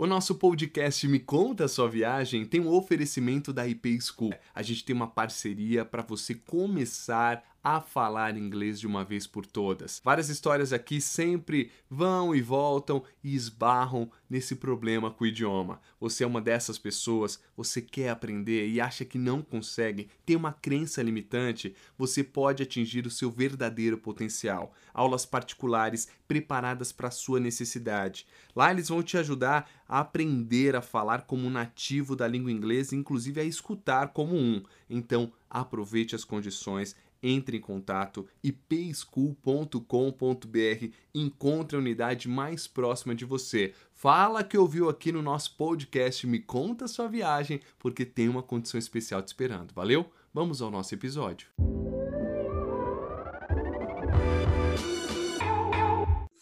O 0.00 0.06
nosso 0.06 0.36
podcast 0.36 1.08
Me 1.08 1.18
Conta 1.18 1.64
a 1.64 1.68
Sua 1.68 1.88
Viagem 1.88 2.44
tem 2.44 2.60
um 2.60 2.68
oferecimento 2.68 3.52
da 3.52 3.66
IP 3.66 4.00
School. 4.00 4.32
A 4.54 4.62
gente 4.62 4.84
tem 4.84 4.94
uma 4.94 5.08
parceria 5.08 5.84
para 5.84 6.02
você 6.02 6.36
começar 6.36 7.42
a 7.62 7.80
falar 7.80 8.36
inglês 8.36 8.78
de 8.78 8.86
uma 8.86 9.04
vez 9.04 9.26
por 9.26 9.44
todas. 9.44 10.00
Várias 10.04 10.28
histórias 10.28 10.72
aqui 10.72 11.00
sempre 11.00 11.70
vão 11.90 12.34
e 12.34 12.40
voltam 12.40 13.02
e 13.22 13.34
esbarram 13.34 14.10
nesse 14.28 14.56
problema 14.56 15.10
com 15.10 15.24
o 15.24 15.26
idioma. 15.26 15.80
Você 16.00 16.24
é 16.24 16.26
uma 16.26 16.40
dessas 16.40 16.78
pessoas, 16.78 17.40
você 17.56 17.80
quer 17.80 18.10
aprender 18.10 18.68
e 18.68 18.80
acha 18.80 19.04
que 19.04 19.18
não 19.18 19.42
consegue, 19.42 20.08
tem 20.24 20.36
uma 20.36 20.52
crença 20.52 21.02
limitante, 21.02 21.74
você 21.96 22.22
pode 22.22 22.62
atingir 22.62 23.06
o 23.06 23.10
seu 23.10 23.30
verdadeiro 23.30 23.98
potencial. 23.98 24.72
Aulas 24.94 25.26
particulares 25.26 26.08
preparadas 26.26 26.92
para 26.92 27.08
a 27.08 27.12
sua 27.12 27.40
necessidade. 27.40 28.26
Lá 28.54 28.70
eles 28.70 28.88
vão 28.88 29.02
te 29.02 29.16
ajudar 29.16 29.68
a 29.88 30.00
aprender 30.00 30.76
a 30.76 30.82
falar 30.82 31.22
como 31.22 31.48
nativo 31.48 32.14
da 32.14 32.28
língua 32.28 32.52
inglesa, 32.52 32.94
inclusive 32.94 33.40
a 33.40 33.44
escutar 33.44 34.08
como 34.08 34.36
um. 34.36 34.62
Então, 34.88 35.32
aproveite 35.48 36.14
as 36.14 36.24
condições 36.24 36.94
entre 37.22 37.56
em 37.56 37.60
contato 37.60 38.26
ipschool.com.br, 38.42 40.94
encontre 41.14 41.76
a 41.76 41.80
unidade 41.80 42.28
mais 42.28 42.66
próxima 42.66 43.14
de 43.14 43.24
você. 43.24 43.74
Fala 43.92 44.44
que 44.44 44.56
ouviu 44.56 44.88
aqui 44.88 45.10
no 45.10 45.22
nosso 45.22 45.56
podcast, 45.56 46.26
me 46.26 46.38
conta 46.38 46.88
sua 46.88 47.08
viagem, 47.08 47.60
porque 47.78 48.04
tem 48.04 48.28
uma 48.28 48.42
condição 48.42 48.78
especial 48.78 49.22
te 49.22 49.28
esperando. 49.28 49.74
Valeu? 49.74 50.10
Vamos 50.32 50.62
ao 50.62 50.70
nosso 50.70 50.94
episódio. 50.94 51.48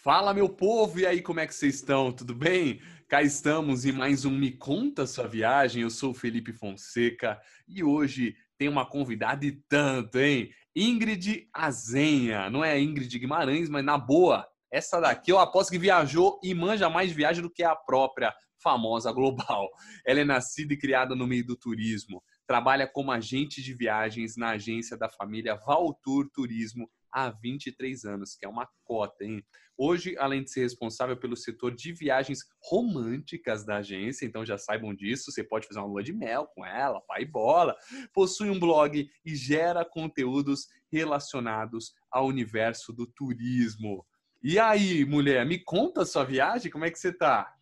Fala 0.06 0.32
meu 0.32 0.48
povo, 0.48 1.00
e 1.00 1.06
aí 1.06 1.20
como 1.20 1.40
é 1.40 1.46
que 1.46 1.54
vocês 1.54 1.74
estão? 1.74 2.12
Tudo 2.12 2.32
bem? 2.32 2.80
Cá 3.08 3.22
estamos 3.22 3.84
em 3.84 3.92
mais 3.92 4.24
um 4.24 4.30
Me 4.30 4.52
Conta 4.52 5.06
Sua 5.06 5.27
Viagem. 5.27 5.82
Eu 5.82 5.90
sou 5.90 6.10
o 6.10 6.14
Felipe 6.14 6.52
Fonseca 6.52 7.40
e 7.66 7.83
hoje 7.83 8.36
tem 8.58 8.68
uma 8.68 8.86
convidada 8.86 9.44
e 9.44 9.52
tanto, 9.52 10.18
hein? 10.18 10.50
Ingrid 10.77 11.48
Azenha. 11.55 12.50
Não 12.50 12.62
é 12.62 12.78
Ingrid 12.78 13.19
Guimarães, 13.19 13.70
mas 13.70 13.82
na 13.82 13.96
boa. 13.96 14.46
Essa 14.70 15.00
daqui 15.00 15.33
eu 15.33 15.38
aposto 15.38 15.70
que 15.70 15.78
viajou 15.78 16.38
e 16.44 16.52
manja 16.52 16.91
mais 16.91 17.10
viagem 17.10 17.42
do 17.42 17.50
que 17.50 17.62
a 17.62 17.74
própria 17.74 18.34
famosa 18.62 19.10
global. 19.10 19.70
Ela 20.06 20.20
é 20.20 20.24
nascida 20.24 20.74
e 20.74 20.78
criada 20.78 21.14
no 21.14 21.27
meio 21.27 21.46
do 21.46 21.56
turismo. 21.56 22.22
Trabalha 22.46 22.86
como 22.86 23.10
agente 23.10 23.62
de 23.62 23.72
viagens 23.72 24.36
na 24.36 24.50
agência 24.50 24.98
da 24.98 25.08
família 25.08 25.56
Valtour 25.66 26.28
Turismo 26.30 26.90
há 27.11 27.30
23 27.30 28.05
anos, 28.05 28.36
que 28.36 28.44
é 28.44 28.48
uma 28.48 28.68
cota, 28.84 29.24
hein? 29.24 29.42
Hoje, 29.78 30.16
além 30.19 30.42
de 30.42 30.50
ser 30.50 30.62
responsável 30.62 31.16
pelo 31.16 31.36
setor 31.36 31.74
de 31.74 31.92
viagens 31.92 32.41
românticas 32.62 33.64
da 33.64 33.77
agência, 33.77 34.24
então 34.24 34.44
já 34.44 34.56
saibam 34.56 34.94
disso, 34.94 35.30
você 35.30 35.44
pode 35.44 35.66
fazer 35.66 35.80
uma 35.80 35.88
lua 35.88 36.02
de 36.02 36.14
mel 36.14 36.46
com 36.55 36.64
ela, 36.64 37.00
pai 37.02 37.22
e 37.22 37.27
bola, 37.27 37.77
possui 38.12 38.48
um 38.48 38.58
blog 38.58 39.08
e 39.24 39.36
gera 39.36 39.84
conteúdos 39.84 40.66
relacionados 40.91 41.92
ao 42.10 42.27
universo 42.27 42.92
do 42.92 43.06
turismo. 43.06 44.05
E 44.42 44.58
aí, 44.58 45.05
mulher, 45.05 45.44
me 45.44 45.58
conta 45.58 46.02
a 46.02 46.06
sua 46.06 46.24
viagem, 46.24 46.70
como 46.70 46.84
é 46.84 46.90
que 46.90 46.98
você 46.98 47.12
tá? 47.12 47.52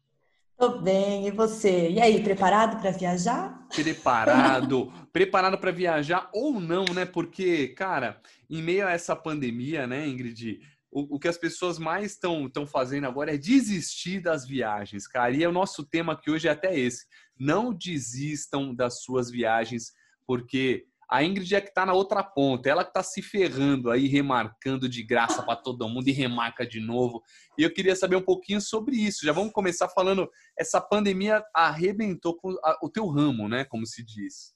Tô 0.56 0.78
bem, 0.78 1.26
e 1.26 1.32
você? 1.32 1.90
E 1.90 2.00
aí, 2.00 2.22
preparado 2.22 2.80
para 2.80 2.92
viajar? 2.92 3.66
Preparado, 3.74 4.92
preparado 5.12 5.58
para 5.58 5.72
viajar 5.72 6.30
ou 6.32 6.60
não, 6.60 6.84
né? 6.94 7.04
Porque, 7.04 7.68
cara, 7.68 8.20
em 8.48 8.62
meio 8.62 8.86
a 8.86 8.92
essa 8.92 9.16
pandemia, 9.16 9.84
né, 9.84 10.06
Ingrid, 10.06 10.60
o, 10.94 11.16
o 11.16 11.18
que 11.18 11.26
as 11.26 11.36
pessoas 11.36 11.76
mais 11.76 12.12
estão 12.12 12.48
fazendo 12.64 13.08
agora 13.08 13.34
é 13.34 13.36
desistir 13.36 14.20
das 14.20 14.46
viagens, 14.46 15.08
cara. 15.08 15.32
E 15.32 15.44
o 15.44 15.50
nosso 15.50 15.84
tema 15.84 16.12
aqui 16.12 16.30
hoje 16.30 16.46
é 16.46 16.52
até 16.52 16.78
esse. 16.78 17.04
Não 17.36 17.74
desistam 17.74 18.72
das 18.72 19.02
suas 19.02 19.28
viagens, 19.28 19.92
porque 20.24 20.86
a 21.10 21.24
Ingrid 21.24 21.52
é 21.52 21.60
que 21.60 21.68
está 21.68 21.84
na 21.84 21.92
outra 21.92 22.22
ponta, 22.22 22.68
ela 22.68 22.84
que 22.84 22.90
está 22.90 23.02
se 23.02 23.20
ferrando 23.20 23.90
aí, 23.90 24.06
remarcando 24.06 24.88
de 24.88 25.02
graça 25.02 25.42
para 25.42 25.56
todo 25.56 25.88
mundo 25.88 26.08
e 26.08 26.12
remarca 26.12 26.64
de 26.64 26.78
novo. 26.78 27.22
E 27.58 27.64
eu 27.64 27.72
queria 27.72 27.96
saber 27.96 28.14
um 28.14 28.24
pouquinho 28.24 28.60
sobre 28.60 28.96
isso. 28.96 29.27
Já 29.27 29.33
vamos 29.33 29.52
começar 29.52 29.88
falando, 29.88 30.30
essa 30.56 30.80
pandemia 30.80 31.44
arrebentou 31.52 32.36
com 32.36 32.54
o 32.80 32.88
teu 32.88 33.08
ramo, 33.08 33.48
né? 33.48 33.64
Como 33.64 33.84
se 33.84 34.04
diz. 34.04 34.54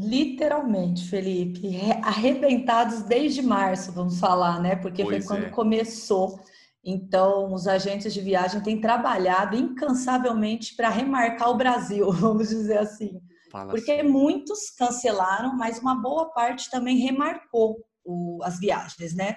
Literalmente, 0.00 1.08
Felipe, 1.08 1.76
arrebentados 2.02 3.02
desde 3.02 3.42
março, 3.42 3.90
vamos 3.90 4.20
falar, 4.20 4.60
né? 4.60 4.76
Porque 4.76 5.02
pois 5.02 5.24
foi 5.24 5.36
quando 5.36 5.46
é. 5.46 5.50
começou. 5.50 6.40
Então, 6.84 7.52
os 7.52 7.66
agentes 7.66 8.14
de 8.14 8.20
viagem 8.20 8.60
têm 8.62 8.80
trabalhado 8.80 9.56
incansavelmente 9.56 10.76
para 10.76 10.88
remarcar 10.88 11.50
o 11.50 11.56
Brasil, 11.56 12.10
vamos 12.12 12.48
dizer 12.48 12.78
assim. 12.78 13.20
Fala 13.50 13.72
Porque 13.72 13.90
assim. 13.90 14.08
muitos 14.08 14.70
cancelaram, 14.70 15.56
mas 15.56 15.80
uma 15.80 16.00
boa 16.00 16.30
parte 16.32 16.70
também 16.70 16.98
remarcou 16.98 17.76
o, 18.04 18.38
as 18.44 18.58
viagens, 18.58 19.14
né? 19.14 19.34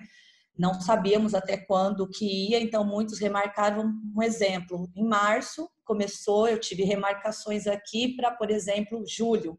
Não 0.58 0.80
sabíamos 0.80 1.34
até 1.34 1.58
quando 1.58 2.08
que 2.08 2.50
ia, 2.50 2.62
então 2.62 2.86
muitos 2.86 3.20
remarcaram 3.20 3.92
um 4.16 4.22
exemplo. 4.22 4.88
Em 4.96 5.08
março 5.08 5.68
começou, 5.84 6.48
eu 6.48 6.60
tive 6.60 6.84
remarcações 6.84 7.66
aqui 7.68 8.16
para, 8.16 8.32
por 8.32 8.52
exemplo, 8.52 9.04
julho. 9.08 9.58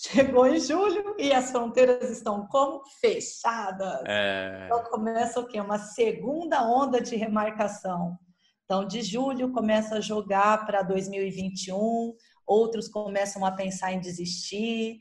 Chegou 0.00 0.46
em 0.46 0.60
julho 0.60 1.16
e 1.18 1.32
as 1.32 1.50
fronteiras 1.50 2.08
estão 2.08 2.46
como? 2.46 2.82
Fechadas. 3.00 4.04
É... 4.06 4.66
Então 4.66 4.84
começa 4.84 5.40
o 5.40 5.46
quê? 5.46 5.60
Uma 5.60 5.78
segunda 5.78 6.62
onda 6.62 7.00
de 7.00 7.16
remarcação. 7.16 8.16
Então, 8.64 8.86
de 8.86 9.02
julho 9.02 9.50
começa 9.50 9.96
a 9.96 10.00
jogar 10.00 10.66
para 10.66 10.82
2021, 10.82 12.14
outros 12.46 12.86
começam 12.86 13.42
a 13.44 13.50
pensar 13.50 13.92
em 13.92 13.98
desistir. 13.98 15.00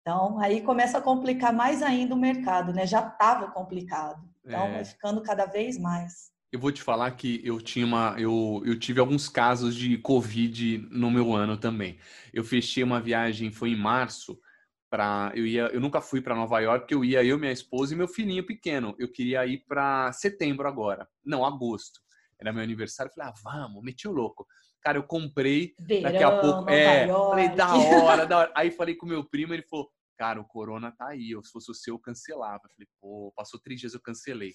Então, 0.00 0.38
aí 0.38 0.62
começa 0.62 0.98
a 0.98 1.02
complicar 1.02 1.52
mais 1.52 1.82
ainda 1.82 2.14
o 2.14 2.18
mercado, 2.18 2.72
né? 2.72 2.86
Já 2.86 3.00
estava 3.00 3.50
complicado. 3.50 4.24
Então, 4.44 4.62
é... 4.62 4.72
vai 4.74 4.84
ficando 4.84 5.20
cada 5.22 5.44
vez 5.44 5.76
mais. 5.76 6.30
Eu 6.52 6.58
vou 6.58 6.72
te 6.72 6.82
falar 6.82 7.12
que 7.12 7.40
eu 7.44 7.60
tinha 7.60 7.86
uma, 7.86 8.16
eu, 8.18 8.60
eu 8.66 8.76
tive 8.76 8.98
alguns 8.98 9.28
casos 9.28 9.74
de 9.74 9.96
Covid 9.98 10.78
no 10.90 11.08
meu 11.08 11.32
ano 11.32 11.56
também. 11.56 11.98
Eu 12.32 12.42
fechei 12.42 12.82
uma 12.82 13.00
viagem, 13.00 13.52
foi 13.52 13.70
em 13.70 13.76
março, 13.76 14.36
para 14.90 15.30
eu 15.36 15.46
ia, 15.46 15.66
eu 15.66 15.80
nunca 15.80 16.00
fui 16.00 16.20
para 16.20 16.34
Nova 16.34 16.58
York, 16.58 16.80
porque 16.80 16.94
eu 16.94 17.04
ia 17.04 17.22
eu, 17.22 17.38
minha 17.38 17.52
esposa 17.52 17.94
e 17.94 17.96
meu 17.96 18.08
filhinho 18.08 18.44
pequeno. 18.44 18.96
Eu 18.98 19.10
queria 19.12 19.46
ir 19.46 19.64
para 19.66 20.12
setembro 20.12 20.66
agora, 20.66 21.08
não 21.24 21.44
agosto. 21.44 22.00
Era 22.40 22.52
meu 22.52 22.64
aniversário, 22.64 23.12
falei, 23.14 23.30
ah, 23.30 23.34
vamos, 23.44 23.82
meti 23.84 24.08
o 24.08 24.12
louco. 24.12 24.44
Cara, 24.82 24.98
eu 24.98 25.04
comprei, 25.04 25.74
Verão, 25.78 26.02
daqui 26.02 26.24
a 26.24 26.40
pouco, 26.40 26.60
Nova 26.62 26.72
é, 26.72 27.06
York. 27.06 27.30
falei, 27.30 27.48
da 27.50 27.76
hora, 27.76 28.26
da 28.26 28.38
hora. 28.38 28.52
Aí 28.56 28.72
falei 28.72 28.96
com 28.96 29.06
meu 29.06 29.22
primo, 29.22 29.54
ele 29.54 29.62
falou, 29.62 29.88
cara, 30.18 30.40
o 30.40 30.44
corona 30.44 30.90
tá 30.90 31.08
aí, 31.08 31.30
se 31.44 31.52
fosse 31.52 31.70
o 31.70 31.74
seu, 31.74 31.94
eu 31.94 31.98
cancelava. 31.98 32.62
Eu 32.64 32.70
falei, 32.70 32.88
pô, 33.00 33.32
passou 33.36 33.60
três 33.60 33.78
dias, 33.78 33.94
eu 33.94 34.00
cancelei. 34.00 34.54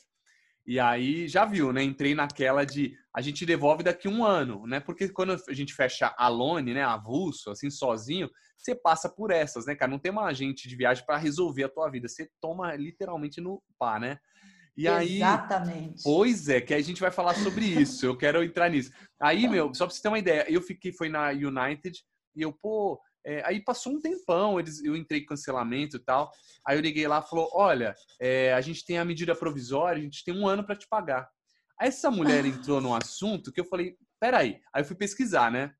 E 0.67 0.79
aí 0.79 1.27
já 1.27 1.45
viu, 1.45 1.71
né? 1.71 1.83
Entrei 1.83 2.15
naquela 2.15 2.65
de 2.65 2.97
a 3.15 3.21
gente 3.21 3.45
devolve 3.45 3.83
daqui 3.83 4.07
um 4.07 4.25
ano, 4.25 4.65
né? 4.65 4.79
Porque 4.79 5.09
quando 5.09 5.33
a 5.47 5.53
gente 5.53 5.73
fecha 5.73 6.13
a 6.17 6.27
lone, 6.27 6.73
né, 6.73 6.83
avulso, 6.83 7.51
assim, 7.51 7.69
sozinho, 7.69 8.29
você 8.57 8.73
passa 8.73 9.07
por 9.07 9.31
essas, 9.31 9.65
né, 9.67 9.75
cara? 9.75 9.91
Não 9.91 9.99
tem 9.99 10.11
uma 10.11 10.25
agente 10.25 10.67
de 10.67 10.75
viagem 10.75 11.05
para 11.05 11.17
resolver 11.17 11.65
a 11.65 11.69
tua 11.69 11.89
vida. 11.89 12.07
Você 12.07 12.29
toma 12.41 12.75
literalmente 12.75 13.39
no 13.39 13.61
pá, 13.77 13.99
né? 13.99 14.17
E 14.75 14.87
aí, 14.87 15.17
Exatamente. 15.17 16.03
Pois 16.03 16.49
é, 16.49 16.59
que 16.59 16.73
a 16.73 16.81
gente 16.81 16.99
vai 16.99 17.11
falar 17.11 17.35
sobre 17.35 17.65
isso. 17.65 18.05
Eu 18.05 18.17
quero 18.17 18.43
entrar 18.43 18.69
nisso. 18.69 18.91
Aí, 19.21 19.47
meu, 19.47 19.73
só 19.73 19.85
para 19.85 19.95
você 19.95 20.01
ter 20.01 20.07
uma 20.09 20.19
ideia, 20.19 20.45
eu 20.49 20.61
fiquei 20.61 20.91
foi 20.91 21.07
na 21.07 21.29
United 21.29 21.97
e 22.35 22.41
eu, 22.41 22.51
pô, 22.51 22.99
é, 23.25 23.41
aí 23.43 23.59
passou 23.59 23.93
um 23.93 23.99
tempão, 23.99 24.59
eles, 24.59 24.83
eu 24.83 24.95
entrei 24.95 25.21
em 25.21 25.25
cancelamento 25.25 25.97
e 25.97 25.99
tal. 25.99 26.31
Aí 26.65 26.77
eu 26.77 26.81
liguei 26.81 27.07
lá 27.07 27.23
e 27.25 27.29
falou: 27.29 27.49
Olha, 27.53 27.95
é, 28.21 28.53
a 28.53 28.61
gente 28.61 28.85
tem 28.85 28.99
a 28.99 29.05
medida 29.05 29.35
provisória, 29.35 29.99
a 29.99 30.03
gente 30.03 30.23
tem 30.23 30.33
um 30.33 30.47
ano 30.47 30.63
para 30.63 30.75
te 30.75 30.87
pagar. 30.87 31.27
Aí 31.79 31.87
essa 31.87 32.11
mulher 32.11 32.45
entrou 32.45 32.79
no 32.79 32.95
assunto 32.95 33.51
que 33.51 33.59
eu 33.59 33.65
falei: 33.65 33.97
Peraí. 34.19 34.59
Aí 34.71 34.81
eu 34.81 34.85
fui 34.85 34.95
pesquisar, 34.95 35.51
né? 35.51 35.73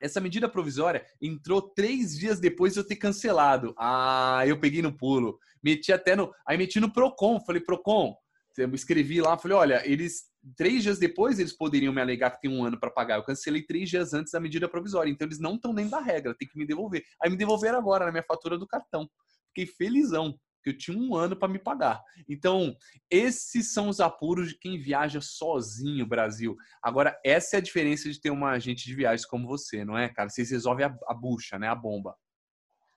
Essa 0.00 0.20
medida 0.20 0.48
provisória 0.48 1.06
entrou 1.20 1.62
três 1.62 2.18
dias 2.18 2.40
depois 2.40 2.72
de 2.72 2.80
eu 2.80 2.86
ter 2.86 2.96
cancelado. 2.96 3.72
Ah, 3.78 4.42
eu 4.44 4.58
peguei 4.58 4.82
no 4.82 4.96
pulo. 4.96 5.38
Meti 5.62 5.92
até 5.92 6.16
no. 6.16 6.34
Aí 6.44 6.58
meti 6.58 6.80
no 6.80 6.92
PROCON. 6.92 7.40
Falei: 7.40 7.62
Procon, 7.62 8.16
eu 8.58 8.74
escrevi 8.74 9.20
lá, 9.20 9.38
falei: 9.38 9.56
Olha, 9.56 9.88
eles 9.88 10.31
três 10.56 10.82
dias 10.82 10.98
depois 10.98 11.38
eles 11.38 11.52
poderiam 11.52 11.92
me 11.92 12.00
alegar 12.00 12.30
que 12.30 12.40
tem 12.40 12.50
um 12.50 12.64
ano 12.64 12.78
para 12.78 12.90
pagar. 12.90 13.16
Eu 13.16 13.24
cancelei 13.24 13.62
três 13.62 13.88
dias 13.88 14.12
antes 14.14 14.32
da 14.32 14.40
medida 14.40 14.68
provisória. 14.68 15.10
Então 15.10 15.26
eles 15.26 15.38
não 15.38 15.54
estão 15.54 15.74
dentro 15.74 15.92
da 15.92 16.00
regra, 16.00 16.34
tem 16.36 16.48
que 16.48 16.58
me 16.58 16.66
devolver. 16.66 17.04
Aí 17.22 17.30
me 17.30 17.36
devolveram 17.36 17.78
agora 17.78 18.06
na 18.06 18.12
minha 18.12 18.24
fatura 18.24 18.58
do 18.58 18.66
cartão. 18.66 19.08
Fiquei 19.48 19.66
felizão, 19.66 20.38
que 20.62 20.70
eu 20.70 20.78
tinha 20.78 20.96
um 20.96 21.14
ano 21.14 21.36
para 21.36 21.48
me 21.48 21.58
pagar. 21.58 22.00
Então, 22.28 22.74
esses 23.10 23.72
são 23.72 23.88
os 23.88 24.00
apuros 24.00 24.50
de 24.50 24.58
quem 24.58 24.80
viaja 24.80 25.20
sozinho, 25.20 26.06
Brasil. 26.06 26.56
Agora, 26.82 27.18
essa 27.24 27.56
é 27.56 27.58
a 27.58 27.62
diferença 27.62 28.10
de 28.10 28.20
ter 28.20 28.30
uma 28.30 28.50
agente 28.50 28.84
de 28.86 28.94
viagens 28.94 29.26
como 29.26 29.46
você, 29.46 29.84
não 29.84 29.98
é, 29.98 30.08
cara? 30.08 30.30
Vocês 30.30 30.50
resolvem 30.50 30.86
a, 30.86 30.96
a 31.08 31.14
bucha, 31.14 31.58
né? 31.58 31.68
A 31.68 31.74
bomba. 31.74 32.16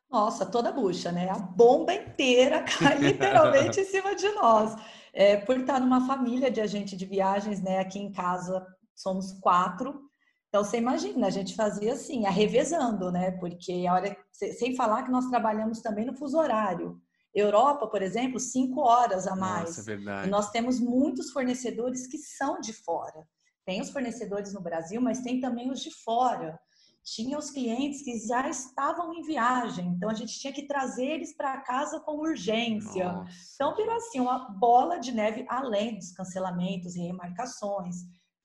Nossa, 0.09 0.45
toda 0.45 0.69
a 0.69 0.71
bucha, 0.71 1.11
né? 1.11 1.29
A 1.29 1.37
bomba 1.37 1.93
inteira 1.93 2.63
cai 2.79 2.97
literalmente 2.97 3.79
em 3.79 3.85
cima 3.85 4.15
de 4.15 4.29
nós 4.29 4.75
é, 5.15 5.37
por 5.37 5.57
estar 5.57 5.79
numa 5.79 6.05
família 6.05 6.51
de 6.51 6.59
agente 6.59 6.95
de 6.95 7.05
viagens, 7.05 7.61
né? 7.61 7.79
Aqui 7.79 7.97
em 7.97 8.11
casa 8.11 8.65
somos 8.93 9.31
quatro. 9.39 10.01
Então, 10.49 10.63
você 10.63 10.77
imagina, 10.77 11.27
a 11.27 11.31
gente 11.31 11.55
fazia 11.55 11.93
assim, 11.93 12.25
a 12.25 12.29
revezando, 12.29 13.11
né? 13.11 13.31
Porque 13.31 13.85
a 13.87 13.93
hora, 13.93 14.17
sem 14.31 14.75
falar 14.75 15.03
que 15.03 15.11
nós 15.11 15.25
trabalhamos 15.27 15.81
também 15.81 16.05
no 16.05 16.13
fuso 16.13 16.37
horário. 16.37 17.01
Europa, 17.33 17.87
por 17.87 18.01
exemplo, 18.01 18.39
cinco 18.39 18.81
horas 18.81 19.27
a 19.27 19.35
mais. 19.35 19.77
Nossa, 19.77 19.81
é 19.81 19.83
verdade. 19.83 20.27
E 20.27 20.31
nós 20.31 20.51
temos 20.51 20.79
muitos 20.79 21.31
fornecedores 21.31 22.07
que 22.07 22.17
são 22.17 22.59
de 22.59 22.71
fora. 22.71 23.25
Tem 23.65 23.81
os 23.81 23.89
fornecedores 23.89 24.53
no 24.53 24.61
Brasil, 24.61 25.01
mas 25.01 25.21
tem 25.21 25.39
também 25.41 25.71
os 25.71 25.81
de 25.81 25.91
fora. 25.91 26.57
Tinha 27.05 27.37
os 27.37 27.51
clientes 27.51 28.01
que 28.01 28.17
já 28.27 28.49
estavam 28.49 29.13
em 29.13 29.21
viagem, 29.21 29.89
então 29.89 30.09
a 30.09 30.13
gente 30.15 30.39
tinha 30.39 30.51
que 30.51 30.65
trazer 30.65 31.05
eles 31.05 31.37
para 31.37 31.61
casa 31.61 31.99
com 31.99 32.17
urgência. 32.17 33.13
Nossa. 33.13 33.31
Então 33.53 33.75
virou 33.75 33.95
assim 33.95 34.19
uma 34.19 34.49
bola 34.49 34.97
de 34.97 35.11
neve 35.11 35.45
além 35.47 35.97
dos 35.97 36.11
cancelamentos 36.11 36.95
e 36.95 37.01
remarcações. 37.01 37.97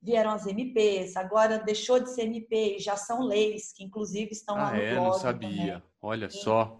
Vieram 0.02 0.30
as 0.30 0.46
MPs, 0.46 1.16
agora 1.16 1.58
deixou 1.58 2.00
de 2.00 2.10
ser 2.10 2.22
MP 2.22 2.76
e 2.76 2.78
já 2.78 2.96
são 2.96 3.22
leis 3.22 3.72
que 3.74 3.82
inclusive 3.82 4.30
estão 4.32 4.56
ah, 4.56 4.64
lá 4.64 4.70
no 4.72 4.76
é? 4.76 4.94
blog. 4.94 5.06
Não 5.06 5.12
sabia. 5.14 5.72
Também. 5.72 5.82
Olha 6.02 6.28
só 6.28 6.78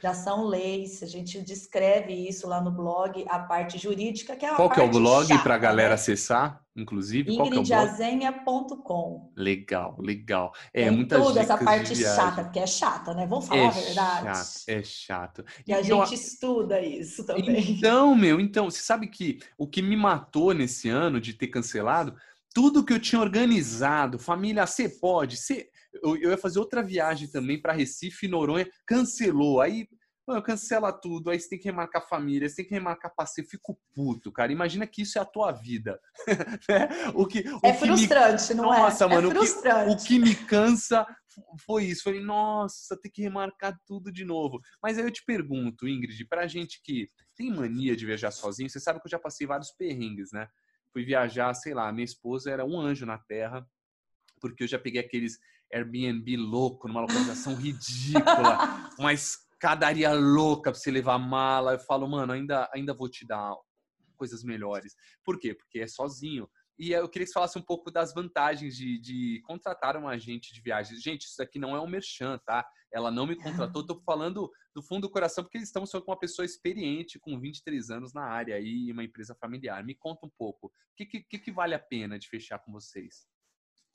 já 0.00 0.14
são 0.14 0.44
leis, 0.44 1.02
a 1.02 1.06
gente 1.06 1.42
descreve 1.42 2.12
isso 2.12 2.46
lá 2.46 2.60
no 2.60 2.70
blog, 2.70 3.26
a 3.28 3.40
parte 3.40 3.76
jurídica, 3.78 4.36
que 4.36 4.44
é 4.44 4.50
a 4.50 4.54
Qual 4.54 4.68
parte 4.68 4.80
que 4.80 4.86
é 4.86 4.88
o 4.88 4.92
blog 4.92 5.36
para 5.42 5.56
a 5.56 5.58
galera 5.58 5.88
né? 5.88 5.94
acessar, 5.94 6.62
inclusive? 6.76 7.32
ingridazenha.com 7.32 9.32
Legal, 9.36 9.96
legal. 9.98 10.52
É, 10.72 10.84
Tem 10.84 10.92
muita 10.92 11.18
toda 11.18 11.40
essa 11.40 11.58
parte 11.58 11.96
chata, 11.96 12.44
porque 12.44 12.60
é 12.60 12.66
chata, 12.66 13.12
né? 13.14 13.26
Vamos 13.26 13.48
falar 13.48 13.60
é 13.60 13.66
a 13.66 13.70
verdade. 13.70 14.26
Chato, 14.26 14.68
é 14.68 14.82
chato. 14.82 15.44
E 15.66 15.72
então, 15.72 16.02
a 16.02 16.04
gente 16.04 16.14
estuda 16.14 16.80
isso 16.80 17.26
também. 17.26 17.76
Então, 17.78 18.14
meu, 18.14 18.38
então, 18.40 18.70
você 18.70 18.80
sabe 18.80 19.08
que 19.08 19.40
o 19.56 19.66
que 19.66 19.82
me 19.82 19.96
matou 19.96 20.54
nesse 20.54 20.88
ano 20.88 21.20
de 21.20 21.34
ter 21.34 21.48
cancelado, 21.48 22.14
tudo 22.54 22.84
que 22.84 22.92
eu 22.92 23.00
tinha 23.00 23.20
organizado, 23.20 24.18
família, 24.18 24.66
você 24.66 24.88
pode, 24.88 25.36
você 25.36 25.68
eu, 26.02 26.16
eu 26.16 26.30
ia 26.30 26.38
fazer 26.38 26.58
outra 26.58 26.82
viagem 26.82 27.28
também 27.28 27.60
para 27.60 27.72
Recife 27.72 28.26
e 28.26 28.28
Noronha, 28.28 28.68
cancelou. 28.86 29.60
Aí, 29.60 29.86
mano, 30.26 30.42
cancela 30.42 30.92
tudo. 30.92 31.30
Aí 31.30 31.40
você 31.40 31.48
tem 31.48 31.58
que 31.58 31.64
remarcar 31.64 32.08
família, 32.08 32.48
você 32.48 32.56
tem 32.56 32.66
que 32.66 32.74
remarcar 32.74 33.14
passeio. 33.14 33.44
Eu 33.44 33.50
fico 33.50 33.78
puto, 33.94 34.30
cara. 34.30 34.52
Imagina 34.52 34.86
que 34.86 35.02
isso 35.02 35.18
é 35.18 35.20
a 35.20 35.24
tua 35.24 35.52
vida. 35.52 35.98
né? 36.68 36.88
o 37.14 37.26
que, 37.26 37.40
o 37.40 37.60
é 37.62 37.72
que 37.72 37.78
frustrante, 37.78 38.48
me... 38.50 38.54
não 38.56 38.74
é? 38.74 38.78
Nossa, 38.78 39.04
é? 39.04 39.08
mano, 39.08 39.30
frustrante. 39.30 39.92
O 39.92 39.96
que, 39.96 40.02
o 40.02 40.06
que 40.06 40.18
me 40.18 40.34
cansa 40.34 41.06
foi 41.64 41.84
isso. 41.84 42.04
Falei, 42.04 42.20
nossa, 42.20 42.98
tem 43.00 43.10
que 43.10 43.22
remarcar 43.22 43.78
tudo 43.86 44.12
de 44.12 44.24
novo. 44.24 44.60
Mas 44.82 44.98
aí 44.98 45.04
eu 45.04 45.10
te 45.10 45.24
pergunto, 45.24 45.88
Ingrid, 45.88 46.26
pra 46.26 46.46
gente 46.46 46.80
que 46.82 47.08
tem 47.36 47.50
mania 47.50 47.96
de 47.96 48.06
viajar 48.06 48.30
sozinho, 48.30 48.68
você 48.68 48.80
sabe 48.80 49.00
que 49.00 49.06
eu 49.06 49.10
já 49.10 49.18
passei 49.18 49.46
vários 49.46 49.70
perrengues, 49.70 50.30
né? 50.32 50.48
Fui 50.92 51.04
viajar, 51.04 51.52
sei 51.54 51.74
lá, 51.74 51.92
minha 51.92 52.04
esposa 52.04 52.50
era 52.50 52.64
um 52.64 52.78
anjo 52.80 53.06
na 53.06 53.18
terra, 53.18 53.66
porque 54.40 54.64
eu 54.64 54.68
já 54.68 54.78
peguei 54.78 55.00
aqueles 55.00 55.38
Airbnb 55.72 56.36
louco, 56.36 56.88
numa 56.88 57.00
localização 57.00 57.54
ridícula, 57.54 58.90
uma 58.98 59.12
escadaria 59.12 60.12
louca 60.12 60.70
para 60.70 60.80
você 60.80 60.90
levar 60.90 61.18
mala. 61.18 61.74
Eu 61.74 61.80
falo, 61.80 62.08
mano, 62.08 62.32
ainda, 62.32 62.68
ainda 62.74 62.94
vou 62.94 63.08
te 63.08 63.26
dar 63.26 63.54
coisas 64.16 64.42
melhores. 64.42 64.94
Por 65.24 65.38
quê? 65.38 65.54
Porque 65.54 65.80
é 65.80 65.86
sozinho. 65.86 66.48
E 66.78 66.92
eu 66.92 67.08
queria 67.08 67.24
que 67.26 67.30
você 67.30 67.34
falasse 67.34 67.58
um 67.58 67.62
pouco 67.62 67.90
das 67.90 68.14
vantagens 68.14 68.76
de, 68.76 69.00
de 69.00 69.42
contratar 69.44 69.96
um 69.96 70.06
agente 70.06 70.54
de 70.54 70.60
viagens. 70.60 71.02
Gente, 71.02 71.22
isso 71.22 71.42
aqui 71.42 71.58
não 71.58 71.74
é 71.74 71.80
um 71.80 71.88
merchan, 71.88 72.38
tá? 72.46 72.64
Ela 72.92 73.10
não 73.10 73.26
me 73.26 73.34
contratou, 73.34 73.82
estou 73.82 74.00
falando 74.02 74.48
do 74.72 74.82
fundo 74.82 75.02
do 75.02 75.10
coração, 75.10 75.42
porque 75.42 75.64
só 75.66 76.00
com 76.00 76.12
uma 76.12 76.18
pessoa 76.18 76.46
experiente, 76.46 77.18
com 77.18 77.38
23 77.38 77.90
anos 77.90 78.14
na 78.14 78.22
área 78.22 78.58
e 78.60 78.92
uma 78.92 79.02
empresa 79.02 79.34
familiar. 79.34 79.84
Me 79.84 79.94
conta 79.94 80.24
um 80.24 80.30
pouco, 80.38 80.68
o 80.68 80.72
que, 80.96 81.04
que, 81.04 81.38
que 81.38 81.52
vale 81.52 81.74
a 81.74 81.80
pena 81.80 82.16
de 82.16 82.28
fechar 82.28 82.60
com 82.60 82.70
vocês? 82.70 83.26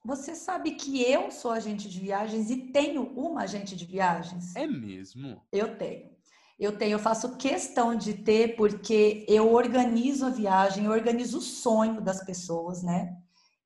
Você 0.05 0.35
sabe 0.35 0.71
que 0.71 1.01
eu 1.01 1.31
sou 1.31 1.51
agente 1.51 1.87
de 1.89 1.99
viagens 1.99 2.49
e 2.49 2.57
tenho 2.57 3.03
uma 3.15 3.43
agente 3.43 3.73
de 3.73 3.85
viagens? 3.85 4.53
É 4.53 4.67
mesmo? 4.67 5.41
Eu 5.51 5.77
tenho. 5.77 6.11
Eu 6.59 6.77
tenho, 6.77 6.93
eu 6.93 6.99
faço 6.99 7.37
questão 7.37 7.95
de 7.95 8.13
ter 8.13 8.55
porque 8.55 9.25
eu 9.29 9.53
organizo 9.53 10.25
a 10.25 10.29
viagem, 10.29 10.85
eu 10.85 10.91
organizo 10.91 11.37
o 11.37 11.41
sonho 11.41 12.01
das 12.01 12.23
pessoas, 12.23 12.83
né? 12.83 13.15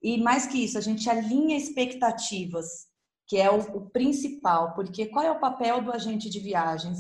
E 0.02 0.22
mais 0.22 0.46
que 0.46 0.64
isso, 0.64 0.78
a 0.78 0.82
gente 0.82 1.10
alinha 1.10 1.58
expectativas, 1.58 2.86
que 3.28 3.38
é 3.38 3.52
o, 3.52 3.60
o 3.76 3.90
principal, 3.90 4.74
porque 4.74 5.08
qual 5.08 5.26
é 5.26 5.32
o 5.32 5.40
papel 5.40 5.82
do 5.82 5.92
agente 5.92 6.30
de 6.30 6.40
viagens? 6.40 7.00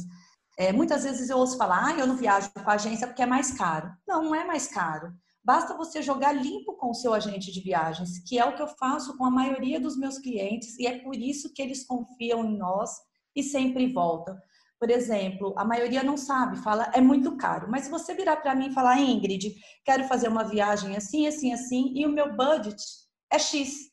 É, 0.57 0.73
muitas 0.73 1.03
vezes 1.03 1.29
eu 1.29 1.37
ouço 1.37 1.57
falar, 1.57 1.85
ah, 1.85 1.99
eu 1.99 2.07
não 2.07 2.17
viajo 2.17 2.49
com 2.51 2.69
a 2.69 2.73
agência 2.73 3.05
porque 3.05 3.21
é 3.21 3.27
mais 3.27 3.51
caro. 3.51 3.91
Não, 4.07 4.23
não 4.23 4.35
é 4.35 4.43
mais 4.43 4.67
caro. 4.67 5.13
Basta 5.47 5.77
você 5.77 6.01
jogar 6.01 6.33
limpo 6.33 6.73
com 6.73 6.89
o 6.89 6.93
seu 6.93 7.13
agente 7.13 7.53
de 7.53 7.61
viagens, 7.61 8.19
que 8.19 8.37
é 8.37 8.43
o 8.43 8.53
que 8.53 8.61
eu 8.61 8.67
faço 8.67 9.15
com 9.15 9.23
a 9.23 9.31
maioria 9.31 9.79
dos 9.79 9.95
meus 9.97 10.19
clientes 10.19 10.77
e 10.77 10.85
é 10.85 10.99
por 10.99 11.15
isso 11.15 11.53
que 11.53 11.61
eles 11.61 11.85
confiam 11.85 12.43
em 12.43 12.57
nós 12.57 12.91
e 13.33 13.41
sempre 13.41 13.93
voltam. 13.93 14.37
Por 14.77 14.91
exemplo, 14.91 15.53
a 15.57 15.63
maioria 15.63 16.03
não 16.03 16.17
sabe, 16.17 16.57
fala 16.57 16.91
é 16.93 16.99
muito 16.99 17.37
caro. 17.37 17.71
Mas 17.71 17.85
se 17.85 17.89
você 17.89 18.13
virar 18.13 18.35
para 18.35 18.53
mim 18.53 18.67
e 18.67 18.73
falar, 18.73 18.99
Ingrid, 18.99 19.55
quero 19.85 20.03
fazer 20.03 20.27
uma 20.27 20.43
viagem 20.43 20.97
assim, 20.97 21.27
assim, 21.27 21.53
assim, 21.53 21.93
e 21.95 22.05
o 22.05 22.11
meu 22.11 22.35
budget 22.35 22.83
é 23.31 23.39
X, 23.39 23.89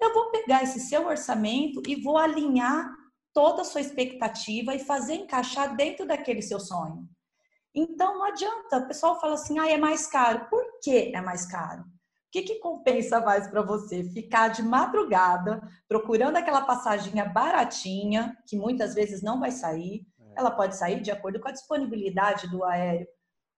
eu 0.00 0.14
vou 0.14 0.30
pegar 0.30 0.62
esse 0.62 0.80
seu 0.80 1.06
orçamento 1.06 1.82
e 1.86 2.00
vou 2.00 2.16
alinhar 2.16 2.90
toda 3.34 3.60
a 3.60 3.66
sua 3.66 3.82
expectativa 3.82 4.74
e 4.74 4.78
fazer 4.78 5.16
encaixar 5.16 5.76
dentro 5.76 6.06
daquele 6.06 6.40
seu 6.40 6.58
sonho. 6.58 7.06
Então 7.76 8.14
não 8.14 8.24
adianta, 8.24 8.78
o 8.78 8.88
pessoal 8.88 9.20
fala 9.20 9.34
assim, 9.34 9.58
ah, 9.58 9.68
é 9.68 9.76
mais 9.76 10.06
caro. 10.06 10.48
Por 10.48 10.65
que 10.82 11.14
é 11.14 11.20
mais 11.20 11.46
caro? 11.46 11.82
O 11.82 11.86
que, 12.32 12.42
que 12.42 12.58
compensa 12.58 13.20
mais 13.20 13.46
para 13.48 13.62
você? 13.62 14.04
Ficar 14.04 14.48
de 14.48 14.62
madrugada 14.62 15.60
procurando 15.88 16.36
aquela 16.36 16.62
passaginha 16.62 17.24
baratinha, 17.24 18.36
que 18.46 18.56
muitas 18.56 18.94
vezes 18.94 19.22
não 19.22 19.40
vai 19.40 19.50
sair. 19.50 20.06
É. 20.18 20.40
Ela 20.40 20.50
pode 20.50 20.76
sair 20.76 21.00
de 21.00 21.10
acordo 21.10 21.40
com 21.40 21.48
a 21.48 21.52
disponibilidade 21.52 22.50
do 22.50 22.64
aéreo, 22.64 23.06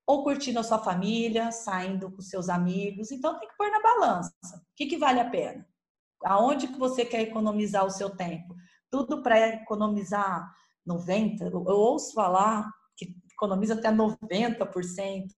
ou 0.07 0.23
curtindo 0.23 0.61
a 0.61 0.63
sua 0.63 0.79
família, 0.79 1.51
saindo 1.51 2.11
com 2.11 2.21
seus 2.21 2.49
amigos. 2.49 3.11
Então 3.11 3.39
tem 3.39 3.49
que 3.49 3.57
pôr 3.57 3.71
na 3.71 3.83
balança. 3.83 4.33
O 4.55 4.77
que, 4.77 4.87
que 4.87 4.97
vale 4.97 5.21
a 5.21 5.29
pena? 5.29 5.67
Aonde 6.25 6.69
que 6.69 6.79
você 6.79 7.05
quer 7.05 7.23
economizar 7.23 7.85
o 7.85 7.91
seu 7.91 8.11
tempo? 8.11 8.55
Tudo 8.91 9.23
para 9.23 9.39
economizar 9.49 10.51
90. 10.87 11.45
Eu 11.45 11.63
ouço 11.67 12.15
falar 12.15 12.69
economiza 13.39 13.75
até 13.75 13.91
90%. 13.91 15.29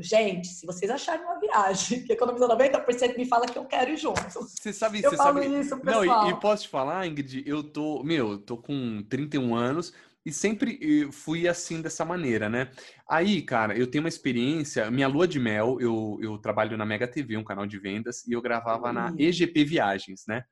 Gente, 0.00 0.48
se 0.48 0.66
vocês 0.66 0.90
acharem 0.90 1.24
uma 1.24 1.38
viagem 1.38 2.02
que 2.04 2.12
economiza 2.12 2.48
90%, 2.48 3.16
me 3.16 3.26
fala 3.26 3.46
que 3.46 3.58
eu 3.58 3.64
quero 3.64 3.90
ir 3.90 3.96
junto. 3.96 4.20
Você 4.30 4.72
sabe, 4.72 5.02
eu 5.02 5.10
você 5.10 5.16
falo 5.16 5.42
sabe... 5.42 5.60
isso, 5.60 5.76
pessoal. 5.78 6.04
Não, 6.04 6.28
e, 6.28 6.30
e, 6.30 6.40
posso 6.40 6.64
te 6.64 6.68
falar, 6.68 7.06
Ingrid, 7.06 7.42
eu 7.46 7.62
tô, 7.62 8.02
meu, 8.02 8.32
eu 8.32 8.38
tô 8.38 8.56
com 8.56 9.02
31 9.08 9.54
anos 9.54 9.92
e 10.24 10.32
sempre 10.32 11.10
fui 11.12 11.46
assim 11.46 11.80
dessa 11.80 12.04
maneira, 12.04 12.48
né? 12.48 12.70
Aí, 13.08 13.42
cara, 13.42 13.76
eu 13.76 13.86
tenho 13.86 14.02
uma 14.02 14.08
experiência, 14.08 14.90
minha 14.90 15.06
lua 15.06 15.26
de 15.26 15.38
mel, 15.38 15.78
eu, 15.80 16.18
eu 16.20 16.36
trabalho 16.38 16.76
na 16.76 16.84
Mega 16.84 17.06
TV, 17.06 17.36
um 17.36 17.44
canal 17.44 17.66
de 17.66 17.78
vendas, 17.78 18.26
e 18.26 18.32
eu 18.32 18.42
gravava 18.42 18.92
na 18.92 19.14
EGP 19.16 19.64
Viagens, 19.64 20.24
né? 20.26 20.42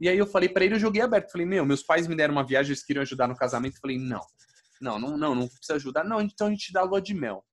E 0.00 0.08
aí 0.08 0.18
eu 0.18 0.26
falei 0.26 0.48
para 0.48 0.64
ele, 0.64 0.74
eu 0.74 0.80
joguei 0.80 1.00
aberto, 1.00 1.30
falei, 1.30 1.46
meu, 1.46 1.64
meus 1.64 1.84
pais 1.84 2.08
me 2.08 2.16
deram 2.16 2.34
uma 2.34 2.44
viagem, 2.44 2.70
eles 2.70 2.84
queriam 2.84 3.02
ajudar 3.02 3.28
no 3.28 3.36
casamento, 3.36 3.76
eu 3.76 3.80
falei, 3.80 3.98
não, 3.98 4.26
não, 4.82 4.98
não, 4.98 5.16
não, 5.16 5.34
não 5.36 5.46
precisa 5.46 5.74
ajudar. 5.76 6.02
Não, 6.02 6.20
então 6.20 6.48
a 6.48 6.50
gente 6.50 6.72
dá 6.72 6.82
lua 6.82 7.00
de 7.00 7.14
mel. 7.14 7.44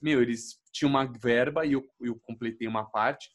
Meu, 0.00 0.22
eles 0.22 0.57
tinham 0.72 0.90
uma 0.90 1.04
verba 1.04 1.64
e 1.64 1.72
eu, 1.72 1.84
eu 2.00 2.18
completei 2.20 2.66
uma 2.66 2.84
parte. 2.84 3.28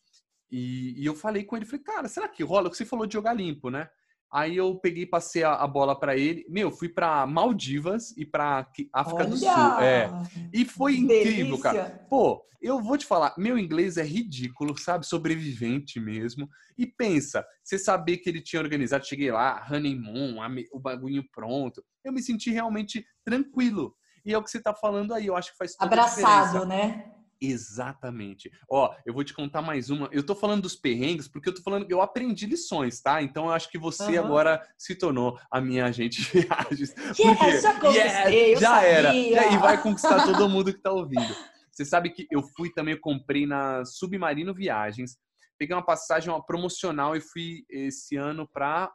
E, 0.52 1.02
e 1.02 1.06
eu 1.06 1.16
falei 1.16 1.44
com 1.44 1.56
ele, 1.56 1.66
falei, 1.66 1.84
cara, 1.84 2.08
será 2.08 2.28
que 2.28 2.44
rola? 2.44 2.70
Você 2.70 2.86
falou 2.86 3.08
de 3.08 3.14
jogar 3.14 3.34
limpo, 3.34 3.70
né? 3.70 3.88
Aí 4.32 4.58
eu 4.58 4.76
peguei, 4.80 5.06
passei 5.06 5.44
a, 5.44 5.54
a 5.54 5.68
bola 5.68 6.00
para 6.00 6.18
ele. 6.18 6.44
Meu, 6.50 6.72
fui 6.72 6.90
para 6.90 7.26
Maldivas 7.28 8.18
e 8.18 8.26
para 8.26 8.68
África 8.92 9.22
Olha! 9.22 9.28
do 9.28 9.38
Sul. 9.38 9.80
É. 9.80 10.10
E 10.52 10.66
foi 10.66 10.96
incrível, 10.98 11.46
Delícia. 11.46 11.62
cara. 11.62 12.06
Pô, 12.10 12.44
eu 12.60 12.82
vou 12.82 12.98
te 12.98 13.06
falar, 13.06 13.36
meu 13.38 13.60
inglês 13.60 13.98
é 13.98 14.04
ridículo, 14.04 14.76
sabe? 14.78 15.06
Sobrevivente 15.06 16.00
mesmo. 16.00 16.48
E 16.78 16.88
pensa, 16.88 17.46
você 17.64 17.78
saber 17.78 18.18
que 18.18 18.30
ele 18.30 18.42
tinha 18.42 18.62
organizado, 18.62 19.06
cheguei 19.06 19.32
lá, 19.32 19.68
honeymoon, 19.70 20.38
o 20.72 20.80
bagulho 20.80 21.24
pronto. 21.32 21.84
Eu 22.04 22.14
me 22.14 22.22
senti 22.22 22.50
realmente 22.50 23.06
tranquilo. 23.24 23.94
E 24.26 24.34
é 24.34 24.38
o 24.38 24.44
que 24.44 24.50
você 24.50 24.62
tá 24.62 24.74
falando 24.74 25.14
aí, 25.14 25.28
eu 25.28 25.36
acho 25.36 25.52
que 25.52 25.58
faz 25.58 25.76
toda 25.76 25.92
Abraçado, 25.92 26.66
né? 26.66 27.12
Exatamente. 27.46 28.50
Ó, 28.70 28.96
eu 29.06 29.14
vou 29.14 29.22
te 29.22 29.34
contar 29.34 29.62
mais 29.62 29.90
uma. 29.90 30.08
Eu 30.14 30.26
tô 30.26 30.34
falando 30.34 30.62
dos 30.62 30.78
perrengues 30.78 31.28
porque 31.28 31.50
eu 31.50 31.54
tô 31.54 31.62
falando 31.62 31.86
que 31.86 31.94
eu 31.94 32.02
aprendi 32.02 32.46
lições, 32.46 33.02
tá? 33.02 33.22
Então 33.22 33.48
eu 33.48 33.52
acho 33.52 33.70
que 33.70 33.78
você 33.78 34.18
uhum. 34.18 34.26
agora 34.26 34.66
se 34.78 34.96
tornou 34.96 35.38
a 35.52 35.60
minha 35.60 35.86
agente 35.86 36.22
de 36.22 36.30
viagens. 36.42 36.96
Yes, 37.20 37.62
já 37.62 38.28
yes, 38.28 38.60
já 38.60 38.82
era. 38.82 39.14
E 39.14 39.58
vai 39.58 39.82
conquistar 39.82 40.24
todo 40.26 40.48
mundo 40.48 40.74
que 40.74 40.82
tá 40.82 40.92
ouvindo. 40.92 41.36
Você 41.70 41.84
sabe 41.84 42.12
que 42.12 42.26
eu 42.32 42.42
fui 42.56 42.72
também, 42.72 42.94
eu 42.94 43.02
comprei 43.02 43.46
na 43.46 43.84
Submarino 43.84 44.54
Viagens. 44.54 45.18
Peguei 45.58 45.76
uma 45.76 45.86
passagem 45.86 46.30
uma 46.30 46.46
promocional 46.46 47.14
e 47.16 47.20
fui 47.20 47.66
esse 47.70 48.16
ano 48.16 48.48
para 48.48 48.90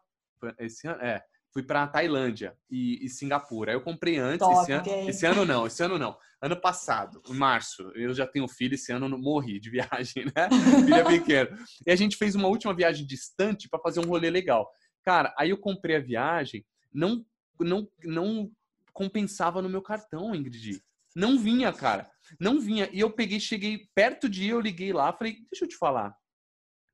esse 0.59 0.87
ano, 0.87 1.03
é, 1.03 1.21
fui 1.53 1.63
para 1.63 1.87
Tailândia 1.87 2.57
e, 2.71 3.05
e, 3.05 3.09
Singapura. 3.09 3.73
Aí 3.73 3.77
eu 3.77 3.83
comprei 3.83 4.17
antes, 4.19 4.47
Top, 4.47 4.63
esse, 4.63 4.73
ano, 4.73 5.09
esse 5.09 5.27
ano 5.27 5.45
não, 5.45 5.67
esse 5.67 5.83
ano 5.83 5.99
não. 5.99 6.17
Ano 6.41 6.61
passado, 6.61 7.21
em 7.29 7.35
março, 7.35 7.83
eu 7.97 8.15
já 8.15 8.25
tenho 8.25 8.47
filho, 8.47 8.75
esse 8.75 8.93
ano 8.93 9.07
eu 9.07 9.19
morri 9.19 9.59
de 9.59 9.71
viagem, 9.71 10.25
né? 10.27 10.49
Filho 10.87 10.95
é 10.95 11.05
pequeno. 11.05 11.59
E 11.85 11.91
a 11.91 11.97
gente 11.97 12.17
fez 12.17 12.37
uma 12.37 12.47
última 12.47 12.73
viagem 12.73 13.05
distante 13.05 13.69
para 13.69 13.81
fazer 13.81 13.99
um 13.99 14.09
rolê 14.09 14.31
legal. 14.31 14.71
Cara, 15.05 15.35
aí 15.37 15.51
eu 15.51 15.59
comprei 15.59 15.97
a 15.97 16.01
viagem, 16.01 16.65
não, 16.95 17.25
não, 17.59 17.89
não 18.05 18.53
compensava 18.93 19.61
no 19.61 19.69
meu 19.69 19.83
cartão, 19.83 20.33
Ingrid. 20.33 20.81
Não 21.15 21.37
vinha, 21.37 21.73
cara. 21.73 22.09
Não 22.39 22.61
vinha. 22.61 22.89
E 22.93 23.01
eu 23.01 23.11
peguei, 23.11 23.41
cheguei 23.41 23.89
perto 23.93 24.29
de 24.29 24.45
ir, 24.45 24.51
eu 24.51 24.61
liguei 24.61 24.93
lá, 24.93 25.13
falei, 25.13 25.39
deixa 25.51 25.65
eu 25.65 25.69
te 25.69 25.77
falar. 25.77 26.15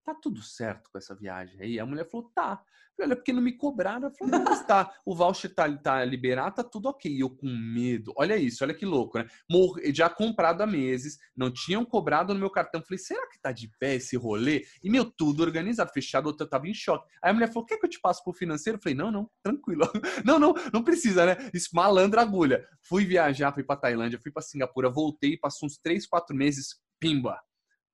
Tá 0.04 0.14
tudo 0.14 0.42
certo 0.42 0.90
com 0.90 0.98
essa 0.98 1.14
viagem 1.14 1.58
aí? 1.60 1.80
A 1.80 1.86
mulher 1.86 2.06
falou, 2.08 2.30
tá. 2.34 2.62
Olha, 3.00 3.16
porque 3.16 3.32
não 3.32 3.42
me 3.42 3.56
cobraram. 3.56 4.08
Eu 4.08 4.14
falei, 4.14 4.38
não, 4.38 4.66
tá, 4.66 4.92
o 5.04 5.16
voucher 5.16 5.52
tá, 5.52 5.70
tá 5.78 6.04
liberado, 6.04 6.56
tá 6.56 6.62
tudo 6.62 6.90
ok. 6.90 7.10
E 7.10 7.20
eu 7.20 7.30
com 7.30 7.48
medo. 7.48 8.12
Olha 8.16 8.36
isso, 8.36 8.62
olha 8.62 8.74
que 8.74 8.84
louco, 8.84 9.18
né? 9.18 9.26
Mor 9.50 9.80
já 9.94 10.10
comprado 10.10 10.60
há 10.60 10.66
meses, 10.66 11.18
não 11.34 11.50
tinham 11.50 11.84
cobrado 11.86 12.34
no 12.34 12.38
meu 12.38 12.50
cartão. 12.50 12.82
Falei, 12.82 12.98
será 12.98 13.26
que 13.30 13.40
tá 13.40 13.50
de 13.50 13.68
pé 13.80 13.94
esse 13.94 14.14
rolê? 14.14 14.64
E, 14.82 14.90
meu, 14.90 15.06
tudo 15.06 15.42
organizado, 15.42 15.90
fechado, 15.90 16.28
eu 16.38 16.48
tava 16.48 16.68
em 16.68 16.74
choque. 16.74 17.08
Aí 17.22 17.30
a 17.30 17.34
mulher 17.34 17.48
falou, 17.48 17.64
quer 17.64 17.78
que 17.78 17.86
eu 17.86 17.90
te 17.90 18.00
passe 18.00 18.22
pro 18.22 18.32
financeiro? 18.32 18.76
Eu 18.78 18.82
falei, 18.82 18.96
não, 18.96 19.10
não, 19.10 19.30
tranquilo. 19.42 19.90
não, 20.24 20.38
não, 20.38 20.54
não 20.72 20.84
precisa, 20.84 21.24
né? 21.24 21.50
Isso, 21.52 21.70
malandra 21.72 22.20
agulha. 22.20 22.64
Fui 22.82 23.06
viajar, 23.06 23.52
fui 23.52 23.64
pra 23.64 23.76
Tailândia, 23.76 24.20
fui 24.22 24.30
pra 24.30 24.42
Singapura, 24.42 24.90
voltei, 24.90 25.38
passou 25.38 25.66
uns 25.66 25.78
três, 25.78 26.06
quatro 26.06 26.36
meses, 26.36 26.76
pimba 27.00 27.40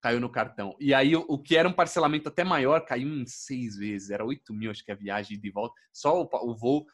caiu 0.01 0.21
no 0.21 0.31
cartão. 0.31 0.77
E 0.81 0.95
aí 0.95 1.15
o, 1.15 1.39
que 1.39 1.57
era 1.57 1.69
um 1.69 1.73
parcelamento 1.73 2.29
até 2.29 2.43
maior 2.43 2.85
caiu 2.85 3.09
em 3.09 3.27
seis 3.27 3.77
vezes, 3.77 4.11
era 4.11 4.25
8 4.25 4.53
mil, 4.55 4.71
acho 4.71 4.85
que 4.85 4.93
a 4.93 4.97
viagem 4.97 5.39
de 5.39 5.51
volta. 5.51 5.75
Só 5.93 6.23
o, 6.23 6.29
o 6.33 6.55
voo 6.57 6.87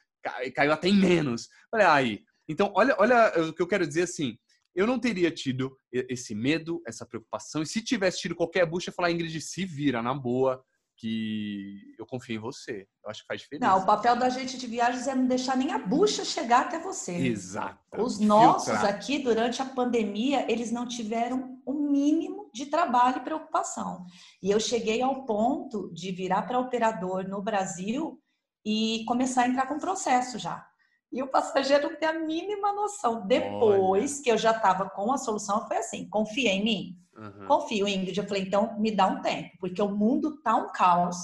caiu 0.55 0.73
até 0.73 0.89
em 0.89 0.97
menos. 0.97 1.49
Falei, 1.71 1.87
aí. 1.87 2.25
Então, 2.49 2.73
olha, 2.75 2.95
olha 2.99 3.33
o 3.49 3.53
que 3.53 3.63
eu 3.63 3.67
quero 3.67 3.87
dizer 3.87 4.03
assim. 4.03 4.37
Eu 4.75 4.87
não 4.87 4.99
teria 4.99 5.31
tido 5.31 5.77
esse 5.91 6.35
medo, 6.35 6.83
essa 6.87 7.07
preocupação. 7.07 7.63
E 7.63 7.67
se 7.67 7.81
tivesse 7.81 8.21
tido 8.21 8.35
qualquer 8.35 8.67
bucha, 8.67 8.93
falar, 8.93 9.11
Ingrid, 9.11 9.41
se 9.41 9.65
vira 9.65 10.03
na 10.03 10.13
boa, 10.13 10.63
que 10.97 11.95
eu 11.99 12.07
confio 12.07 12.37
em 12.37 12.41
você. 12.41 12.87
Eu 13.05 13.11
acho 13.11 13.21
que 13.21 13.27
faz 13.27 13.41
diferença. 13.41 13.71
Não, 13.71 13.83
o 13.83 13.87
papel 13.87 14.17
da 14.17 14.29
gente 14.29 14.57
de 14.57 14.67
viagens 14.67 15.07
é 15.07 15.15
não 15.15 15.27
deixar 15.27 15.57
nem 15.57 15.73
a 15.73 15.79
bucha 15.79 16.25
chegar 16.25 16.63
até 16.63 16.79
você. 16.79 17.13
Exato. 17.13 17.79
Os 18.03 18.19
nossos 18.19 18.71
Filtrar. 18.71 18.95
aqui, 18.95 19.19
durante 19.19 19.61
a 19.61 19.67
pandemia, 19.67 20.51
eles 20.51 20.73
não 20.73 20.87
tiveram 20.87 21.61
o 21.67 21.75
mínimo 21.75 22.51
de 22.53 22.67
trabalho 22.67 23.19
e 23.19 23.25
preocupação. 23.25 24.07
E 24.43 24.51
eu 24.51 24.59
cheguei 24.59 25.03
ao 25.03 25.27
ponto 25.27 25.93
de 25.93 26.11
virar 26.13 26.43
para 26.43 26.59
operador 26.59 27.29
no 27.29 27.43
Brasil 27.43 28.19
e 28.65 29.05
começar 29.07 29.43
a 29.43 29.49
entrar 29.49 29.67
com 29.67 29.79
processo 29.79 30.39
já. 30.39 30.67
E 31.13 31.23
o 31.23 31.29
passageiro 31.29 31.91
não 31.91 31.97
tem 31.97 32.09
a 32.09 32.19
mínima 32.19 32.73
noção. 32.73 33.27
Depois 33.27 34.15
Olha. 34.15 34.23
que 34.23 34.31
eu 34.31 34.39
já 34.39 34.51
estava 34.51 34.89
com 34.91 35.13
a 35.13 35.19
solução, 35.19 35.67
foi 35.67 35.77
assim: 35.77 36.09
confia 36.09 36.51
em 36.51 36.65
mim? 36.65 37.06
Uhum. 37.17 37.47
Confio, 37.47 37.89
Ingrid. 37.89 38.19
Eu 38.19 38.27
falei, 38.27 38.43
então 38.43 38.79
me 38.79 38.91
dá 38.91 39.07
um 39.07 39.21
tempo, 39.23 39.51
porque 39.59 39.81
o 39.81 39.89
mundo 39.95 40.41
tá 40.43 40.57
um 40.57 40.71
caos. 40.73 41.17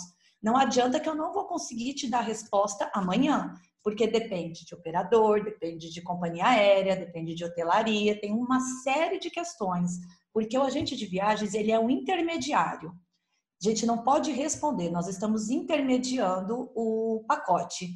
Não 0.43 0.57
adianta 0.57 0.99
que 0.99 1.09
eu 1.09 1.15
não 1.15 1.33
vou 1.33 1.45
conseguir 1.47 1.95
te 1.95 2.09
dar 2.11 2.21
resposta 2.21 2.91
amanhã, 2.93 3.55
porque 3.83 4.07
depende 4.07 4.65
de 4.65 4.75
operador, 4.75 5.45
depende 5.45 5.93
de 5.93 6.03
companhia 6.03 6.47
aérea, 6.47 6.97
depende 6.97 7.35
de 7.35 7.45
hotelaria, 7.45 8.21
tem 8.21 8.33
uma 8.33 8.61
série 8.83 9.19
de 9.19 9.31
questões 9.31 10.01
porque 10.33 10.57
o 10.57 10.63
agente 10.63 10.97
de 10.97 11.07
viagens 11.07 11.55
ele 11.55 11.71
é 11.71 11.79
um 11.79 11.91
intermediário. 11.91 12.91
A 13.63 13.69
gente 13.69 13.87
não 13.87 14.03
pode 14.03 14.33
responder, 14.33 14.91
nós 14.91 15.07
estamos 15.07 15.51
intermediando 15.51 16.71
o 16.75 17.25
pacote. 17.29 17.91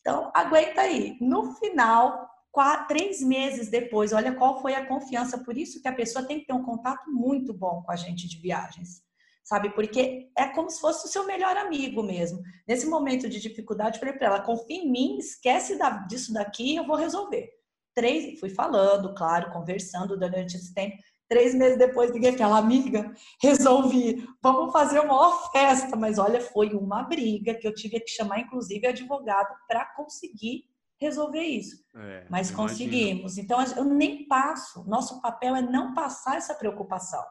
Então, 0.00 0.30
aguenta 0.34 0.80
aí. 0.80 1.16
No 1.20 1.54
final, 1.54 2.28
quatro, 2.54 2.86
três 2.86 3.20
meses 3.20 3.68
depois, 3.68 4.12
olha 4.12 4.32
qual 4.32 4.62
foi 4.62 4.74
a 4.74 4.86
confiança. 4.86 5.36
Por 5.38 5.58
isso 5.58 5.82
que 5.82 5.88
a 5.88 5.92
pessoa 5.92 6.24
tem 6.24 6.38
que 6.38 6.46
ter 6.46 6.52
um 6.52 6.62
contato 6.62 7.10
muito 7.10 7.52
bom 7.52 7.82
com 7.82 7.90
a 7.90 7.94
agente 7.94 8.28
de 8.28 8.38
viagens, 8.38 9.02
sabe? 9.42 9.70
Porque 9.70 10.30
é 10.38 10.46
como 10.46 10.70
se 10.70 10.80
fosse 10.80 11.04
o 11.04 11.10
seu 11.10 11.26
melhor 11.26 11.56
amigo 11.56 12.00
mesmo. 12.00 12.40
Nesse 12.66 12.86
momento 12.86 13.28
de 13.28 13.40
dificuldade, 13.40 13.98
falei 13.98 14.14
para 14.14 14.28
ela: 14.28 14.40
confia 14.40 14.76
em 14.76 14.88
mim, 14.88 15.18
esquece 15.18 15.76
disso 16.08 16.32
daqui, 16.32 16.76
eu 16.76 16.86
vou 16.86 16.94
resolver. 16.94 17.50
Três, 17.92 18.38
fui 18.38 18.50
falando, 18.50 19.12
claro, 19.14 19.52
conversando 19.52 20.16
durante 20.16 20.56
esse 20.56 20.72
tempo. 20.72 20.96
Três 21.28 21.54
meses 21.54 21.76
depois, 21.76 22.12
liguei 22.12 22.30
aquela 22.30 22.58
amiga, 22.58 23.12
resolvi, 23.42 24.24
vamos 24.40 24.72
fazer 24.72 25.00
uma 25.00 25.14
maior 25.14 25.50
festa. 25.50 25.96
Mas 25.96 26.18
olha, 26.18 26.40
foi 26.40 26.68
uma 26.72 27.02
briga 27.02 27.52
que 27.54 27.66
eu 27.66 27.74
tive 27.74 27.98
que 27.98 28.10
chamar, 28.10 28.38
inclusive, 28.38 28.86
advogado 28.86 29.52
para 29.66 29.86
conseguir 29.96 30.72
resolver 31.00 31.42
isso. 31.42 31.76
É, 31.94 32.26
Mas 32.30 32.50
conseguimos. 32.50 33.38
Então, 33.38 33.62
eu 33.76 33.84
nem 33.84 34.26
passo. 34.26 34.84
Nosso 34.88 35.20
papel 35.20 35.54
é 35.56 35.62
não 35.62 35.94
passar 35.94 36.36
essa 36.36 36.54
preocupação 36.54 37.22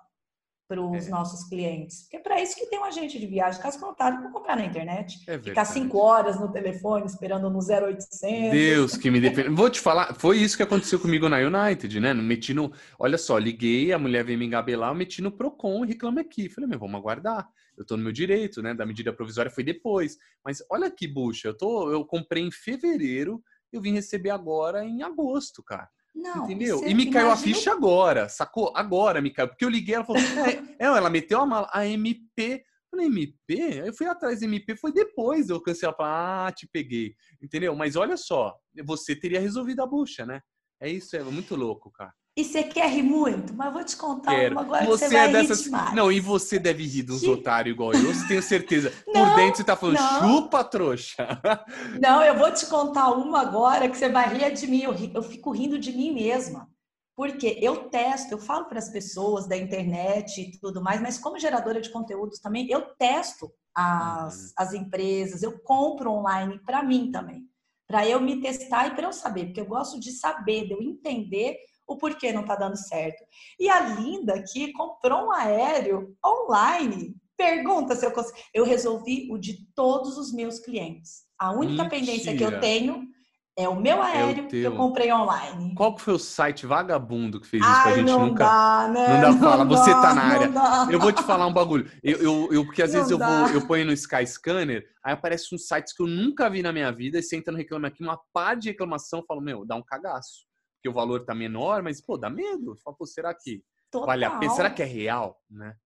para 0.67 0.81
os 0.81 1.07
é. 1.07 1.09
nossos 1.09 1.47
clientes. 1.47 2.03
Porque 2.03 2.17
é 2.17 2.19
para 2.19 2.41
isso 2.41 2.55
que 2.55 2.65
tem 2.67 2.79
um 2.79 2.83
agente 2.83 3.19
de 3.19 3.27
viagem. 3.27 3.61
Caso 3.61 3.79
contrário, 3.79 4.21
para 4.21 4.31
comprar 4.31 4.55
na 4.55 4.65
internet. 4.65 5.19
É 5.27 5.37
ficar 5.37 5.65
cinco 5.65 5.97
horas 5.99 6.39
no 6.39 6.51
telefone 6.51 7.05
esperando 7.05 7.49
no 7.49 7.59
0800. 7.59 8.51
Deus 8.51 8.97
que 8.97 9.11
me 9.11 9.19
defenda. 9.21 9.51
Vou 9.51 9.69
te 9.69 9.79
falar, 9.79 10.15
foi 10.15 10.37
isso 10.37 10.57
que 10.57 10.63
aconteceu 10.63 10.99
comigo 10.99 11.27
na 11.29 11.37
United, 11.37 11.99
né? 11.99 12.13
Meti 12.13 12.53
no. 12.53 12.71
Olha 12.97 13.17
só, 13.17 13.37
liguei, 13.37 13.91
a 13.91 13.99
mulher 13.99 14.23
veio 14.23 14.39
me 14.39 14.45
engabelar, 14.45 14.91
eu 14.91 14.95
meti 14.95 15.21
no 15.21 15.31
Procon 15.31 15.83
e 15.83 15.89
reclame 15.89 16.21
aqui. 16.21 16.49
Falei, 16.49 16.69
meu, 16.69 16.79
vamos 16.79 16.99
aguardar. 16.99 17.47
Eu 17.77 17.85
tô 17.85 17.97
no 17.97 18.03
meu 18.03 18.11
direito, 18.11 18.61
né? 18.61 18.73
Da 18.73 18.85
medida 18.85 19.11
provisória 19.11 19.51
foi 19.51 19.63
depois. 19.63 20.17
Mas 20.45 20.63
olha 20.69 20.89
que 20.89 21.07
bucha, 21.07 21.49
eu, 21.49 21.57
tô, 21.57 21.91
eu 21.91 22.05
comprei 22.05 22.43
em 22.43 22.51
fevereiro, 22.51 23.43
eu 23.73 23.81
vim 23.81 23.93
receber 23.93 24.29
agora 24.29 24.85
em 24.85 25.01
agosto, 25.01 25.63
cara. 25.63 25.89
Não, 26.15 26.43
Entendeu? 26.43 26.85
E 26.85 26.93
me 26.93 27.09
caiu 27.09 27.31
a 27.31 27.35
ficha 27.35 27.71
agora, 27.71 28.29
sacou? 28.29 28.71
Agora 28.75 29.19
me 29.19 29.31
caiu. 29.31 29.47
Porque 29.47 29.65
eu 29.65 29.69
liguei, 29.69 29.95
ela 29.95 30.05
falou, 30.05 30.21
é, 30.79 30.85
ela 30.85 31.09
meteu 31.09 31.39
a 31.41 31.45
mala, 31.45 31.69
a 31.73 31.87
MP. 31.87 32.63
Eu 32.63 32.89
falei, 32.91 33.07
MP? 33.07 33.87
Eu 33.87 33.93
fui 33.93 34.05
atrás 34.05 34.39
da 34.39 34.45
MP, 34.45 34.75
foi 34.75 34.93
depois 34.93 35.49
eu 35.49 35.59
cancelei. 35.59 35.95
Ah, 35.99 36.53
te 36.55 36.67
peguei. 36.71 37.15
Entendeu? 37.41 37.75
Mas 37.75 37.95
olha 37.95 38.15
só, 38.15 38.55
você 38.85 39.15
teria 39.15 39.39
resolvido 39.39 39.81
a 39.81 39.87
bucha, 39.87 40.25
né? 40.25 40.41
É 40.79 40.87
isso, 40.87 41.15
é 41.15 41.23
muito 41.23 41.55
louco, 41.55 41.91
cara. 41.91 42.13
E 42.35 42.43
você 42.43 42.63
quer 42.63 42.89
rir 42.89 43.03
muito, 43.03 43.53
mas 43.53 43.71
vou 43.71 43.83
te 43.83 43.95
contar 43.95 44.31
Quero. 44.31 44.55
uma 44.55 44.61
agora 44.61 44.85
você, 44.85 45.07
você 45.07 45.15
é 45.15 45.27
dessas... 45.27 45.69
Não, 45.93 46.11
e 46.11 46.19
você 46.19 46.57
deve 46.57 46.83
rir 46.83 47.03
dos 47.03 47.21
que... 47.21 47.29
otários 47.29 47.75
igual 47.75 47.93
eu, 47.93 48.01
eu 48.11 48.27
tenho 48.27 48.41
certeza. 48.41 48.91
Não, 49.05 49.29
Por 49.29 49.35
dentro 49.35 49.57
você 49.57 49.63
tá 49.63 49.75
falando, 49.75 49.99
não. 49.99 50.19
chupa, 50.19 50.63
trouxa. 50.63 51.39
Não, 52.01 52.23
eu 52.23 52.35
vou 52.35 52.51
te 52.51 52.65
contar 52.65 53.11
uma 53.11 53.41
agora 53.41 53.87
que 53.87 53.95
você 53.95 54.09
vai 54.09 54.33
rir 54.33 54.51
de 54.51 54.65
mim. 54.65 54.81
Eu, 54.81 54.95
eu 55.13 55.21
fico 55.21 55.51
rindo 55.51 55.77
de 55.77 55.91
mim 55.91 56.11
mesma. 56.11 56.67
Porque 57.15 57.59
eu 57.61 57.89
testo, 57.89 58.31
eu 58.31 58.39
falo 58.39 58.65
para 58.65 58.79
as 58.79 58.89
pessoas 58.89 59.45
da 59.47 59.55
internet 59.55 60.41
e 60.41 60.59
tudo 60.59 60.81
mais, 60.81 60.99
mas 60.99 61.19
como 61.19 61.37
geradora 61.37 61.79
de 61.79 61.91
conteúdos 61.91 62.39
também, 62.39 62.67
eu 62.67 62.81
testo 62.97 63.53
as, 63.75 64.35
uhum. 64.35 64.53
as 64.57 64.73
empresas, 64.73 65.43
eu 65.43 65.59
compro 65.59 66.11
online 66.11 66.59
para 66.65 66.81
mim 66.81 67.11
também. 67.11 67.43
Para 67.87 68.07
eu 68.07 68.19
me 68.19 68.41
testar 68.41 68.87
e 68.87 68.95
para 68.95 69.05
eu 69.07 69.13
saber, 69.13 69.45
porque 69.45 69.61
eu 69.61 69.67
gosto 69.67 69.99
de 69.99 70.11
saber, 70.11 70.65
de 70.65 70.73
eu 70.73 70.81
entender 70.81 71.57
o 71.93 71.97
porquê 71.97 72.31
não 72.31 72.41
está 72.41 72.55
dando 72.55 72.77
certo. 72.77 73.23
E 73.59 73.69
a 73.69 73.79
Linda 73.81 74.35
aqui 74.35 74.71
comprou 74.73 75.27
um 75.27 75.31
aéreo 75.31 76.15
online. 76.25 77.15
Pergunta 77.37 77.95
se 77.95 78.05
eu 78.05 78.11
consigo. 78.11 78.37
Eu 78.53 78.65
resolvi 78.65 79.27
o 79.31 79.37
de 79.37 79.65
todos 79.75 80.17
os 80.17 80.31
meus 80.31 80.59
clientes. 80.59 81.23
A 81.39 81.51
única 81.51 81.83
Mentira. 81.83 81.89
pendência 81.89 82.37
que 82.37 82.43
eu 82.43 82.59
tenho 82.59 83.07
é 83.55 83.69
o 83.69 83.75
meu 83.75 84.01
aéreo 84.01 84.43
é 84.43 84.45
o 84.45 84.47
que 84.47 84.61
eu 84.63 84.75
comprei 84.75 85.11
online. 85.11 85.75
Qual 85.75 85.93
que 85.93 86.01
foi 86.01 86.15
o 86.15 86.19
site 86.19 86.65
vagabundo 86.65 87.39
que 87.39 87.47
fez 87.47 87.61
isso 87.61 87.71
Ai, 87.71 87.83
pra 87.83 87.95
gente 87.95 88.07
não 88.07 88.27
nunca? 88.27 88.43
Dá, 88.45 88.87
né? 88.91 89.07
Não 89.07 89.21
dá 89.21 89.39
pra 89.39 89.49
falar. 89.49 89.63
Você 89.65 89.91
tá 89.91 90.13
na 90.15 90.23
área. 90.23 90.51
Eu 90.91 90.99
vou 90.99 91.11
te 91.11 91.21
falar 91.21 91.45
um 91.45 91.53
bagulho. 91.53 91.91
Eu, 92.01 92.17
eu, 92.17 92.53
eu 92.53 92.65
porque 92.65 92.81
às 92.81 92.91
não 92.91 92.99
vezes 92.99 93.11
eu 93.11 93.19
vou, 93.19 93.47
eu 93.49 93.67
ponho 93.67 93.85
no 93.85 93.93
Sky 93.93 94.25
Scanner, 94.25 94.83
aí 95.03 95.13
aparece 95.13 95.53
uns 95.53 95.67
sites 95.67 95.93
que 95.93 96.01
eu 96.01 96.07
nunca 96.07 96.49
vi 96.49 96.63
na 96.63 96.71
minha 96.71 96.91
vida, 96.91 97.19
e 97.19 97.23
você 97.23 97.35
entra 97.35 97.51
no 97.51 97.57
Reclame 97.57 97.87
Aqui, 97.87 98.01
uma 98.01 98.19
pá 98.33 98.55
de 98.55 98.69
reclamação, 98.69 99.19
eu 99.19 99.25
falo, 99.25 99.41
meu, 99.41 99.65
dá 99.65 99.75
um 99.75 99.83
cagaço 99.83 100.45
porque 100.83 100.89
o 100.89 100.93
valor 100.93 101.23
tá 101.23 101.33
menor, 101.33 101.81
mas, 101.81 102.01
pô, 102.01 102.17
dá 102.17 102.29
medo. 102.29 102.75
Fala, 102.75 102.97
pô, 102.97 103.05
será 103.05 103.33
que 103.33 103.63
Total. 103.89 104.05
vale 104.05 104.25
a 104.25 104.31
pena? 104.31 104.53
Será 104.53 104.69
que 104.69 104.83
é 104.83 104.85
real, 104.85 105.41
né? 105.49 105.77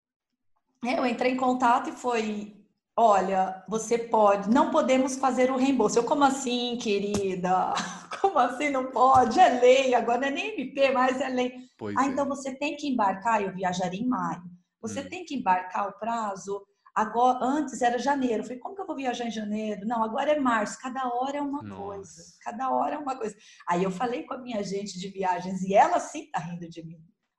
É, 0.83 0.97
eu 0.97 1.05
entrei 1.05 1.33
em 1.33 1.37
contato 1.37 1.89
e 1.89 1.93
foi, 1.93 2.55
olha, 2.95 3.63
você 3.69 3.99
pode, 3.99 4.49
não 4.49 4.71
podemos 4.71 5.15
fazer 5.15 5.51
o 5.51 5.55
reembolso. 5.55 5.99
Eu, 5.99 6.03
como 6.03 6.23
assim, 6.23 6.79
querida? 6.81 7.73
Como 8.19 8.39
assim 8.39 8.71
não 8.71 8.89
pode? 8.89 9.39
É 9.39 9.59
lei, 9.59 9.93
agora 9.93 10.21
não 10.21 10.27
é 10.29 10.31
nem 10.31 10.59
MP, 10.59 10.91
mas 10.91 11.21
é 11.21 11.29
lei. 11.29 11.53
Pois 11.77 11.95
ah, 11.95 12.05
é. 12.05 12.07
então 12.07 12.27
você 12.27 12.55
tem 12.55 12.75
que 12.75 12.87
embarcar, 12.87 13.43
eu 13.43 13.53
viajaria 13.53 14.01
em 14.01 14.07
maio. 14.07 14.41
Você 14.81 15.01
hum. 15.01 15.09
tem 15.09 15.23
que 15.23 15.35
embarcar 15.35 15.89
o 15.89 15.99
prazo 15.99 16.65
Agora, 16.97 17.37
antes 17.45 17.83
era 17.83 17.99
janeiro. 17.99 18.39
Eu 18.39 18.43
falei, 18.43 18.57
como 18.57 18.73
que 18.73 18.81
eu 18.81 18.87
vou 18.87 18.95
viajar 18.95 19.25
em 19.25 19.29
janeiro? 19.29 19.85
Não, 19.85 20.03
agora 20.03 20.31
é 20.31 20.39
março. 20.39 20.79
Cada 20.81 21.07
hora 21.07 21.37
é 21.37 21.41
uma 21.41 21.61
Nossa. 21.61 21.79
coisa. 21.83 22.23
Cada 22.43 22.71
hora 22.71 22.95
é 22.95 22.97
uma 22.97 23.15
coisa. 23.15 23.35
Aí 23.69 23.83
eu 23.83 23.91
falei 23.91 24.23
com 24.23 24.33
a 24.33 24.39
minha 24.39 24.59
agente 24.59 24.99
de 24.99 25.07
viagens 25.09 25.61
e 25.61 25.75
ela 25.75 25.99
sim 25.99 26.27
tá 26.31 26.39
rindo 26.39 26.67
de 26.67 26.83
mim. 26.83 26.97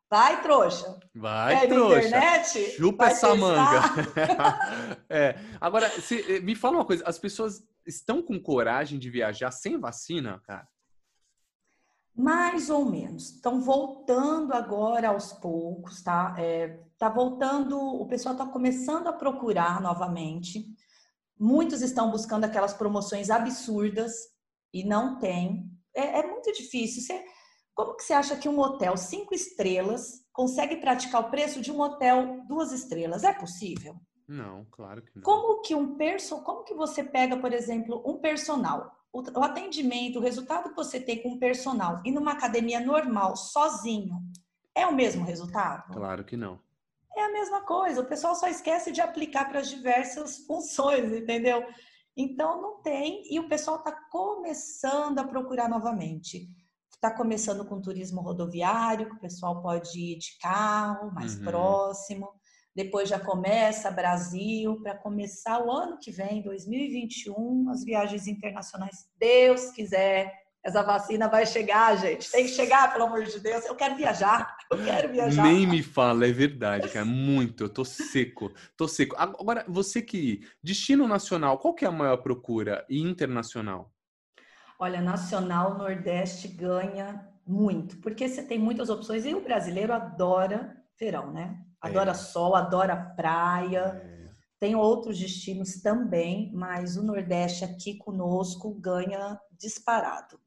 Vai, 0.09 0.41
trouxa. 0.43 1.01
Vai, 1.13 1.65
é 1.65 1.67
trouxa. 1.67 2.07
Internet? 2.07 2.71
Chupa 2.77 3.07
Vai 3.07 3.13
essa 3.13 3.35
manga. 3.35 3.81
é. 5.11 5.35
Agora, 5.61 5.91
se, 5.91 6.37
eh, 6.37 6.39
me 6.39 6.55
fala 6.55 6.77
uma 6.77 6.85
coisa. 6.85 7.03
As 7.05 7.19
pessoas 7.19 7.61
estão 7.85 8.23
com 8.23 8.41
coragem 8.41 8.97
de 8.97 9.11
viajar 9.11 9.51
sem 9.51 9.77
vacina, 9.77 10.41
cara? 10.47 10.69
Mais 12.19 12.69
ou 12.69 12.85
menos. 12.85 13.31
Estão 13.31 13.61
voltando 13.61 14.53
agora 14.53 15.11
aos 15.11 15.33
poucos, 15.33 16.03
tá? 16.03 16.35
É, 16.37 16.81
tá 16.99 17.09
voltando, 17.09 17.79
o 17.79 18.07
pessoal 18.07 18.35
está 18.35 18.45
começando 18.45 19.07
a 19.07 19.13
procurar 19.13 19.81
novamente, 19.81 20.77
Muitos 21.39 21.83
estão 21.83 22.11
buscando 22.11 22.45
aquelas 22.45 22.75
promoções 22.75 23.31
absurdas 23.31 24.13
e 24.75 24.83
não 24.83 25.19
tem. 25.19 25.71
É, 25.95 26.19
é 26.19 26.27
muito 26.27 26.53
difícil. 26.53 27.01
Você, 27.01 27.25
como 27.73 27.95
que 27.95 28.03
você 28.03 28.13
acha 28.13 28.37
que 28.37 28.49
um 28.49 28.59
hotel 28.59 28.97
cinco 28.97 29.33
estrelas 29.33 30.27
consegue 30.33 30.79
praticar 30.79 31.21
o 31.23 31.31
preço 31.31 31.61
de 31.61 31.71
um 31.71 31.81
hotel 31.81 32.45
duas 32.49 32.73
estrelas? 32.73 33.23
É 33.23 33.33
possível? 33.33 33.95
Não, 34.27 34.67
claro 34.73 35.01
que 35.01 35.13
não. 35.15 35.23
Como 35.23 35.61
que 35.61 35.77
um 35.77 35.97
perso, 35.97 36.43
como 36.43 36.65
que 36.65 36.75
você 36.75 37.05
pega, 37.05 37.37
por 37.39 37.53
exemplo, 37.53 38.03
um 38.05 38.19
personal, 38.19 38.91
o, 39.13 39.23
o 39.23 39.43
atendimento, 39.43 40.19
o 40.19 40.23
resultado 40.23 40.71
que 40.71 40.77
você 40.77 41.01
tem 41.01 41.23
com 41.23 41.31
um 41.31 41.39
personal 41.39 42.01
e 42.05 42.13
numa 42.13 42.33
academia 42.33 42.81
normal, 42.81 43.37
sozinho, 43.37 44.17
é 44.75 44.87
o 44.87 44.95
mesmo 44.95 45.25
resultado? 45.25 45.93
Claro 45.93 46.25
que 46.25 46.37
não. 46.37 46.61
É 47.17 47.25
a 47.25 47.33
mesma 47.33 47.63
coisa. 47.63 48.01
O 48.01 48.07
pessoal 48.07 48.35
só 48.35 48.49
esquece 48.49 48.93
de 48.93 49.01
aplicar 49.01 49.49
para 49.49 49.61
as 49.61 49.69
diversas 49.69 50.39
funções, 50.47 51.13
entendeu? 51.13 51.67
Então 52.17 52.61
não 52.61 52.83
tem 52.83 53.23
e 53.33 53.39
o 53.39 53.49
pessoal 53.49 53.79
está 53.79 53.93
começando 54.11 55.19
a 55.19 55.25
procurar 55.25 55.69
novamente. 55.69 56.49
Está 56.91 57.11
começando 57.13 57.65
com 57.65 57.81
turismo 57.81 58.21
rodoviário, 58.21 59.09
que 59.09 59.17
o 59.17 59.21
pessoal 59.21 59.63
pode 59.63 59.99
ir 59.99 60.19
de 60.19 60.37
carro 60.39 61.13
mais 61.13 61.37
uhum. 61.37 61.45
próximo. 61.45 62.38
Depois 62.75 63.09
já 63.09 63.19
começa 63.19 63.91
Brasil, 63.91 64.81
para 64.83 64.97
começar 64.97 65.65
o 65.65 65.71
ano 65.71 65.99
que 65.99 66.11
vem, 66.11 66.43
2021, 66.43 67.71
as 67.71 67.85
viagens 67.85 68.27
internacionais, 68.27 69.09
Deus 69.19 69.71
quiser. 69.73 70.33
Essa 70.63 70.83
vacina 70.83 71.29
vai 71.29 71.47
chegar, 71.47 71.97
gente. 71.97 72.31
Tem 72.31 72.45
que 72.45 72.51
chegar, 72.51 72.93
pelo 72.93 73.05
amor 73.05 73.25
de 73.25 73.41
Deus. 73.41 73.65
Eu 73.65 73.75
quero 73.75 73.97
viajar. 73.97 74.57
Eu 74.71 74.85
quero 74.85 75.11
viajar. 75.11 75.43
Nem 75.45 75.67
me 75.67 75.83
fala, 75.83 76.27
é 76.27 76.33
verdade, 76.33 76.89
cara. 76.89 77.07
Muito. 77.07 77.65
Eu 77.65 77.69
tô 77.69 77.85
seco. 77.85 78.53
Tô 78.77 78.87
seco. 78.87 79.15
Agora, 79.17 79.65
você 79.69 80.03
que. 80.03 80.47
Destino 80.63 81.09
nacional, 81.09 81.59
qual 81.59 81.75
que 81.75 81.85
é 81.85 81.89
a 81.89 81.93
maior 81.93 82.19
procura? 82.19 82.85
E 82.89 83.01
internacional? 83.01 83.93
Olha, 84.79 85.01
nacional, 85.01 85.79
Nordeste 85.79 86.49
ganha 86.49 87.27
muito, 87.47 87.97
porque 87.97 88.29
você 88.29 88.43
tem 88.43 88.59
muitas 88.59 88.91
opções 88.91 89.25
e 89.25 89.35
o 89.35 89.41
brasileiro 89.41 89.93
adora 89.93 90.77
verão, 91.01 91.33
né? 91.33 91.59
Adora 91.81 92.11
é. 92.11 92.15
sol, 92.15 92.55
adora 92.55 92.97
praia. 93.17 94.01
É. 94.05 94.29
Tem 94.59 94.75
outros 94.75 95.19
destinos 95.19 95.81
também, 95.81 96.51
mas 96.53 96.97
o 96.97 97.03
Nordeste 97.03 97.65
aqui 97.65 97.95
conosco 97.95 98.75
ganha 98.75 99.39
disparado. 99.53 100.41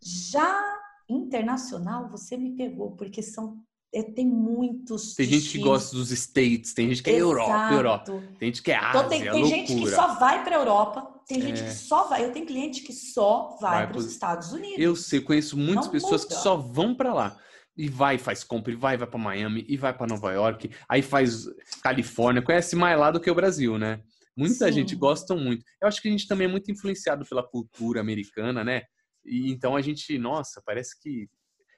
Já 0.00 0.80
internacional, 1.08 2.08
você 2.08 2.36
me 2.36 2.56
pegou, 2.56 2.92
porque 2.92 3.22
são 3.22 3.60
é, 3.92 4.02
tem 4.02 4.26
muitos. 4.26 5.14
Tem 5.14 5.26
gente 5.26 5.50
que 5.50 5.58
gosta 5.58 5.96
dos 5.96 6.10
States, 6.10 6.74
tem 6.74 6.88
gente 6.88 7.02
que 7.02 7.10
é 7.10 7.20
Europa, 7.20 7.72
Europa, 7.72 8.22
tem 8.40 8.48
gente 8.48 8.62
que 8.62 8.72
é 8.72 8.76
Ásia. 8.76 8.90
Então, 8.90 9.08
tem, 9.08 9.30
tem 9.30 9.44
gente 9.46 9.74
que 9.74 9.90
só 9.90 10.14
vai 10.14 10.42
para 10.42 10.56
Europa, 10.56 11.20
tem 11.28 11.40
gente 11.40 11.62
é. 11.62 11.66
que 11.66 11.72
só 11.72 12.08
vai. 12.08 12.24
Eu 12.24 12.32
tenho 12.32 12.44
cliente 12.44 12.82
que 12.82 12.92
só 12.92 13.56
vai, 13.60 13.84
vai 13.84 13.86
para 13.88 13.98
os 13.98 14.06
Estados 14.06 14.52
Unidos. 14.52 14.78
Eu 14.78 14.96
sei, 14.96 15.20
conheço 15.20 15.56
muitas 15.56 15.84
Não 15.86 15.92
pessoas 15.92 16.22
muda. 16.22 16.34
que 16.34 16.42
só 16.42 16.56
vão 16.56 16.94
para 16.94 17.14
lá 17.14 17.38
e 17.76 17.88
vai, 17.88 18.18
faz 18.18 18.44
compra, 18.44 18.72
e 18.72 18.76
vai, 18.76 18.96
vai 18.96 19.06
para 19.06 19.18
Miami, 19.18 19.64
e 19.68 19.76
vai 19.76 19.92
para 19.92 20.06
Nova 20.06 20.32
York, 20.32 20.70
aí 20.88 21.02
faz 21.02 21.46
Califórnia, 21.82 22.42
conhece 22.42 22.76
mais 22.76 22.98
lá 22.98 23.10
do 23.10 23.20
que 23.20 23.30
o 23.30 23.34
Brasil, 23.34 23.78
né? 23.78 24.00
Muita 24.36 24.66
Sim. 24.66 24.72
gente 24.72 24.96
gosta 24.96 25.34
muito. 25.34 25.64
Eu 25.80 25.88
acho 25.88 26.02
que 26.02 26.08
a 26.08 26.10
gente 26.10 26.26
também 26.26 26.46
é 26.46 26.50
muito 26.50 26.70
influenciado 26.70 27.24
pela 27.24 27.42
cultura 27.42 28.00
americana, 28.00 28.64
né? 28.64 28.82
E 29.24 29.50
então 29.50 29.76
a 29.76 29.80
gente, 29.80 30.18
nossa, 30.18 30.60
parece 30.64 31.00
que 31.00 31.28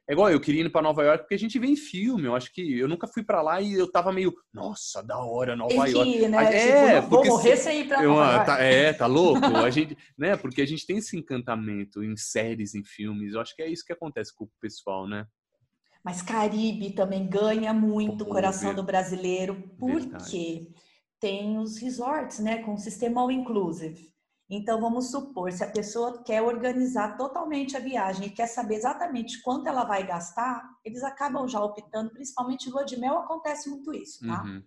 é 0.08 0.12
igual 0.12 0.30
eu 0.30 0.40
queria 0.40 0.62
ir 0.62 0.70
para 0.70 0.82
Nova 0.82 1.02
York 1.02 1.24
porque 1.24 1.34
a 1.34 1.38
gente 1.38 1.58
vê 1.58 1.66
em 1.66 1.74
filme. 1.74 2.26
Eu 2.26 2.36
acho 2.36 2.52
que 2.52 2.78
eu 2.78 2.86
nunca 2.86 3.08
fui 3.08 3.24
para 3.24 3.42
lá 3.42 3.60
e 3.60 3.72
eu 3.72 3.90
tava 3.90 4.12
meio, 4.12 4.32
nossa, 4.54 5.02
da 5.02 5.18
hora 5.18 5.56
Nova 5.56 5.84
Tem 5.84 5.92
York. 5.92 6.16
Ir, 6.16 6.28
né? 6.28 6.54
É, 6.54 7.00
tipo, 7.00 7.10
vou 7.10 7.26
morrer 7.26 7.56
sem 7.56 7.80
ir 7.80 7.88
para 7.88 8.02
Nova 8.02 8.32
York. 8.32 8.46
Tá, 8.46 8.60
é, 8.60 8.92
tá 8.92 9.06
louco? 9.06 9.44
A 9.44 9.68
gente, 9.68 9.98
né? 10.16 10.36
Porque 10.36 10.62
a 10.62 10.66
gente 10.66 10.86
tem 10.86 10.98
esse 10.98 11.16
encantamento 11.16 12.04
em 12.04 12.16
séries, 12.16 12.74
em 12.74 12.84
filmes. 12.84 13.34
Eu 13.34 13.40
acho 13.40 13.54
que 13.56 13.62
é 13.62 13.68
isso 13.68 13.84
que 13.84 13.92
acontece 13.92 14.32
com 14.32 14.44
o 14.44 14.50
pessoal, 14.60 15.08
né? 15.08 15.26
Mas 16.06 16.22
Caribe 16.22 16.92
também 16.92 17.26
ganha 17.26 17.74
muito 17.74 18.22
o 18.22 18.28
coração 18.28 18.72
do 18.72 18.84
brasileiro, 18.84 19.60
porque 19.76 20.72
tem 21.18 21.58
os 21.58 21.78
resorts, 21.78 22.38
né, 22.38 22.62
com 22.62 22.74
o 22.74 22.78
sistema 22.78 23.20
all 23.20 23.28
inclusive. 23.32 24.14
Então 24.48 24.80
vamos 24.80 25.10
supor, 25.10 25.50
se 25.50 25.64
a 25.64 25.68
pessoa 25.68 26.22
quer 26.22 26.42
organizar 26.42 27.16
totalmente 27.16 27.76
a 27.76 27.80
viagem 27.80 28.28
e 28.28 28.30
quer 28.30 28.46
saber 28.46 28.76
exatamente 28.76 29.42
quanto 29.42 29.66
ela 29.66 29.82
vai 29.82 30.06
gastar, 30.06 30.62
eles 30.84 31.02
acabam 31.02 31.48
já 31.48 31.60
optando, 31.60 32.12
principalmente 32.12 32.70
lua 32.70 32.84
de 32.84 32.96
mel 32.96 33.18
acontece 33.18 33.68
muito 33.68 33.92
isso, 33.92 34.24
tá? 34.24 34.44
Uhum. 34.44 34.62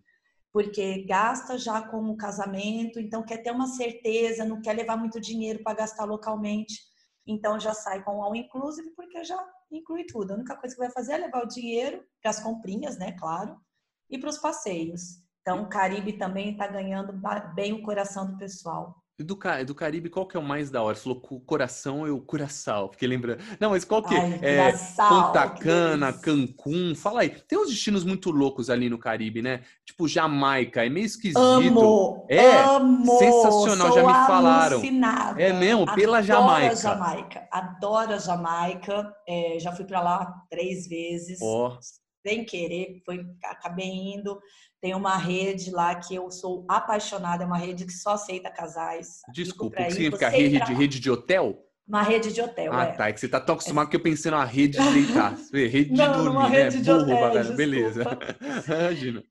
Porque 0.51 1.05
gasta 1.05 1.57
já 1.57 1.81
com 1.81 2.09
o 2.09 2.17
casamento, 2.17 2.99
então 2.99 3.23
quer 3.23 3.37
ter 3.37 3.51
uma 3.51 3.67
certeza, 3.67 4.43
não 4.43 4.61
quer 4.61 4.73
levar 4.73 4.97
muito 4.97 5.21
dinheiro 5.21 5.63
para 5.63 5.77
gastar 5.77 6.03
localmente. 6.03 6.81
Então 7.25 7.57
já 7.57 7.73
sai 7.73 8.03
com 8.03 8.17
o 8.17 8.23
all 8.23 8.35
inclusive 8.35 8.89
porque 8.89 9.23
já 9.23 9.41
inclui 9.71 10.05
tudo. 10.05 10.31
A 10.31 10.35
única 10.35 10.55
coisa 10.55 10.75
que 10.75 10.81
vai 10.81 10.91
fazer 10.91 11.13
é 11.13 11.17
levar 11.17 11.43
o 11.43 11.47
dinheiro 11.47 12.03
para 12.21 12.31
as 12.31 12.39
comprinhas, 12.41 12.97
né, 12.97 13.11
claro, 13.13 13.59
e 14.09 14.17
para 14.17 14.29
os 14.29 14.37
passeios. 14.37 15.23
Então 15.41 15.63
o 15.63 15.69
Caribe 15.69 16.17
também 16.17 16.51
está 16.51 16.67
ganhando 16.67 17.13
bem 17.53 17.73
o 17.73 17.83
coração 17.83 18.27
do 18.27 18.37
pessoal. 18.37 18.98
E 19.19 19.23
do, 19.23 19.37
do 19.67 19.75
Caribe, 19.75 20.09
qual 20.09 20.25
que 20.25 20.37
é 20.37 20.39
o 20.39 20.43
mais 20.43 20.71
da 20.71 20.81
hora? 20.81 20.95
Você 20.95 21.03
falou 21.03 21.19
coração 21.45 22.09
ou 22.09 22.21
curaçao? 22.21 22.87
Porque 22.87 23.05
lembra. 23.05 23.37
Não, 23.59 23.71
mas 23.71 23.83
qual 23.83 24.01
que 24.01 24.15
Ai, 24.15 24.39
é? 24.41 24.71
Ponta 24.95 25.49
Cana, 25.49 26.13
Cancún. 26.13 26.95
Fala 26.95 27.21
aí. 27.21 27.29
Tem 27.29 27.59
uns 27.59 27.69
destinos 27.69 28.05
muito 28.05 28.31
loucos 28.31 28.69
ali 28.69 28.89
no 28.89 28.97
Caribe, 28.97 29.41
né? 29.41 29.63
Tipo 29.85 30.07
Jamaica, 30.07 30.85
é 30.85 30.89
meio 30.89 31.05
esquisito. 31.05 31.37
Amo, 31.37 32.25
é 32.29 32.61
amo, 32.61 33.17
sensacional, 33.17 33.93
já 33.93 34.07
me 34.07 34.13
falaram. 34.25 34.77
Alucinada. 34.77 35.41
É 35.41 35.51
mesmo, 35.51 35.85
pela 35.93 36.21
Jamaica. 36.21 36.75
Jamaica. 36.77 37.47
Adoro 37.51 38.13
a 38.13 38.17
Jamaica. 38.17 39.13
É, 39.27 39.57
já 39.59 39.73
fui 39.73 39.83
para 39.83 39.99
lá 39.99 40.33
três 40.49 40.87
vezes. 40.87 41.39
Oh. 41.41 41.77
Sem 42.25 42.43
querer, 42.43 43.01
foi, 43.05 43.25
acabei 43.43 43.87
indo. 43.87 44.39
Tem 44.81 44.93
uma 44.93 45.17
rede 45.17 45.71
lá 45.71 45.95
que 45.95 46.15
eu 46.15 46.29
sou 46.31 46.65
apaixonada, 46.69 47.43
é 47.43 47.47
uma 47.47 47.57
rede 47.57 47.85
que 47.85 47.93
só 47.93 48.11
aceita 48.11 48.49
casais. 48.49 49.21
Desculpa, 49.33 49.81
o 49.81 49.85
que 49.85 49.91
significa 49.91 50.29
rede, 50.29 50.59
de, 50.59 50.73
rede 50.73 50.99
de 50.99 51.11
hotel? 51.11 51.65
Uma 51.87 52.03
rede 52.03 52.31
de 52.31 52.39
hotel, 52.39 52.71
Ah, 52.71 52.83
é. 52.83 52.91
tá. 52.91 53.09
É 53.09 53.13
que 53.13 53.19
você 53.19 53.27
tá 53.27 53.41
tão 53.41 53.55
acostumado 53.55 53.87
é. 53.87 53.89
que 53.89 53.95
eu 53.95 54.03
pensei 54.03 54.29
numa 54.29 54.45
rede 54.45 54.77
de 54.77 54.93
deitar. 54.93 55.35
rede 55.51 55.85
de 55.85 55.97
Não, 55.97 56.13
dormir, 56.13 56.29
uma 56.29 56.47
rede 56.47 56.77
né? 56.77 56.83
de 56.83 56.91
Burro, 56.91 57.25
hotel, 57.25 57.55
Beleza. 57.55 58.03
Imagina. 58.67 59.23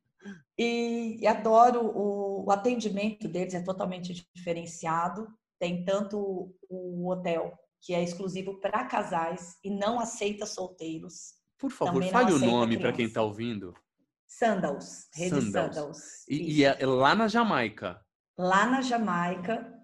E, 0.59 1.19
e, 1.21 1.27
adoro 1.27 1.87
o, 1.87 2.47
o 2.47 2.51
atendimento 2.51 3.29
deles, 3.29 3.55
é 3.55 3.63
totalmente 3.63 4.27
diferenciado. 4.35 5.29
Tem 5.57 5.85
tanto 5.85 6.53
o 6.69 7.09
hotel, 7.09 7.57
que 7.81 7.95
é 7.95 8.03
exclusivo 8.03 8.61
para 8.61 8.85
casais 8.85 9.57
e 9.63 9.71
não 9.71 10.01
aceita 10.01 10.45
solteiros. 10.45 11.38
Por 11.59 11.71
favor, 11.71 12.03
fale 12.05 12.33
o 12.33 12.39
nome 12.39 12.79
para 12.79 12.93
quem 12.93 13.07
está 13.07 13.23
ouvindo. 13.23 13.75
Sandals, 14.27 15.09
rede 15.15 15.31
Sandals. 15.31 15.75
Sandals. 15.75 15.99
E, 16.29 16.61
e, 16.61 16.65
é 16.65 16.87
lá 16.87 17.15
na 17.15 17.27
Jamaica? 17.27 18.01
Lá 18.37 18.67
na 18.67 18.81
Jamaica. 18.81 19.75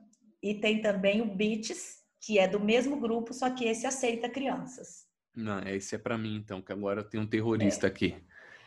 E 0.42 0.54
tem 0.54 0.80
também 0.80 1.22
o 1.22 1.34
Beats, 1.34 2.02
que 2.20 2.38
é 2.38 2.46
do 2.46 2.60
mesmo 2.60 3.00
grupo, 3.00 3.32
só 3.32 3.50
que 3.50 3.64
esse 3.64 3.86
aceita 3.86 4.28
crianças. 4.28 5.04
Não, 5.34 5.58
esse 5.60 5.94
é 5.94 5.98
para 5.98 6.16
mim, 6.16 6.36
então, 6.36 6.62
que 6.62 6.70
agora 6.70 7.02
tem 7.02 7.18
um 7.18 7.26
terrorista 7.26 7.86
é. 7.86 7.90
aqui. 7.90 8.14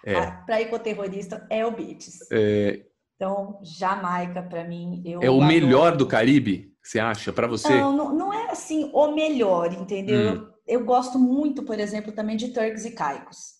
É. 0.03 0.15
Ah, 0.15 0.31
para 0.45 0.61
ir 0.61 0.69
com 0.69 0.75
o 0.75 0.79
terrorista 0.79 1.47
é 1.49 1.65
o 1.65 1.71
Beats. 1.71 2.29
É... 2.31 2.85
Então, 3.15 3.59
Jamaica, 3.63 4.43
para 4.43 4.63
mim, 4.63 5.01
eu. 5.05 5.21
É 5.21 5.29
o 5.29 5.41
adoro. 5.41 5.47
melhor 5.47 5.97
do 5.97 6.05
Caribe, 6.05 6.75
você 6.83 6.99
acha, 6.99 7.33
para 7.33 7.47
você? 7.47 7.69
Não, 7.69 7.95
não, 7.95 8.13
não, 8.13 8.33
é 8.33 8.51
assim 8.51 8.91
o 8.93 9.11
melhor, 9.11 9.73
entendeu? 9.73 10.33
Hum. 10.33 10.56
Eu, 10.67 10.83
gosto 10.83 11.17
muito, 11.17 11.63
por 11.63 11.79
exemplo, 11.79 12.11
também 12.11 12.35
de 12.35 12.49
Turks 12.49 12.85
e 12.85 12.91
Caicos. 12.91 13.57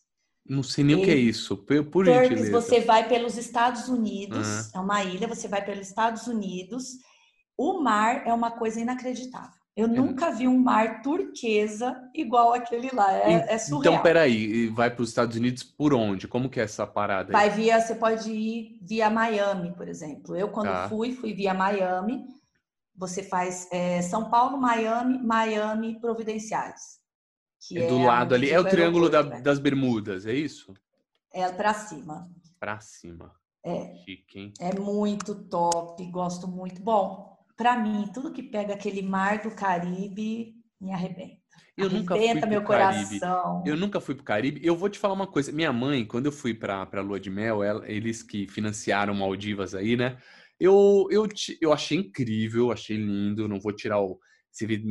Não 0.47 0.63
sei 0.63 0.83
nem 0.83 0.97
e 0.97 1.01
o 1.01 1.03
que 1.03 1.11
é 1.11 1.15
isso, 1.15 1.57
por, 1.57 1.83
por 1.85 2.05
Turks, 2.05 2.29
gentileza. 2.29 2.51
você 2.51 2.79
vai 2.79 3.07
pelos 3.07 3.37
Estados 3.37 3.89
Unidos, 3.89 4.47
uhum. 4.47 4.71
é 4.75 4.79
uma 4.79 5.03
ilha, 5.03 5.27
você 5.27 5.47
vai 5.47 5.63
pelos 5.63 5.87
Estados 5.87 6.27
Unidos. 6.27 6.93
O 7.57 7.81
mar 7.81 8.25
é 8.25 8.33
uma 8.33 8.51
coisa 8.51 8.79
inacreditável. 8.79 9.57
Eu 9.77 9.85
é. 9.85 9.89
nunca 9.89 10.31
vi 10.31 10.47
um 10.47 10.57
mar 10.57 11.03
turquesa 11.03 11.95
igual 12.15 12.51
aquele 12.51 12.89
lá, 12.91 13.13
é, 13.13 13.53
é 13.53 13.57
surreal. 13.59 13.93
Então, 13.93 14.03
peraí, 14.03 14.69
vai 14.69 14.89
para 14.89 15.03
os 15.03 15.09
Estados 15.09 15.37
Unidos 15.37 15.61
por 15.61 15.93
onde? 15.93 16.27
Como 16.27 16.49
que 16.49 16.59
é 16.59 16.63
essa 16.63 16.87
parada? 16.87 17.29
Aí? 17.29 17.31
Vai 17.31 17.49
via, 17.51 17.79
você 17.79 17.93
pode 17.93 18.31
ir 18.31 18.79
via 18.81 19.07
Miami, 19.07 19.75
por 19.75 19.87
exemplo. 19.87 20.35
Eu, 20.35 20.49
quando 20.49 20.69
tá. 20.69 20.89
fui, 20.89 21.11
fui 21.11 21.31
via 21.31 21.53
Miami. 21.53 22.25
Você 22.95 23.21
faz 23.21 23.67
é, 23.71 24.01
São 24.01 24.31
Paulo, 24.31 24.57
Miami, 24.57 25.19
Miami, 25.19 25.99
Providenciais. 25.99 26.96
Que 27.59 27.79
é 27.79 27.87
do 27.87 27.99
é 27.99 28.05
lado 28.05 28.35
ali. 28.35 28.49
É 28.49 28.59
o 28.59 28.63
triângulo 28.63 29.09
da, 29.09 29.23
né? 29.23 29.41
das 29.41 29.59
Bermudas, 29.59 30.25
é 30.25 30.33
isso? 30.33 30.73
É 31.33 31.51
para 31.51 31.73
cima. 31.73 32.29
Para 32.59 32.79
cima. 32.79 33.31
É. 33.63 33.95
Chique, 34.05 34.39
hein? 34.39 34.53
É 34.59 34.73
muito 34.73 35.35
top, 35.49 36.03
gosto 36.09 36.47
muito. 36.47 36.81
Bom, 36.81 37.37
para 37.55 37.77
mim, 37.77 38.09
tudo 38.13 38.31
que 38.31 38.43
pega 38.43 38.73
aquele 38.73 39.01
mar 39.01 39.41
do 39.41 39.51
Caribe 39.51 40.55
me 40.79 40.93
arrebenta. 40.93 41.37
Eu 41.75 41.89
nunca 41.89 42.15
fui 42.15 42.39
pro 42.39 42.49
meu 42.49 42.63
Caribe. 42.63 43.19
coração. 43.19 43.63
Eu 43.65 43.77
nunca 43.77 43.99
fui 43.99 44.15
pro 44.15 44.23
Caribe. 44.23 44.61
Eu 44.63 44.75
vou 44.75 44.89
te 44.89 44.97
falar 44.97 45.13
uma 45.13 45.27
coisa. 45.27 45.51
Minha 45.51 45.71
mãe, 45.71 46.05
quando 46.05 46.25
eu 46.25 46.31
fui 46.31 46.53
pra, 46.53 46.85
pra 46.85 47.01
Lua 47.01 47.19
de 47.19 47.29
Mel, 47.29 47.63
ela, 47.63 47.89
eles 47.89 48.23
que 48.23 48.47
financiaram 48.47 49.13
Maldivas 49.13 49.75
aí, 49.75 49.95
né? 49.95 50.17
Eu, 50.59 51.07
eu, 51.11 51.27
eu 51.61 51.71
achei 51.71 51.99
incrível, 51.99 52.71
achei 52.71 52.97
lindo. 52.97 53.47
Não 53.47 53.59
vou 53.59 53.71
tirar 53.71 53.99
o. 53.99 54.19
Você 54.51 54.65
vê 54.65 54.81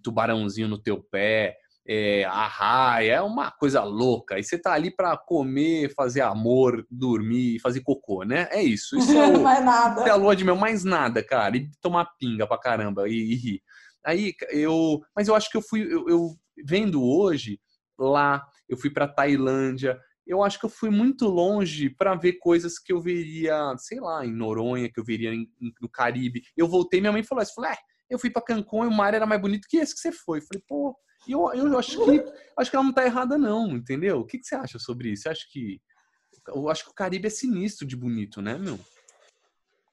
tubarãozinho 0.00 0.68
no 0.68 0.78
teu 0.78 1.02
pé, 1.02 1.56
é, 1.88 2.24
arraia, 2.24 3.14
é 3.14 3.22
uma 3.22 3.50
coisa 3.50 3.82
louca. 3.82 4.38
E 4.38 4.44
você 4.44 4.58
tá 4.58 4.74
ali 4.74 4.90
para 4.90 5.16
comer, 5.16 5.94
fazer 5.94 6.20
amor, 6.20 6.86
dormir, 6.90 7.60
fazer 7.60 7.80
cocô, 7.80 8.24
né? 8.24 8.46
É 8.50 8.62
isso. 8.62 8.98
Isso 8.98 9.12
é, 9.12 9.26
o, 9.34 9.40
mais 9.40 9.64
nada. 9.64 10.02
é 10.02 10.10
a 10.10 10.14
lua 10.14 10.36
de 10.36 10.44
mel, 10.44 10.54
mais 10.54 10.84
nada, 10.84 11.22
cara. 11.22 11.56
E 11.56 11.70
tomar 11.80 12.04
pinga 12.18 12.46
pra 12.46 12.58
caramba 12.58 13.08
e, 13.08 13.14
e 13.14 13.34
rir. 13.34 13.62
Aí 14.04 14.34
eu. 14.50 15.00
Mas 15.16 15.28
eu 15.28 15.34
acho 15.34 15.50
que 15.50 15.56
eu 15.56 15.62
fui. 15.62 15.82
Eu, 15.82 16.06
eu 16.08 16.36
vendo 16.62 17.02
hoje 17.02 17.58
lá, 17.98 18.44
eu 18.68 18.76
fui 18.76 18.90
para 18.90 19.08
Tailândia, 19.08 19.98
eu 20.26 20.42
acho 20.42 20.58
que 20.58 20.66
eu 20.66 20.70
fui 20.70 20.90
muito 20.90 21.26
longe 21.26 21.88
para 21.88 22.14
ver 22.14 22.34
coisas 22.34 22.78
que 22.78 22.92
eu 22.92 23.00
veria, 23.00 23.74
sei 23.78 23.98
lá, 23.98 24.26
em 24.26 24.32
Noronha, 24.32 24.90
que 24.92 25.00
eu 25.00 25.04
veria 25.04 25.32
em, 25.32 25.48
no 25.80 25.88
Caribe. 25.88 26.42
Eu 26.54 26.68
voltei, 26.68 27.00
minha 27.00 27.12
mãe 27.12 27.22
falou 27.22 27.42
isso, 27.42 27.54
falei, 27.54 27.72
é, 27.72 27.76
eu 28.10 28.18
fui 28.18 28.28
para 28.28 28.42
Cancún 28.42 28.84
e 28.84 28.88
o 28.88 28.92
mar 28.92 29.14
era 29.14 29.24
mais 29.24 29.40
bonito 29.40 29.66
que 29.68 29.78
esse 29.78 29.94
que 29.94 30.00
você 30.00 30.12
foi. 30.12 30.38
Eu 30.38 30.42
falei, 30.42 30.62
pô, 30.68 30.94
eu, 31.32 31.52
eu 31.52 31.78
acho 31.78 32.04
que 32.04 32.24
acho 32.56 32.70
que 32.70 32.76
ela 32.76 32.84
não 32.84 32.92
tá 32.92 33.04
errada 33.04 33.36
não, 33.36 33.76
entendeu? 33.76 34.20
O 34.20 34.24
que, 34.24 34.38
que 34.38 34.46
você 34.46 34.54
acha 34.54 34.78
sobre 34.78 35.10
isso? 35.10 35.28
Acha 35.28 35.46
que 35.50 35.80
eu 36.48 36.68
acho 36.68 36.84
que 36.84 36.90
o 36.90 36.94
Caribe 36.94 37.26
é 37.26 37.30
sinistro 37.30 37.86
de 37.86 37.96
bonito, 37.96 38.40
né, 38.40 38.56
meu? 38.56 38.78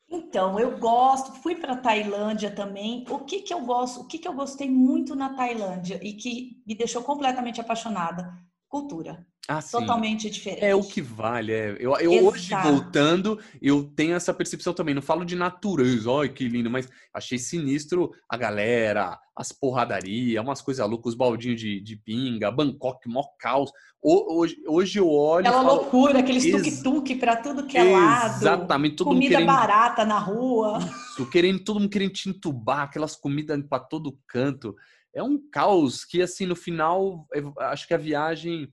Então, 0.10 0.60
eu 0.60 0.78
gosto, 0.78 1.34
fui 1.34 1.56
para 1.56 1.76
Tailândia 1.76 2.52
também. 2.52 3.04
O 3.10 3.20
que 3.20 3.42
que 3.42 3.54
eu 3.54 3.62
gosto, 3.62 4.02
o 4.02 4.08
que 4.08 4.18
que 4.18 4.28
eu 4.28 4.34
gostei 4.34 4.70
muito 4.70 5.16
na 5.16 5.34
Tailândia 5.36 6.00
e 6.02 6.14
que 6.14 6.64
me 6.66 6.76
deixou 6.76 7.04
completamente 7.04 7.60
apaixonada? 7.60 8.34
Cultura. 8.70 9.26
Ah, 9.48 9.62
Totalmente 9.62 10.30
diferente. 10.30 10.66
É 10.66 10.76
o 10.76 10.82
que 10.82 11.02
vale. 11.02 11.52
É. 11.54 11.78
Eu, 11.80 11.96
eu 11.98 12.26
hoje, 12.26 12.50
voltando, 12.64 13.40
eu 13.62 13.84
tenho 13.84 14.16
essa 14.16 14.34
percepção 14.34 14.74
também. 14.74 14.96
Não 14.96 15.04
falo 15.04 15.24
de 15.24 15.36
natureza, 15.36 16.10
olha 16.10 16.30
que 16.30 16.48
lindo, 16.48 16.70
mas 16.70 16.90
achei 17.14 17.38
sinistro 17.38 18.12
a 18.28 18.36
galera, 18.36 19.20
as 19.36 19.52
porradarias, 19.52 20.44
umas 20.44 20.62
coisas 20.62 20.88
loucas, 20.90 21.14
os 21.14 21.18
baldinhos 21.18 21.60
de, 21.60 21.80
de 21.80 21.96
pinga, 21.96 22.50
Bangkok, 22.50 23.08
mó 23.08 23.24
caos. 23.40 23.72
Hoje, 24.02 24.58
hoje 24.68 25.00
eu 25.00 25.10
olho. 25.10 25.48
Aquela 25.48 25.64
falo, 25.64 25.76
loucura, 25.76 26.20
aqueles 26.20 26.46
tuk-tuk 26.46 27.16
para 27.16 27.36
tudo 27.36 27.68
que 27.68 27.78
é 27.78 27.84
lado. 27.84 28.42
Exatamente, 28.42 28.96
todo 28.96 29.08
Comida 29.08 29.36
querendo, 29.36 29.48
barata 29.48 30.06
na 30.06 30.18
rua. 30.18 30.80
Isso, 31.12 31.30
querendo, 31.30 31.64
todo 31.64 31.80
mundo 31.80 31.90
querendo 31.90 32.14
te 32.14 32.30
entubar, 32.30 32.82
aquelas 32.82 33.16
comidas 33.16 33.62
para 33.70 33.84
todo 33.84 34.18
canto. 34.28 34.76
É 35.14 35.22
um 35.22 35.40
caos 35.52 36.04
que, 36.04 36.22
assim, 36.22 36.46
no 36.46 36.56
final, 36.56 37.28
acho 37.60 37.88
que 37.88 37.94
a 37.94 37.98
viagem 37.98 38.72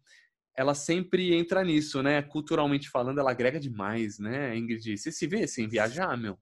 ela 0.57 0.75
sempre 0.75 1.35
entra 1.35 1.65
nisso, 1.65 2.03
né? 2.03 2.23
Culturalmente 2.23 2.89
falando, 2.91 3.19
ela 3.19 3.31
agrega 3.31 3.59
demais, 3.59 4.19
né, 4.19 4.57
Ingrid? 4.57 4.97
Você 4.97 5.11
se 5.11 5.27
vê 5.27 5.47
sem 5.47 5.69
viajar, 5.69 6.17
meu? 6.17 6.39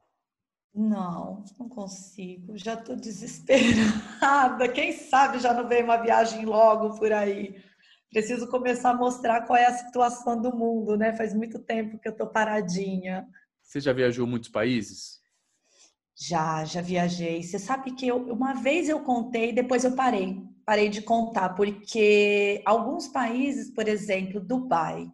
Não, 0.75 1.44
não 1.59 1.68
consigo. 1.68 2.57
Já 2.57 2.77
tô 2.77 2.94
desesperada. 2.94 4.68
Quem 4.73 4.92
sabe 4.92 5.38
já 5.38 5.53
não 5.53 5.68
vem 5.68 5.83
uma 5.83 5.96
viagem 5.96 6.44
logo 6.44 6.96
por 6.99 7.12
aí. 7.12 7.62
Preciso 8.11 8.49
começar 8.49 8.90
a 8.90 8.96
mostrar 8.96 9.42
qual 9.42 9.57
é 9.57 9.66
a 9.66 9.75
situação 9.75 10.40
do 10.40 10.55
mundo, 10.55 10.96
né? 10.96 11.12
Faz 11.12 11.33
muito 11.33 11.59
tempo 11.59 11.99
que 11.99 12.09
eu 12.09 12.16
tô 12.16 12.27
paradinha. 12.27 13.27
Você 13.62 13.81
já 13.81 13.92
viajou 13.92 14.27
muitos 14.27 14.49
países? 14.49 15.20
Já, 16.16 16.64
já 16.64 16.81
viajei. 16.81 17.42
Você 17.42 17.59
sabe 17.59 17.92
que 17.92 18.09
eu, 18.09 18.16
uma 18.33 18.55
vez 18.55 18.88
eu 18.88 19.01
contei, 19.01 19.53
depois 19.53 19.85
eu 19.85 19.94
parei 19.94 20.49
parei 20.70 20.88
de 20.88 21.02
contar, 21.02 21.56
porque 21.56 22.62
alguns 22.64 23.09
países, 23.09 23.74
por 23.74 23.88
exemplo, 23.88 24.40
Dubai, 24.40 25.11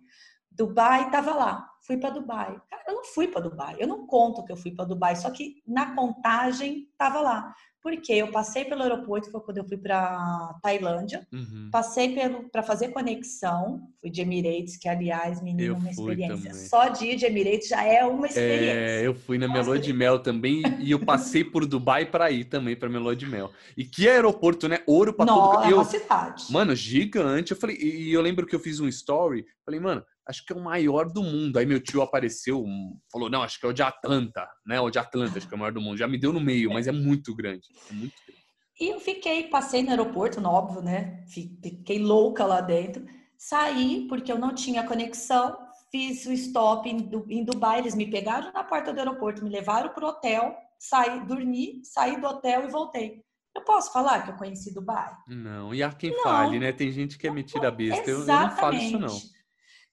Dubai 0.50 1.06
estava 1.06 1.32
lá, 1.34 1.70
fui 1.86 1.96
para 1.96 2.10
Dubai. 2.10 2.60
Cara, 2.68 2.82
eu 2.88 2.94
não 2.94 3.04
fui 3.04 3.28
para 3.28 3.42
Dubai, 3.42 3.76
eu 3.78 3.86
não 3.86 4.06
conto 4.06 4.44
que 4.44 4.52
eu 4.52 4.56
fui 4.56 4.72
para 4.72 4.84
Dubai, 4.84 5.14
só 5.14 5.30
que 5.30 5.62
na 5.66 5.94
contagem 5.94 6.88
estava 6.90 7.20
lá. 7.20 7.54
Porque 7.82 8.12
eu 8.12 8.32
passei 8.32 8.64
pelo 8.64 8.82
aeroporto, 8.82 9.30
foi 9.30 9.40
quando 9.40 9.58
eu 9.58 9.64
fui 9.64 9.76
para 9.76 10.58
Tailândia, 10.60 11.24
uhum. 11.32 11.68
passei 11.70 12.16
para 12.50 12.60
fazer 12.60 12.88
conexão, 12.88 13.80
fui 14.00 14.10
de 14.10 14.22
Emirates, 14.22 14.76
que 14.76 14.88
aliás, 14.88 15.40
menino, 15.40 15.76
uma 15.76 15.90
experiência. 15.90 16.50
Também. 16.50 16.66
Só 16.66 16.88
de 16.88 17.06
ir 17.06 17.16
de 17.16 17.26
Emirates 17.26 17.68
já 17.68 17.84
é 17.84 18.04
uma 18.04 18.26
experiência. 18.26 18.72
É, 18.72 19.06
eu 19.06 19.14
fui 19.14 19.38
na 19.38 19.46
Melô 19.46 19.78
de 19.78 19.92
Mel 19.92 20.18
também 20.18 20.62
e 20.80 20.90
eu 20.90 20.98
passei 20.98 21.44
por 21.44 21.64
Dubai 21.64 22.04
para 22.04 22.28
ir 22.28 22.46
também 22.46 22.74
para 22.74 22.88
Melô 22.88 23.14
de 23.14 23.24
Mel. 23.24 23.52
E 23.76 23.84
que 23.84 24.08
aeroporto, 24.08 24.66
né? 24.66 24.80
Ouro 24.84 25.12
para 25.12 25.26
todo. 25.26 25.62
É 25.62 25.72
uma 25.72 25.84
cidade. 25.84 26.46
Mano, 26.50 26.74
gigante. 26.74 27.52
Eu 27.52 27.56
falei, 27.56 27.76
e 27.76 28.12
eu 28.12 28.20
lembro 28.20 28.46
que 28.46 28.56
eu 28.56 28.60
fiz 28.60 28.80
um 28.80 28.88
story, 28.88 29.46
falei, 29.64 29.78
mano, 29.78 30.02
acho 30.28 30.44
que 30.44 30.52
é 30.52 30.56
o 30.56 30.62
maior 30.62 31.10
do 31.10 31.22
mundo. 31.22 31.58
Aí 31.58 31.66
meu 31.66 31.80
tio 31.80 32.02
apareceu, 32.02 32.64
falou, 33.10 33.30
não, 33.30 33.42
acho 33.42 33.60
que 33.60 33.66
é 33.66 33.68
o 33.68 33.72
de 33.72 33.82
Atlanta, 33.82 34.46
né? 34.66 34.80
O 34.80 34.90
de 34.90 34.98
Atlanta, 34.98 35.38
acho 35.38 35.46
que 35.46 35.54
é 35.54 35.56
o 35.56 35.60
maior 35.60 35.72
do 35.72 35.80
mundo. 35.80 35.96
Já 35.96 36.08
me 36.08 36.18
deu 36.18 36.32
no 36.32 36.40
meio, 36.40 36.72
mas 36.72 36.86
é 36.86 36.92
muito 36.92 37.34
grande. 37.34 37.66
É 37.90 37.92
muito 37.92 38.14
grande. 38.26 38.36
E 38.78 38.88
eu 38.88 39.00
fiquei, 39.00 39.44
passei 39.44 39.82
no 39.82 39.90
aeroporto, 39.90 40.40
no 40.40 40.50
óbvio, 40.50 40.82
né? 40.82 41.24
Fiquei 41.28 41.98
louca 41.98 42.44
lá 42.44 42.60
dentro. 42.60 43.06
Saí 43.38 44.06
porque 44.08 44.30
eu 44.30 44.38
não 44.38 44.54
tinha 44.54 44.86
conexão, 44.86 45.56
fiz 45.90 46.26
o 46.26 46.32
stop 46.32 46.88
em, 46.88 47.44
Dubai, 47.44 47.78
eles 47.78 47.94
me 47.94 48.10
pegaram 48.10 48.52
na 48.52 48.64
porta 48.64 48.92
do 48.92 48.98
aeroporto, 48.98 49.44
me 49.44 49.50
levaram 49.50 49.90
pro 49.90 50.06
hotel, 50.06 50.54
saí, 50.78 51.24
dormi, 51.24 51.80
saí 51.84 52.20
do 52.20 52.26
hotel 52.26 52.64
e 52.64 52.70
voltei. 52.70 53.22
Eu 53.54 53.62
posso 53.62 53.90
falar 53.90 54.22
que 54.22 54.30
eu 54.30 54.36
conheci 54.36 54.74
Dubai? 54.74 55.10
Não, 55.26 55.74
e 55.74 55.82
há 55.82 55.90
quem 55.90 56.10
não. 56.10 56.22
fale, 56.22 56.58
né? 56.58 56.72
Tem 56.72 56.90
gente 56.90 57.16
que 57.16 57.26
é 57.26 57.30
metida 57.30 57.70
besta. 57.70 58.10
Eu, 58.10 58.20
eu 58.20 58.26
não 58.26 58.50
falo 58.50 58.76
isso, 58.76 58.98
não. 58.98 59.18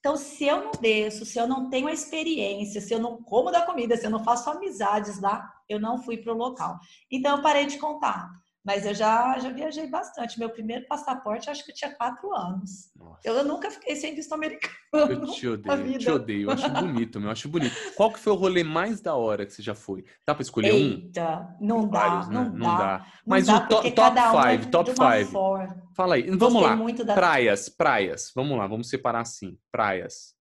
Então, 0.03 0.17
se 0.17 0.43
eu 0.43 0.65
não 0.65 0.71
desço, 0.81 1.25
se 1.25 1.39
eu 1.39 1.47
não 1.47 1.69
tenho 1.69 1.87
a 1.87 1.93
experiência, 1.93 2.81
se 2.81 2.93
eu 2.93 2.99
não 2.99 3.23
como 3.23 3.49
da 3.49 3.61
comida, 3.61 3.95
se 3.95 4.05
eu 4.05 4.09
não 4.09 4.21
faço 4.21 4.49
amizades 4.49 5.17
lá, 5.21 5.49
eu 5.69 5.79
não 5.79 5.97
fui 5.97 6.17
para 6.17 6.33
o 6.33 6.37
local. 6.37 6.77
Então, 7.09 7.37
eu 7.37 7.41
parei 7.41 7.65
de 7.65 7.77
contar. 7.77 8.29
Mas 8.63 8.85
eu 8.85 8.93
já, 8.93 9.37
já 9.39 9.49
viajei 9.49 9.87
bastante. 9.87 10.39
Meu 10.39 10.49
primeiro 10.49 10.87
passaporte, 10.87 11.49
acho 11.49 11.65
que 11.65 11.71
eu 11.71 11.75
tinha 11.75 11.93
quatro 11.93 12.33
anos. 12.33 12.91
Eu, 13.23 13.33
eu, 13.35 13.43
nunca 13.43 13.69
fiquei 13.69 13.95
sem 13.95 14.15
visto 14.15 14.31
americano. 14.31 14.73
Eu 14.93 15.25
te 15.27 15.47
odeio, 15.49 15.93
eu 15.93 15.99
te 15.99 16.09
odeio. 16.09 16.47
Eu 16.47 16.51
acho 16.51 16.69
bonito, 16.69 17.19
meu. 17.19 17.27
Eu 17.27 17.31
acho 17.33 17.49
bonito. 17.49 17.75
Qual 17.95 18.11
que 18.11 18.19
foi 18.19 18.31
o 18.31 18.37
rolê 18.37 18.63
mais 18.63 19.01
da 19.01 19.15
hora 19.15 19.45
que 19.45 19.51
você 19.51 19.61
já 19.61 19.75
foi? 19.75 20.05
Dá 20.25 20.33
para 20.33 20.43
escolher 20.43 20.73
Eita, 20.73 20.85
um? 20.85 21.05
Eita, 21.05 21.57
não, 21.59 21.87
dá, 21.89 22.25
né? 22.25 22.33
não, 22.33 22.49
não 22.51 22.77
dá. 22.77 23.05
Mas 23.25 23.47
não 23.47 23.57
o 23.57 23.67
to 23.67 23.91
top 23.91 24.17
5, 24.19 24.67
um 24.67 24.71
top 24.71 24.91
5. 24.91 25.83
Fala 25.93 26.15
aí. 26.15 26.29
Vamos 26.31 26.63
lá. 26.63 26.77
Praias, 27.13 27.67
praias. 27.67 28.31
Vamos 28.33 28.57
lá, 28.57 28.65
vamos 28.65 28.87
separar 28.89 29.21
assim. 29.21 29.57
Praias. 29.71 30.33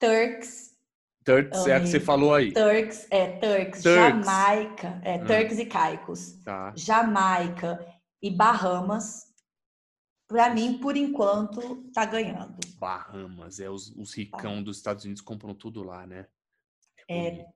Turks. 0.00 0.73
Turks 1.24 1.66
é 1.66 1.74
a 1.74 1.80
que 1.80 1.86
você 1.86 1.98
falou 1.98 2.34
aí. 2.34 2.52
Turks, 2.52 3.06
é, 3.10 3.38
Turks, 3.38 3.82
Turks. 3.82 4.26
Jamaica, 4.26 5.00
é, 5.02 5.14
ah. 5.14 5.24
Turks 5.24 5.58
e 5.58 5.66
Caicos. 5.66 6.32
Tá. 6.44 6.72
Jamaica 6.76 7.84
e 8.22 8.30
Bahamas. 8.30 9.32
Para 10.28 10.52
mim, 10.52 10.78
por 10.78 10.96
enquanto, 10.96 11.90
tá 11.92 12.04
ganhando. 12.04 12.58
Bahamas, 12.78 13.58
é 13.58 13.70
os, 13.70 13.90
os 13.96 14.14
ricão 14.14 14.62
dos 14.62 14.76
Estados 14.76 15.04
Unidos 15.04 15.22
compram 15.22 15.54
tudo 15.54 15.82
lá, 15.82 16.06
né? 16.06 16.26
É, 17.08 17.28
é, 17.28 17.46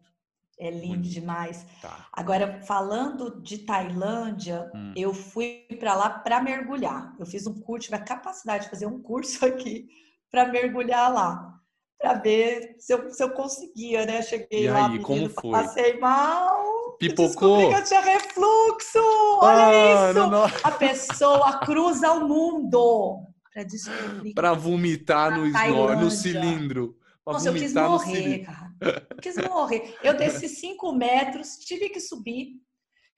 é 0.61 0.71
lindo 0.71 0.97
Bonito. 0.97 1.11
demais. 1.11 1.67
Tá. 1.83 2.09
Agora, 2.13 2.63
falando 2.63 3.43
de 3.43 3.59
Tailândia, 3.59 4.71
hum. 4.75 4.93
eu 4.97 5.13
fui 5.13 5.67
para 5.79 5.95
lá 5.95 6.11
para 6.11 6.43
mergulhar. 6.43 7.15
Eu 7.19 7.27
fiz 7.27 7.47
um 7.47 7.61
curso, 7.61 7.87
tive 7.87 7.97
a 7.97 8.05
capacidade 8.05 8.65
de 8.65 8.71
fazer 8.71 8.87
um 8.87 9.03
curso 9.03 9.45
aqui 9.47 9.89
para 10.31 10.49
mergulhar 10.49 11.13
lá 11.13 11.58
para 11.99 12.15
ver 12.15 12.77
se 12.79 12.95
eu, 12.95 13.11
se 13.11 13.23
eu 13.23 13.31
conseguia, 13.31 14.07
né? 14.07 14.23
Cheguei 14.23 14.65
e 14.67 14.71
lá, 14.71 14.89
aí, 14.89 15.01
como 15.01 15.29
foi? 15.29 15.51
passei 15.51 15.99
mal. 15.99 16.97
Pipocou? 16.99 17.71
que 17.71 17.77
eu 17.77 17.85
tinha 17.85 18.01
refluxo. 18.01 18.99
Olha 19.41 19.67
ah, 19.67 20.11
isso. 20.11 20.19
Não, 20.19 20.31
não. 20.31 20.45
A 20.45 20.71
pessoa 20.71 21.59
cruza 21.61 22.13
o 22.13 22.29
mundo 22.29 23.27
para 23.53 23.65
descobrir. 23.65 24.35
Para 24.35 24.53
vomitar 24.55 25.37
no, 25.37 25.47
snor, 25.47 25.97
no 25.97 26.11
cilindro. 26.11 26.97
Nossa, 27.27 27.49
eu 27.49 27.55
quis 27.55 27.75
morrer, 27.75 28.39
cara. 28.39 28.73
Eu 29.11 29.17
quis 29.17 29.37
morrer. 29.37 29.99
Eu 30.03 30.17
desci 30.17 30.49
cinco 30.49 30.93
metros, 30.93 31.57
tive 31.59 31.89
que 31.91 32.01
subir. 32.01 32.55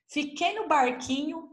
Fiquei 0.09 0.55
no 0.55 0.67
barquinho 0.67 1.51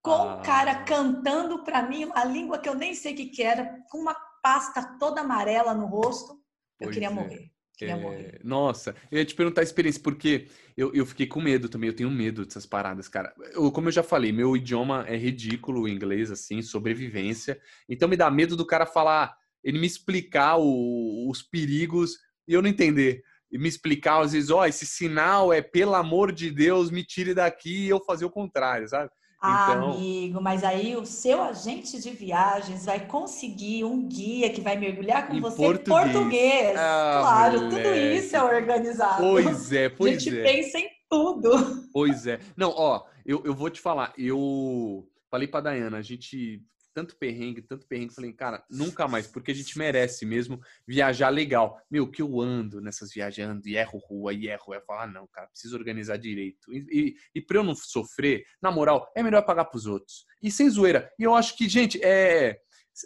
com 0.00 0.12
ah. 0.12 0.36
um 0.36 0.42
cara 0.42 0.84
cantando 0.84 1.62
para 1.64 1.82
mim 1.82 2.06
uma 2.06 2.24
língua 2.24 2.58
que 2.58 2.68
eu 2.68 2.74
nem 2.74 2.94
sei 2.94 3.12
o 3.12 3.16
que, 3.16 3.26
que 3.26 3.42
era, 3.42 3.84
com 3.90 3.98
uma 3.98 4.14
pasta 4.42 4.96
toda 4.98 5.20
amarela 5.20 5.74
no 5.74 5.86
rosto. 5.86 6.37
Eu 6.80 6.90
queria 6.90 7.08
é. 7.08 7.10
morrer. 7.10 7.50
Queria 7.76 7.94
é... 7.94 8.00
morrer. 8.00 8.40
Nossa, 8.42 8.94
eu 9.10 9.18
ia 9.18 9.24
te 9.24 9.34
perguntar 9.34 9.60
a 9.60 9.64
experiência, 9.64 10.02
porque 10.02 10.48
eu, 10.76 10.92
eu 10.92 11.06
fiquei 11.06 11.26
com 11.26 11.40
medo 11.40 11.68
também, 11.68 11.88
eu 11.88 11.94
tenho 11.94 12.10
medo 12.10 12.44
dessas 12.44 12.66
paradas, 12.66 13.08
cara. 13.08 13.32
Eu, 13.52 13.70
como 13.70 13.88
eu 13.88 13.92
já 13.92 14.02
falei, 14.02 14.32
meu 14.32 14.56
idioma 14.56 15.04
é 15.06 15.16
ridículo, 15.16 15.82
o 15.82 15.88
inglês, 15.88 16.30
assim, 16.30 16.60
sobrevivência. 16.60 17.60
Então 17.88 18.08
me 18.08 18.16
dá 18.16 18.30
medo 18.30 18.56
do 18.56 18.66
cara 18.66 18.84
falar, 18.84 19.36
ele 19.62 19.78
me 19.78 19.86
explicar 19.86 20.56
o, 20.58 21.30
os 21.30 21.40
perigos 21.40 22.18
e 22.48 22.52
eu 22.52 22.60
não 22.60 22.68
entender. 22.68 23.22
E 23.50 23.56
me 23.56 23.68
explicar, 23.68 24.20
às 24.20 24.32
vezes, 24.32 24.50
ó, 24.50 24.60
oh, 24.60 24.64
esse 24.66 24.84
sinal 24.84 25.52
é 25.52 25.62
pelo 25.62 25.94
amor 25.94 26.32
de 26.32 26.50
Deus, 26.50 26.90
me 26.90 27.04
tire 27.04 27.32
daqui 27.32 27.86
e 27.86 27.88
eu 27.88 28.00
fazer 28.00 28.24
o 28.24 28.30
contrário, 28.30 28.88
sabe? 28.88 29.10
Ah, 29.40 29.68
então... 29.70 29.92
amigo, 29.92 30.40
mas 30.40 30.64
aí 30.64 30.96
o 30.96 31.06
seu 31.06 31.40
agente 31.40 32.00
de 32.00 32.10
viagens 32.10 32.84
vai 32.84 33.06
conseguir 33.06 33.84
um 33.84 34.08
guia 34.08 34.50
que 34.50 34.60
vai 34.60 34.76
mergulhar 34.76 35.28
com 35.28 35.40
você 35.40 35.56
português. 35.56 36.08
em 36.08 36.12
português. 36.12 36.76
Ah, 36.76 37.18
claro, 37.20 37.60
moleque. 37.62 37.76
tudo 37.76 37.94
isso 37.94 38.36
é 38.36 38.42
organizado. 38.42 39.22
Pois 39.22 39.72
é, 39.72 39.88
pois 39.88 40.12
é. 40.12 40.16
A 40.16 40.18
gente 40.18 40.40
é. 40.40 40.42
pensa 40.42 40.78
em 40.78 40.88
tudo. 41.08 41.50
Pois 41.92 42.26
é. 42.26 42.40
Não, 42.56 42.70
ó, 42.76 43.04
eu, 43.24 43.42
eu 43.44 43.54
vou 43.54 43.70
te 43.70 43.80
falar, 43.80 44.12
eu 44.18 45.08
falei 45.30 45.46
pra 45.46 45.60
Dayana, 45.60 45.98
a 45.98 46.02
gente 46.02 46.60
tanto 46.94 47.16
perrengue, 47.16 47.62
tanto 47.62 47.86
perrengue, 47.86 48.14
falei, 48.14 48.32
cara, 48.32 48.64
nunca 48.70 49.06
mais, 49.06 49.26
porque 49.26 49.50
a 49.50 49.54
gente 49.54 49.78
merece 49.78 50.26
mesmo 50.26 50.60
viajar 50.86 51.28
legal. 51.28 51.80
Meu, 51.90 52.10
que 52.10 52.22
eu 52.22 52.40
ando 52.40 52.80
nessas 52.80 53.12
viajando 53.12 53.68
e 53.68 53.76
erro 53.76 53.98
rua 53.98 54.32
e 54.32 54.48
erro, 54.48 54.74
eu 54.74 54.82
falo, 54.82 55.00
ah, 55.00 55.06
não, 55.06 55.26
cara, 55.26 55.48
preciso 55.48 55.76
organizar 55.76 56.16
direito. 56.16 56.72
E, 56.72 56.86
e, 56.90 57.16
e 57.34 57.40
pra 57.40 57.58
eu 57.58 57.64
não 57.64 57.74
sofrer, 57.74 58.44
na 58.60 58.70
moral, 58.70 59.10
é 59.14 59.22
melhor 59.22 59.42
pagar 59.42 59.66
pros 59.66 59.86
outros. 59.86 60.24
E 60.42 60.50
sem 60.50 60.68
zoeira. 60.68 61.10
E 61.18 61.24
eu 61.24 61.34
acho 61.34 61.56
que, 61.56 61.68
gente, 61.68 62.02
é. 62.02 62.60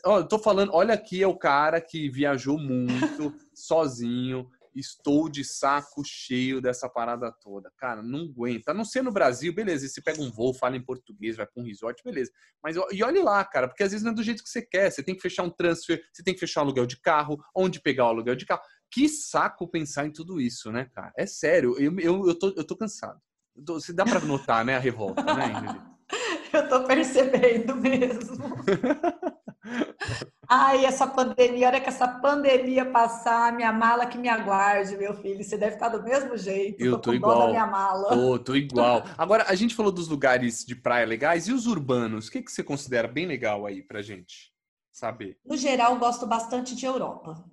Ó, 0.07 0.21
eu 0.21 0.29
tô 0.29 0.39
falando, 0.39 0.73
olha 0.73 0.95
aqui 0.95 1.23
é 1.23 1.27
o 1.27 1.37
cara 1.37 1.79
que 1.79 2.09
viajou 2.09 2.59
muito, 2.59 3.35
sozinho, 3.55 4.49
estou 4.75 5.29
de 5.29 5.45
saco 5.45 6.03
cheio 6.05 6.61
dessa 6.61 6.89
parada 6.89 7.31
toda. 7.33 7.71
Cara, 7.77 8.03
não 8.03 8.25
aguenta. 8.25 8.71
A 8.71 8.75
não 8.75 8.85
ser 8.85 9.03
no 9.03 9.13
Brasil, 9.13 9.55
beleza. 9.55 9.87
Você 9.87 10.01
pega 10.01 10.21
um 10.23 10.31
voo, 10.31 10.55
fala 10.55 10.77
em 10.77 10.85
português, 10.85 11.37
vai 11.37 11.47
para 11.47 11.63
um 11.63 11.67
resort, 11.67 12.03
beleza. 12.05 12.31
Mas 12.63 12.77
e 12.91 13.03
olhe 13.03 13.21
lá, 13.21 13.45
cara, 13.45 13.69
porque 13.69 13.83
às 13.83 13.91
vezes 13.91 14.05
não 14.05 14.13
é 14.13 14.15
do 14.15 14.23
jeito 14.23 14.43
que 14.43 14.49
você 14.49 14.63
quer. 14.63 14.91
Você 14.91 15.03
tem 15.03 15.15
que 15.15 15.23
fechar 15.23 15.43
um 15.43 15.51
transfer, 15.51 16.03
você 16.13 16.23
tem 16.23 16.35
que 16.35 16.41
fechar 16.41 16.61
um 16.61 16.65
aluguel 16.65 16.87
de 16.87 17.01
carro, 17.01 17.39
onde 17.55 17.81
pegar 17.81 18.07
o 18.07 18.09
aluguel 18.09 18.37
de 18.37 18.47
carro. 18.47 18.63
Que 18.91 19.09
saco 19.09 19.69
pensar 19.69 20.07
em 20.07 20.13
tudo 20.13 20.41
isso, 20.41 20.71
né, 20.71 20.89
cara? 20.95 21.13
É 21.17 21.27
sério, 21.27 21.77
eu, 21.79 21.99
eu, 21.99 22.29
eu, 22.29 22.39
tô, 22.39 22.53
eu 22.57 22.65
tô 22.65 22.77
cansado. 22.77 23.21
Você 23.55 23.93
dá 23.93 24.05
para 24.05 24.21
notar, 24.21 24.65
né, 24.65 24.77
a 24.77 24.79
revolta, 24.79 25.23
né, 25.23 25.51
Ingrid? 25.51 25.93
Eu 26.53 26.69
tô 26.69 26.85
percebendo 26.85 27.75
mesmo. 27.77 28.37
Ai, 30.49 30.85
essa 30.85 31.07
pandemia, 31.07 31.69
hora 31.69 31.81
que 31.81 31.89
essa 31.89 32.07
pandemia 32.07 32.85
passar, 32.91 33.53
minha 33.53 33.73
mala 33.73 34.07
que 34.07 34.19
me 34.19 34.29
aguarde, 34.29 34.97
meu 34.97 35.15
filho. 35.15 35.43
Você 35.43 35.57
deve 35.57 35.75
estar 35.75 35.89
do 35.89 36.03
mesmo 36.03 36.37
jeito. 36.37 36.83
Eu 36.83 36.93
tô, 36.93 36.99
tô 36.99 37.15
igual. 37.15 37.49
minha 37.49 37.67
mala. 37.67 38.09
Tô, 38.09 38.39
tô 38.39 38.55
igual. 38.55 39.05
Agora, 39.17 39.47
a 39.49 39.55
gente 39.55 39.75
falou 39.75 39.93
dos 39.93 40.09
lugares 40.09 40.65
de 40.65 40.75
praia 40.75 41.07
legais 41.07 41.49
e 41.49 41.53
os 41.53 41.67
urbanos. 41.67 42.29
O 42.29 42.31
que, 42.31 42.43
que 42.43 42.53
você 42.53 42.63
considera 42.63 43.09
bem 43.09 43.27
legal 43.27 43.65
aí 43.65 43.83
pra 43.83 44.03
gente 44.03 44.53
saber? 44.93 45.39
No 45.45 45.57
geral, 45.57 45.97
gosto 45.97 46.27
bastante 46.27 46.75
de 46.75 46.85
Europa. 46.85 47.45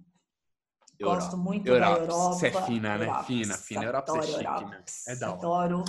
Europa. 0.99 1.21
Gosto 1.21 1.37
muito 1.37 1.67
Europa. 1.67 1.95
da 1.95 2.01
Europa. 2.01 2.33
Você 2.33 2.47
é 2.47 2.61
fina, 2.63 2.97
né? 2.97 3.05
Europa. 3.05 3.23
Fina, 3.23 3.53
fina. 3.53 3.83
Europa 3.85 4.17
é 4.17 4.21
chique, 4.23 4.37
Europa. 4.39 4.65
né? 4.67 4.83
É 5.07 5.15
da 5.15 5.27
hora. 5.29 5.37
Adoro. 5.37 5.85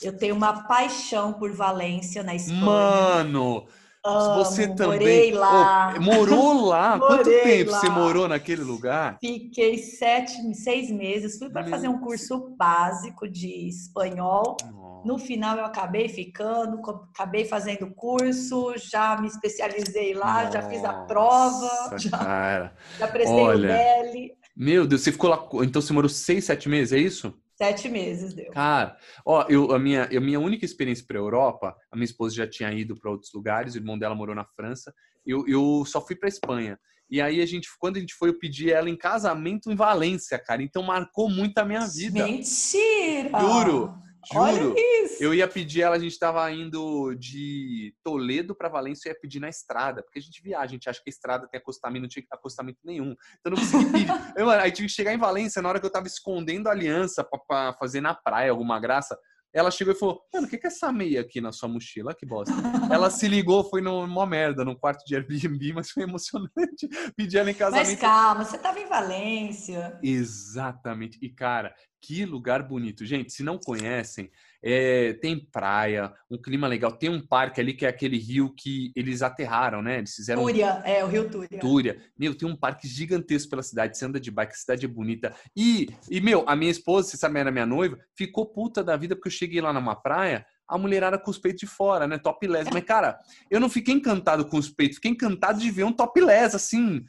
Eu 0.00 0.16
tenho 0.16 0.34
uma 0.34 0.62
paixão 0.64 1.34
por 1.34 1.52
Valência, 1.52 2.22
na 2.22 2.34
Espanha. 2.34 2.64
Mano! 2.64 3.66
Amo, 4.06 4.44
você 4.44 4.68
também 4.68 4.98
morei 4.98 5.32
lá. 5.32 5.94
Oh, 5.96 6.00
morou 6.02 6.66
lá? 6.66 6.98
Quanto 7.00 7.24
tempo 7.24 7.70
lá. 7.70 7.80
você 7.80 7.88
morou 7.88 8.28
naquele 8.28 8.62
lugar? 8.62 9.16
Fiquei 9.18 9.78
sete, 9.78 10.54
seis 10.54 10.90
meses. 10.90 11.38
Fui 11.38 11.48
para 11.48 11.66
fazer 11.66 11.88
um 11.88 11.98
curso 11.98 12.54
básico 12.54 13.26
de 13.26 13.66
espanhol. 13.66 14.58
Nossa. 14.62 14.84
No 15.06 15.18
final 15.18 15.56
eu 15.56 15.64
acabei 15.64 16.08
ficando, 16.08 16.80
acabei 17.14 17.46
fazendo 17.46 17.94
curso, 17.94 18.74
já 18.76 19.18
me 19.20 19.26
especializei 19.26 20.14
lá, 20.14 20.44
Nossa, 20.44 20.52
já 20.52 20.62
fiz 20.62 20.84
a 20.84 20.92
prova, 20.92 21.98
já, 21.98 22.72
já 22.98 23.08
prestei 23.08 23.42
Olha, 23.42 23.74
o 23.74 24.12
DEL. 24.12 24.36
Meu 24.56 24.86
Deus, 24.86 25.02
você 25.02 25.12
ficou 25.12 25.28
lá. 25.28 25.46
Então 25.64 25.80
você 25.82 25.92
morou 25.92 26.08
seis, 26.08 26.44
sete 26.44 26.68
meses, 26.68 26.92
é 26.92 26.98
isso? 26.98 27.34
Sete 27.56 27.88
meses 27.88 28.34
deu. 28.34 28.50
Cara, 28.50 28.96
ó, 29.24 29.46
eu, 29.48 29.72
a, 29.72 29.78
minha, 29.78 30.04
a 30.04 30.20
minha 30.20 30.40
única 30.40 30.64
experiência 30.64 31.04
para 31.06 31.16
a 31.16 31.20
Europa, 31.20 31.76
a 31.90 31.96
minha 31.96 32.04
esposa 32.04 32.34
já 32.34 32.48
tinha 32.48 32.72
ido 32.72 32.96
para 32.98 33.10
outros 33.10 33.32
lugares, 33.32 33.74
o 33.74 33.78
irmão 33.78 33.98
dela 33.98 34.14
morou 34.14 34.34
na 34.34 34.44
França, 34.44 34.92
eu, 35.24 35.46
eu 35.46 35.84
só 35.86 36.04
fui 36.04 36.16
para 36.16 36.28
Espanha. 36.28 36.78
E 37.08 37.20
aí 37.20 37.40
a 37.40 37.46
gente, 37.46 37.68
quando 37.78 37.96
a 37.96 38.00
gente 38.00 38.14
foi, 38.14 38.30
eu 38.30 38.38
pedi 38.38 38.72
ela 38.72 38.90
em 38.90 38.96
casamento 38.96 39.70
em 39.70 39.76
Valência, 39.76 40.38
cara. 40.38 40.62
Então 40.62 40.82
marcou 40.82 41.28
muito 41.30 41.56
a 41.58 41.64
minha 41.64 41.86
vida. 41.86 42.26
Mentira! 42.26 43.30
Juro! 43.38 43.94
Juro. 44.32 44.74
Eu 45.20 45.34
ia 45.34 45.46
pedir 45.46 45.82
ela, 45.82 45.96
a 45.96 45.98
gente 45.98 46.12
estava 46.12 46.50
indo 46.50 47.14
de 47.14 47.94
Toledo 48.02 48.54
para 48.54 48.68
Valência, 48.68 49.08
eu 49.08 49.12
ia 49.12 49.20
pedir 49.20 49.40
na 49.40 49.48
estrada, 49.48 50.02
porque 50.02 50.18
a 50.18 50.22
gente 50.22 50.42
viaja, 50.42 50.64
a 50.64 50.66
gente 50.66 50.88
acha 50.88 51.00
que 51.02 51.08
a 51.08 51.10
estrada 51.10 51.46
tem 51.48 51.58
acostamento, 51.58 52.02
não 52.02 52.08
tinha 52.08 52.24
acostamento 52.30 52.78
nenhum. 52.84 53.14
Então 53.40 53.52
não 53.52 53.58
consegui 53.58 53.92
pedir. 53.92 54.06
eu, 54.36 54.50
aí 54.50 54.70
tive 54.72 54.88
que 54.88 54.94
chegar 54.94 55.12
em 55.12 55.18
Valência 55.18 55.60
na 55.62 55.68
hora 55.68 55.78
que 55.78 55.86
eu 55.86 55.88
estava 55.88 56.06
escondendo 56.06 56.68
a 56.68 56.72
aliança 56.72 57.24
para 57.24 57.72
fazer 57.74 58.00
na 58.00 58.14
praia 58.14 58.50
alguma 58.50 58.80
graça. 58.80 59.18
Ela 59.54 59.70
chegou 59.70 59.94
e 59.94 59.96
falou: 59.96 60.20
Mano, 60.32 60.46
o 60.48 60.50
que, 60.50 60.58
que 60.58 60.66
é 60.66 60.68
essa 60.68 60.92
meia 60.92 61.20
aqui 61.20 61.40
na 61.40 61.52
sua 61.52 61.68
mochila? 61.68 62.12
Que 62.12 62.26
bosta. 62.26 62.52
ela 62.92 63.08
se 63.08 63.28
ligou, 63.28 63.62
foi 63.62 63.80
numa 63.80 64.26
merda, 64.26 64.64
num 64.64 64.74
quarto 64.74 65.04
de 65.06 65.14
Airbnb, 65.14 65.72
mas 65.74 65.90
foi 65.90 66.02
emocionante. 66.02 66.88
Pedi 67.16 67.38
ela 67.38 67.50
em 67.50 67.54
casamento. 67.54 67.86
Mas 67.86 68.00
calma, 68.00 68.44
você 68.44 68.56
estava 68.56 68.80
em 68.80 68.86
Valência. 68.86 69.98
Exatamente. 70.02 71.18
E, 71.22 71.28
cara, 71.30 71.72
que 72.02 72.24
lugar 72.24 72.66
bonito. 72.66 73.06
Gente, 73.06 73.32
se 73.32 73.44
não 73.44 73.56
conhecem, 73.56 74.28
é, 74.66 75.12
tem 75.14 75.38
praia, 75.38 76.10
um 76.30 76.40
clima 76.40 76.66
legal. 76.66 76.90
Tem 76.90 77.10
um 77.10 77.20
parque 77.20 77.60
ali 77.60 77.74
que 77.74 77.84
é 77.84 77.88
aquele 77.88 78.16
rio 78.16 78.54
que 78.56 78.90
eles 78.96 79.20
aterraram, 79.20 79.82
né? 79.82 79.98
Eles 79.98 80.14
fizeram. 80.14 80.40
Túria, 80.40 80.80
é, 80.86 81.04
o 81.04 81.08
rio 81.08 81.28
Túria. 81.28 81.60
Túria. 81.60 81.98
Meu, 82.18 82.34
tem 82.34 82.48
um 82.48 82.56
parque 82.56 82.88
gigantesco 82.88 83.50
pela 83.50 83.62
cidade. 83.62 83.98
Você 83.98 84.06
anda 84.06 84.18
de 84.18 84.30
bike, 84.30 84.54
a 84.54 84.56
cidade 84.56 84.86
é 84.86 84.88
bonita. 84.88 85.34
E, 85.54 85.90
e 86.10 86.18
meu, 86.18 86.44
a 86.48 86.56
minha 86.56 86.70
esposa, 86.70 87.10
você 87.10 87.18
sabe, 87.18 87.38
era 87.38 87.50
minha 87.50 87.66
noiva, 87.66 87.98
ficou 88.16 88.46
puta 88.46 88.82
da 88.82 88.96
vida 88.96 89.14
porque 89.14 89.28
eu 89.28 89.32
cheguei 89.32 89.60
lá 89.60 89.70
numa 89.70 89.94
praia 89.94 90.46
a 90.66 90.78
mulherada 90.78 91.18
com 91.18 91.30
os 91.30 91.38
peitos 91.38 91.60
de 91.60 91.66
fora, 91.66 92.06
né? 92.06 92.16
Topless. 92.16 92.70
Mas, 92.72 92.84
cara, 92.84 93.18
eu 93.50 93.60
não 93.60 93.68
fiquei 93.68 93.92
encantado 93.92 94.46
com 94.46 94.56
os 94.56 94.70
peitos, 94.70 94.96
fiquei 94.96 95.10
encantado 95.10 95.60
de 95.60 95.70
ver 95.70 95.84
um 95.84 95.92
topless, 95.92 96.56
assim, 96.56 97.04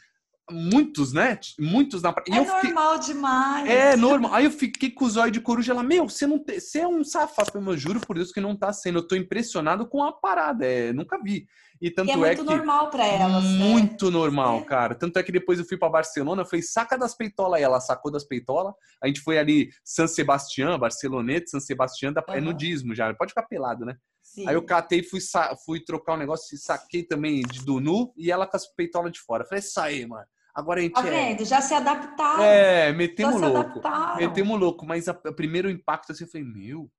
muitos, 0.49 1.13
né? 1.13 1.39
Muitos 1.59 2.01
na 2.01 2.13
praia. 2.13 2.27
É 2.29 2.45
normal 2.45 2.93
fiquei... 2.93 3.13
demais. 3.13 3.69
É 3.69 3.95
normal. 3.95 4.33
Aí 4.33 4.45
eu 4.45 4.51
fiquei 4.51 4.91
com 4.91 5.05
os 5.05 5.17
olhos 5.17 5.31
de 5.31 5.41
coruja. 5.41 5.71
Ela, 5.71 5.83
meu, 5.83 6.07
você 6.07 6.27
não 6.27 6.39
tem... 6.39 6.59
você 6.59 6.79
é 6.79 6.87
um 6.87 7.03
safado. 7.03 7.51
Eu 7.55 7.77
juro 7.77 7.99
por 7.99 8.15
Deus 8.15 8.31
que 8.31 8.39
não 8.39 8.55
tá 8.55 8.71
sendo. 8.71 8.99
Eu 8.99 9.07
tô 9.07 9.15
impressionado 9.15 9.87
com 9.87 10.03
a 10.03 10.11
parada. 10.11 10.65
É, 10.65 10.93
nunca 10.93 11.21
vi. 11.21 11.47
E 11.81 11.91
tanto 11.91 12.09
e 12.09 12.11
é, 12.13 12.15
muito 12.15 12.31
é 12.31 12.35
que 12.35 12.43
normal 12.43 12.89
para 12.89 13.05
elas. 13.05 13.43
Né? 13.43 13.49
Muito 13.49 14.05
né? 14.05 14.11
normal, 14.11 14.59
é. 14.59 14.63
cara. 14.63 14.95
Tanto 14.95 15.17
é 15.17 15.23
que 15.23 15.31
depois 15.31 15.59
eu 15.59 15.65
fui 15.65 15.77
para 15.77 15.89
Barcelona, 15.89 16.41
eu 16.41 16.45
falei, 16.45 16.61
saca 16.61 16.97
das 16.97 17.15
peitolas. 17.15 17.57
Aí 17.57 17.63
ela 17.63 17.79
sacou 17.79 18.11
das 18.11 18.23
peitolas. 18.23 18.73
A 19.01 19.07
gente 19.07 19.21
foi 19.21 19.37
ali 19.37 19.69
San 19.83 20.07
Sebastián, 20.07 20.77
Barcelonete, 20.79 21.49
San 21.49 21.59
Sebastián, 21.59 22.13
da... 22.13 22.23
uhum. 22.27 22.35
é 22.35 22.41
nudismo 22.41 22.95
já. 22.95 23.13
Pode 23.13 23.31
ficar 23.31 23.43
pelado, 23.43 23.85
né? 23.85 23.95
Sim. 24.21 24.47
Aí 24.47 24.55
eu 24.55 24.63
catei, 24.63 25.03
fui, 25.03 25.19
fui 25.65 25.79
trocar 25.79 26.15
um 26.15 26.17
negócio 26.17 26.55
e 26.55 26.57
saquei 26.57 27.03
também 27.03 27.41
de 27.41 27.63
do 27.63 27.79
nu 27.79 28.11
e 28.17 28.31
ela 28.31 28.47
com 28.47 28.57
as 28.57 28.67
peitolas 28.67 29.11
de 29.11 29.19
fora. 29.19 29.43
Eu 29.43 29.47
falei, 29.47 29.63
isso 29.63 29.79
aí, 29.79 30.05
mano. 30.05 30.25
Agora 30.55 30.79
a 30.79 30.83
gente. 30.83 30.93
Tá 30.93 31.05
é 31.05 31.11
vendo? 31.11 31.41
É... 31.41 31.45
Já 31.45 31.59
se 31.59 31.73
adaptaram. 31.73 32.43
É, 32.43 32.93
metemos 32.93 33.41
louco. 33.41 33.81
Metemos 34.17 34.59
louco. 34.59 34.85
Mas 34.85 35.07
o 35.07 35.33
primeiro 35.33 35.69
impacto 35.69 36.13
assim, 36.13 36.23
eu 36.23 36.29
falei, 36.29 36.47
meu, 36.47 36.89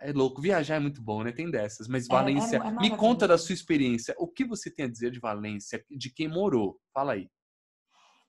é 0.00 0.12
louco. 0.12 0.42
Viajar 0.42 0.76
é 0.76 0.80
muito 0.80 1.00
bom, 1.00 1.22
né? 1.22 1.30
Tem 1.30 1.48
dessas. 1.48 1.86
Mas 1.86 2.06
é, 2.06 2.12
Valência, 2.12 2.56
é, 2.56 2.66
é 2.66 2.70
me 2.72 2.90
conta 2.96 3.28
da 3.28 3.38
sua 3.38 3.54
experiência. 3.54 4.14
O 4.18 4.26
que 4.26 4.44
você 4.44 4.68
tem 4.68 4.86
a 4.86 4.90
dizer 4.90 5.12
de 5.12 5.20
Valência, 5.20 5.84
de 5.88 6.12
quem 6.12 6.26
morou? 6.26 6.78
Fala 6.92 7.12
aí. 7.12 7.28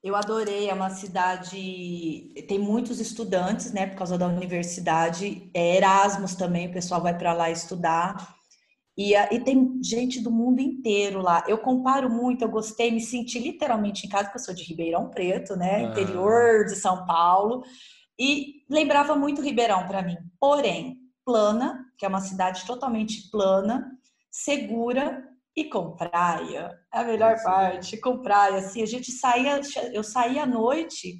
Eu 0.04 0.16
adorei, 0.16 0.68
é 0.68 0.74
uma 0.74 0.90
cidade, 0.90 2.34
tem 2.48 2.58
muitos 2.58 2.98
estudantes, 2.98 3.72
né, 3.72 3.86
por 3.86 3.98
causa 3.98 4.18
da 4.18 4.26
universidade, 4.26 5.48
é 5.54 5.76
Erasmus 5.76 6.34
também, 6.34 6.66
o 6.66 6.72
pessoal 6.72 7.00
vai 7.00 7.16
para 7.16 7.32
lá 7.32 7.52
estudar. 7.52 8.34
E, 8.96 9.14
e, 9.14 9.40
tem 9.40 9.82
gente 9.82 10.20
do 10.20 10.30
mundo 10.30 10.60
inteiro 10.60 11.22
lá. 11.22 11.42
Eu 11.48 11.58
comparo 11.58 12.10
muito, 12.10 12.42
eu 12.42 12.50
gostei, 12.50 12.90
me 12.90 13.00
senti 13.00 13.38
literalmente 13.38 14.06
em 14.06 14.08
casa, 14.08 14.24
porque 14.24 14.38
eu 14.38 14.44
sou 14.44 14.54
de 14.54 14.64
Ribeirão 14.64 15.08
Preto, 15.08 15.56
né? 15.56 15.84
Interior 15.84 16.66
de 16.66 16.76
São 16.76 17.06
Paulo. 17.06 17.64
E 18.18 18.64
lembrava 18.68 19.16
muito 19.16 19.40
Ribeirão 19.40 19.86
para 19.86 20.02
mim. 20.02 20.16
Porém, 20.38 20.98
plana, 21.24 21.86
que 21.96 22.04
é 22.04 22.08
uma 22.08 22.20
cidade 22.20 22.66
totalmente 22.66 23.30
plana, 23.30 23.90
segura 24.30 25.26
e 25.56 25.64
com 25.64 25.96
praia. 25.96 26.78
É 26.92 26.98
a 26.98 27.04
melhor 27.04 27.38
Sim. 27.38 27.44
parte, 27.44 27.96
com 27.96 28.18
praia. 28.18 28.58
Assim, 28.58 28.82
a 28.82 28.86
gente 28.86 29.10
saía, 29.10 29.60
eu 29.92 30.02
saía 30.02 30.42
à 30.42 30.46
noite 30.46 31.14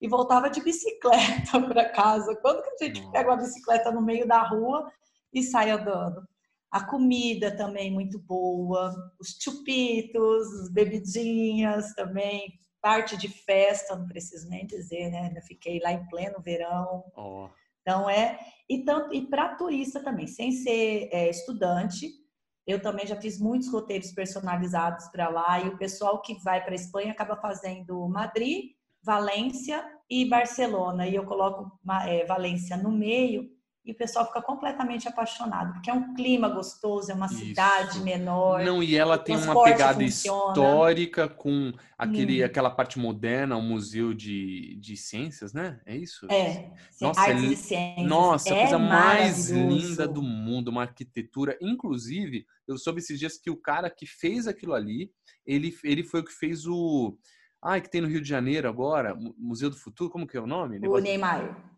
e 0.00 0.08
voltava 0.08 0.48
de 0.48 0.62
bicicleta 0.62 1.60
para 1.66 1.90
casa. 1.90 2.36
Quando 2.40 2.62
que 2.62 2.84
a 2.84 2.86
gente 2.86 3.10
pega 3.10 3.30
uma 3.30 3.36
bicicleta 3.36 3.90
no 3.90 4.00
meio 4.00 4.26
da 4.26 4.42
rua 4.42 4.90
e 5.32 5.42
sai 5.42 5.70
andando? 5.70 6.22
A 6.70 6.84
comida 6.84 7.56
também 7.56 7.90
muito 7.90 8.18
boa, 8.18 8.94
os 9.18 9.38
chupitos, 9.40 10.46
as 10.60 10.72
bebidinhas 10.72 11.94
também, 11.94 12.52
parte 12.80 13.16
de 13.16 13.28
festa, 13.28 13.96
não 13.96 14.06
preciso 14.06 14.48
nem 14.48 14.66
dizer, 14.66 15.10
né? 15.10 15.32
Eu 15.34 15.42
fiquei 15.42 15.80
lá 15.80 15.92
em 15.92 16.06
pleno 16.08 16.40
verão. 16.42 17.04
Oh. 17.16 17.48
Então 17.80 18.08
é 18.08 18.38
e 18.68 18.84
tanto 18.84 19.14
e 19.14 19.26
para 19.26 19.54
turista 19.56 20.00
também, 20.02 20.26
sem 20.26 20.52
ser 20.52 21.08
é, 21.10 21.30
estudante, 21.30 22.10
eu 22.66 22.82
também 22.82 23.06
já 23.06 23.16
fiz 23.18 23.40
muitos 23.40 23.72
roteiros 23.72 24.12
personalizados 24.12 25.08
para 25.08 25.30
lá 25.30 25.58
e 25.58 25.68
o 25.68 25.78
pessoal 25.78 26.20
que 26.20 26.34
vai 26.44 26.62
para 26.62 26.72
a 26.72 26.74
Espanha 26.74 27.12
acaba 27.12 27.34
fazendo 27.36 28.06
Madrid, 28.08 28.72
Valência 29.02 29.82
e 30.10 30.28
Barcelona 30.28 31.06
e 31.06 31.14
eu 31.14 31.24
coloco 31.24 31.72
é, 32.06 32.26
Valência 32.26 32.76
no 32.76 32.92
meio 32.92 33.48
e 33.84 33.92
o 33.92 33.94
pessoal 33.94 34.26
fica 34.26 34.42
completamente 34.42 35.08
apaixonado, 35.08 35.72
porque 35.72 35.88
é 35.88 35.94
um 35.94 36.12
clima 36.12 36.48
gostoso, 36.48 37.10
é 37.10 37.14
uma 37.14 37.24
Isso. 37.24 37.38
cidade 37.38 38.00
menor. 38.00 38.62
Não, 38.62 38.82
e 38.82 38.94
ela 38.94 39.16
tem 39.16 39.34
uma 39.34 39.64
pegada 39.64 40.04
funciona. 40.04 40.50
histórica 40.50 41.26
com 41.26 41.72
aquele, 41.96 42.42
hum. 42.42 42.46
aquela 42.46 42.70
parte 42.70 42.98
moderna, 42.98 43.56
o 43.56 43.60
um 43.60 43.62
museu 43.62 44.12
de, 44.12 44.76
de 44.78 44.94
ciências, 44.94 45.54
né? 45.54 45.80
É 45.86 45.96
isso? 45.96 46.26
É, 46.30 46.70
nossa, 47.00 47.20
artes 47.20 47.44
é, 47.44 47.46
e 47.46 47.56
ciências. 47.56 48.06
Nossa, 48.06 48.48
é 48.50 48.52
a 48.52 48.60
coisa 48.60 48.78
mais 48.78 49.50
linda 49.50 50.06
do 50.06 50.20
mundo, 50.20 50.68
uma 50.68 50.82
arquitetura. 50.82 51.56
Inclusive, 51.58 52.44
eu 52.66 52.76
soube 52.76 52.98
esses 52.98 53.18
dias 53.18 53.38
que 53.38 53.50
o 53.50 53.56
cara 53.56 53.88
que 53.88 54.04
fez 54.04 54.46
aquilo 54.46 54.74
ali, 54.74 55.10
ele, 55.46 55.74
ele 55.82 56.02
foi 56.02 56.20
o 56.20 56.24
que 56.24 56.32
fez 56.32 56.66
o... 56.66 57.16
Ah, 57.62 57.80
que 57.80 57.90
tem 57.90 58.02
no 58.02 58.06
Rio 58.06 58.20
de 58.20 58.28
Janeiro 58.28 58.68
agora, 58.68 59.16
Museu 59.36 59.70
do 59.70 59.76
Futuro, 59.76 60.10
como 60.10 60.26
que 60.26 60.36
é 60.36 60.40
o 60.40 60.46
nome? 60.46 60.78
O 60.86 60.98
Neymar. 60.98 61.77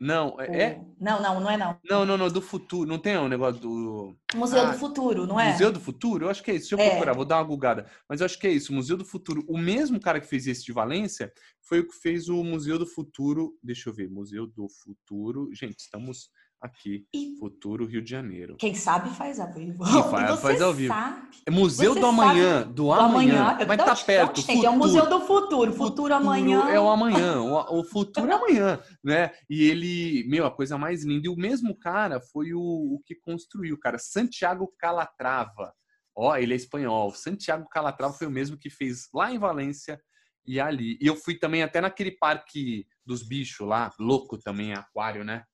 Não, 0.00 0.40
é, 0.40 0.62
é? 0.62 0.80
Não, 0.98 1.20
não, 1.20 1.40
não 1.40 1.50
é 1.50 1.58
não. 1.58 1.78
Não, 1.84 2.06
não, 2.06 2.16
não, 2.16 2.28
do 2.30 2.40
futuro. 2.40 2.88
Não 2.88 2.98
tem 2.98 3.18
um 3.18 3.28
negócio 3.28 3.60
do. 3.60 4.16
Museu 4.34 4.62
ah, 4.62 4.72
do 4.72 4.78
Futuro, 4.78 5.26
não 5.26 5.38
é? 5.38 5.52
Museu 5.52 5.70
do 5.70 5.78
Futuro? 5.78 6.24
Eu 6.24 6.30
acho 6.30 6.42
que 6.42 6.50
é 6.50 6.54
isso. 6.54 6.74
Deixa 6.74 6.82
eu 6.82 6.86
é. 6.86 6.90
procurar, 6.92 7.12
vou 7.12 7.26
dar 7.26 7.36
uma 7.36 7.44
gugada. 7.44 7.86
Mas 8.08 8.20
eu 8.20 8.24
acho 8.24 8.38
que 8.38 8.46
é 8.46 8.50
isso, 8.50 8.72
Museu 8.72 8.96
do 8.96 9.04
Futuro. 9.04 9.44
O 9.46 9.58
mesmo 9.58 10.00
cara 10.00 10.18
que 10.18 10.26
fez 10.26 10.46
esse 10.46 10.64
de 10.64 10.72
Valência 10.72 11.30
foi 11.60 11.80
o 11.80 11.86
que 11.86 11.94
fez 11.94 12.30
o 12.30 12.42
Museu 12.42 12.78
do 12.78 12.86
Futuro. 12.86 13.52
Deixa 13.62 13.90
eu 13.90 13.94
ver, 13.94 14.08
Museu 14.08 14.46
do 14.46 14.68
Futuro. 14.70 15.50
Gente, 15.52 15.80
estamos 15.80 16.30
aqui, 16.60 17.06
e... 17.14 17.36
Futuro 17.38 17.86
Rio 17.86 18.02
de 18.02 18.10
Janeiro. 18.10 18.56
Quem 18.56 18.74
sabe 18.74 19.10
faz 19.16 19.40
ao 19.40 19.52
vivo. 19.52 19.84
Quem 19.84 20.02
faz, 20.10 20.40
faz 20.40 20.60
ao 20.60 20.72
vivo. 20.72 20.92
Sabe, 20.92 21.28
é 21.46 21.50
Museu 21.50 21.94
do 21.94 22.06
Amanhã, 22.06 22.62
do, 22.62 22.72
do 22.74 22.92
Amanhã. 22.92 23.56
estar 23.58 23.76
tá 23.76 23.96
perto. 23.96 24.40
Gente, 24.40 24.66
é 24.66 24.70
o 24.70 24.76
Museu 24.76 25.08
do 25.08 25.20
Futuro, 25.22 25.72
Futuro 25.72 26.14
Amanhã. 26.14 26.68
É 26.68 26.78
o 26.78 26.88
Amanhã, 26.88 27.40
o, 27.40 27.80
o 27.80 27.84
Futuro 27.84 28.30
é 28.30 28.34
Amanhã, 28.34 28.80
né? 29.02 29.32
E 29.48 29.62
ele, 29.64 30.24
meu, 30.28 30.44
a 30.44 30.50
coisa 30.50 30.76
mais 30.76 31.04
linda. 31.04 31.26
E 31.26 31.30
o 31.30 31.36
mesmo 31.36 31.78
cara 31.78 32.20
foi 32.20 32.52
o, 32.52 32.60
o 32.60 33.00
que 33.06 33.14
construiu, 33.14 33.78
cara, 33.78 33.98
Santiago 33.98 34.72
Calatrava. 34.78 35.72
Ó, 36.14 36.36
ele 36.36 36.52
é 36.52 36.56
espanhol. 36.56 37.12
Santiago 37.14 37.68
Calatrava 37.70 38.12
foi 38.12 38.26
o 38.26 38.30
mesmo 38.30 38.58
que 38.58 38.68
fez 38.68 39.08
lá 39.14 39.32
em 39.32 39.38
Valência 39.38 39.98
e 40.46 40.60
ali. 40.60 40.98
E 41.00 41.06
eu 41.06 41.16
fui 41.16 41.38
também 41.38 41.62
até 41.62 41.80
naquele 41.80 42.10
parque 42.10 42.86
dos 43.06 43.22
bichos 43.22 43.66
lá, 43.66 43.92
louco 43.98 44.36
também, 44.38 44.72
aquário, 44.74 45.24
né? 45.24 45.44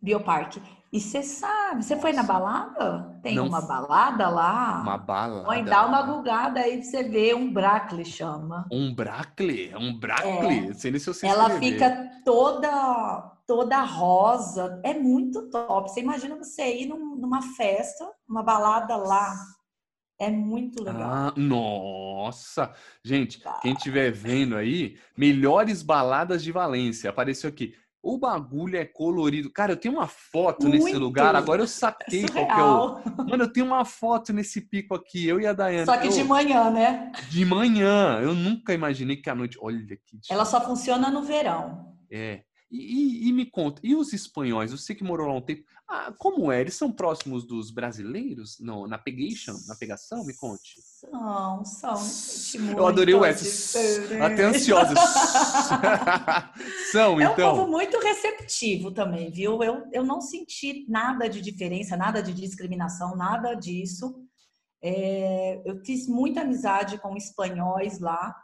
Bioparque. 0.00 0.62
E 0.92 1.00
você 1.00 1.22
sabe, 1.22 1.84
você 1.84 1.96
foi 1.96 2.12
na 2.12 2.22
balada? 2.22 3.18
Tem 3.22 3.34
Não, 3.34 3.48
uma 3.48 3.60
balada 3.60 4.28
lá? 4.28 4.80
Uma 4.82 4.96
balada. 4.96 5.58
Ou 5.58 5.64
dá 5.64 5.84
uma 5.84 6.02
gugada 6.02 6.60
aí 6.60 6.78
pra 6.78 6.82
você 6.82 7.02
ver, 7.02 7.34
um 7.34 7.52
bracle 7.52 8.04
chama. 8.04 8.66
Um 8.72 8.94
bracle? 8.94 9.74
Um 9.76 9.98
bracle? 9.98 10.70
É. 10.70 10.74
Sei 10.74 10.98
se 10.98 11.06
você 11.06 11.26
Ela 11.26 11.50
fica 11.58 12.22
toda 12.24 13.36
toda 13.46 13.82
rosa. 13.82 14.80
É 14.84 14.92
muito 14.92 15.48
top. 15.50 15.90
Você 15.90 16.00
imagina 16.00 16.36
você 16.36 16.82
ir 16.82 16.86
num, 16.86 17.16
numa 17.16 17.40
festa, 17.42 18.10
uma 18.28 18.42
balada 18.42 18.96
lá. 18.96 19.34
É 20.18 20.30
muito 20.30 20.82
legal. 20.82 21.02
Ah, 21.02 21.34
nossa! 21.36 22.72
Gente, 23.04 23.40
tá. 23.40 23.60
quem 23.60 23.74
estiver 23.74 24.10
vendo 24.10 24.56
aí, 24.56 24.98
melhores 25.16 25.82
baladas 25.82 26.42
de 26.42 26.50
Valência. 26.50 27.10
Apareceu 27.10 27.50
aqui. 27.50 27.74
O 28.08 28.18
bagulho 28.18 28.76
é 28.76 28.84
colorido. 28.84 29.50
Cara, 29.50 29.72
eu 29.72 29.76
tenho 29.76 29.94
uma 29.94 30.06
foto 30.06 30.68
Muito. 30.68 30.84
nesse 30.84 30.96
lugar. 30.96 31.34
Agora 31.34 31.60
eu 31.60 31.66
saquei 31.66 32.24
é 32.24 32.28
qual 32.28 32.46
que 32.46 32.52
é 32.52 32.62
o. 32.62 33.26
Mano, 33.28 33.42
eu 33.42 33.52
tenho 33.52 33.66
uma 33.66 33.84
foto 33.84 34.32
nesse 34.32 34.60
pico 34.60 34.94
aqui, 34.94 35.26
eu 35.26 35.40
e 35.40 35.46
a 35.46 35.52
Dayane. 35.52 35.86
Só 35.86 35.96
que 35.98 36.06
eu... 36.06 36.12
de 36.12 36.22
manhã, 36.22 36.70
né? 36.70 37.10
De 37.28 37.44
manhã. 37.44 38.20
Eu 38.22 38.32
nunca 38.32 38.72
imaginei 38.72 39.16
que 39.16 39.28
à 39.28 39.34
noite. 39.34 39.58
Olha 39.60 39.84
que. 39.84 40.20
Ela 40.30 40.44
só 40.44 40.60
funciona 40.60 41.10
no 41.10 41.24
verão. 41.24 41.96
É. 42.08 42.44
E, 42.70 42.78
e, 42.78 43.28
e, 43.28 43.32
me 43.32 43.46
conta, 43.46 43.80
e 43.84 43.94
os 43.94 44.12
espanhóis? 44.12 44.72
Você 44.72 44.94
que 44.94 45.04
morou 45.04 45.28
lá 45.28 45.34
um 45.34 45.40
tempo, 45.40 45.62
ah, 45.88 46.12
como 46.18 46.50
é? 46.50 46.60
Eles 46.60 46.74
são 46.74 46.90
próximos 46.90 47.46
dos 47.46 47.70
brasileiros 47.70 48.58
no, 48.58 48.88
na 48.88 48.98
pegation, 48.98 49.54
na 49.68 49.76
pegação? 49.76 50.24
Me 50.24 50.34
conte. 50.34 50.74
São, 50.82 51.64
são. 51.64 51.96
Eu 52.76 52.86
adorei 52.88 53.14
o 53.14 53.24
S. 53.24 53.78
Até 54.20 54.42
ansiosa. 54.44 54.94
são, 56.90 57.20
então. 57.20 57.22
É 57.22 57.28
um 57.28 57.32
então. 57.32 57.56
povo 57.56 57.70
muito 57.70 57.98
receptivo 58.00 58.90
também, 58.90 59.30
viu? 59.30 59.62
Eu, 59.62 59.84
eu 59.92 60.04
não 60.04 60.20
senti 60.20 60.84
nada 60.88 61.28
de 61.28 61.40
diferença, 61.40 61.96
nada 61.96 62.20
de 62.20 62.34
discriminação, 62.34 63.14
nada 63.14 63.54
disso. 63.54 64.26
É, 64.82 65.62
eu 65.64 65.84
fiz 65.84 66.08
muita 66.08 66.40
amizade 66.40 66.98
com 66.98 67.16
espanhóis 67.16 68.00
lá. 68.00 68.34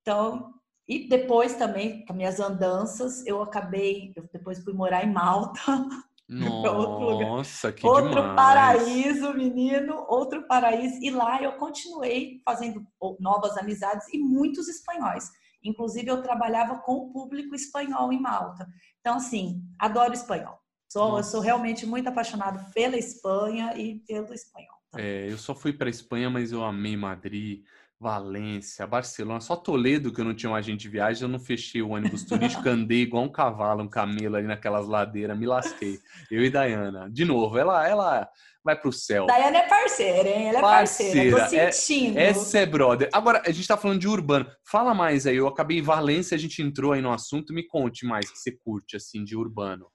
Então, 0.00 0.52
e 0.92 1.08
depois 1.08 1.54
também, 1.54 2.04
com 2.04 2.12
minhas 2.12 2.38
andanças, 2.38 3.24
eu 3.26 3.40
acabei, 3.40 4.12
eu 4.14 4.28
depois 4.30 4.62
fui 4.62 4.74
morar 4.74 5.02
em 5.02 5.10
Malta. 5.10 5.60
Nossa, 6.28 7.72
que 7.72 7.86
outro 7.86 8.10
demais. 8.10 8.36
paraíso, 8.36 9.34
menino, 9.34 10.04
outro 10.08 10.46
paraíso. 10.46 10.98
E 11.02 11.10
lá 11.10 11.42
eu 11.42 11.52
continuei 11.52 12.40
fazendo 12.44 12.86
novas 13.18 13.56
amizades 13.56 14.06
e 14.12 14.18
muitos 14.18 14.68
espanhóis. 14.68 15.30
Inclusive, 15.64 16.08
eu 16.08 16.22
trabalhava 16.22 16.78
com 16.80 16.92
o 16.92 17.12
público 17.12 17.54
espanhol 17.54 18.12
em 18.12 18.20
Malta. 18.20 18.66
Então, 19.00 19.16
assim, 19.16 19.62
adoro 19.78 20.12
espanhol. 20.12 20.58
Sou, 20.90 21.16
eu 21.16 21.24
sou 21.24 21.40
realmente 21.40 21.86
muito 21.86 22.08
apaixonado 22.08 22.70
pela 22.72 22.98
Espanha 22.98 23.74
e 23.76 24.00
pelo 24.00 24.34
espanhol. 24.34 24.76
É, 24.96 25.30
eu 25.30 25.38
só 25.38 25.54
fui 25.54 25.72
para 25.72 25.88
Espanha, 25.88 26.28
mas 26.28 26.52
eu 26.52 26.62
amei 26.62 26.96
Madrid. 26.96 27.64
Valência, 28.02 28.84
Barcelona, 28.84 29.40
só 29.40 29.54
Toledo 29.54 30.12
que 30.12 30.20
eu 30.20 30.24
não 30.24 30.34
tinha 30.34 30.50
um 30.50 30.56
agente 30.56 30.80
de 30.80 30.88
viagem, 30.88 31.22
eu 31.22 31.28
não 31.28 31.38
fechei 31.38 31.80
o 31.80 31.90
ônibus 31.90 32.24
turístico, 32.26 32.68
andei 32.68 33.02
igual 33.02 33.22
um 33.22 33.30
cavalo, 33.30 33.84
um 33.84 33.88
camelo 33.88 34.34
ali 34.34 34.48
naquelas 34.48 34.88
ladeiras, 34.88 35.38
me 35.38 35.46
lasquei. 35.46 36.00
Eu 36.28 36.44
e 36.44 36.50
Dayana. 36.50 37.08
De 37.08 37.24
novo, 37.24 37.56
ela, 37.56 37.88
ela 37.88 38.28
vai 38.64 38.74
pro 38.74 38.92
céu. 38.92 39.26
Dayana 39.26 39.58
é 39.58 39.68
parceira, 39.68 40.28
hein? 40.28 40.48
Ela 40.48 40.58
é 40.58 40.60
parceira, 40.60 41.36
parceira. 41.38 41.66
tô 41.66 41.72
sentindo. 41.72 42.18
É, 42.18 42.24
essa 42.24 42.58
é 42.58 42.66
brother. 42.66 43.08
Agora, 43.12 43.40
a 43.46 43.52
gente 43.52 43.68
tá 43.68 43.76
falando 43.76 44.00
de 44.00 44.08
urbano. 44.08 44.50
Fala 44.64 44.92
mais 44.92 45.24
aí, 45.24 45.36
eu 45.36 45.46
acabei 45.46 45.78
em 45.78 45.82
Valência, 45.82 46.34
a 46.34 46.38
gente 46.38 46.60
entrou 46.60 46.90
aí 46.90 47.00
no 47.00 47.12
assunto, 47.12 47.54
me 47.54 47.64
conte 47.64 48.04
mais 48.04 48.28
que 48.28 48.36
você 48.36 48.50
curte, 48.50 48.96
assim, 48.96 49.22
de 49.22 49.36
urbano, 49.36 49.86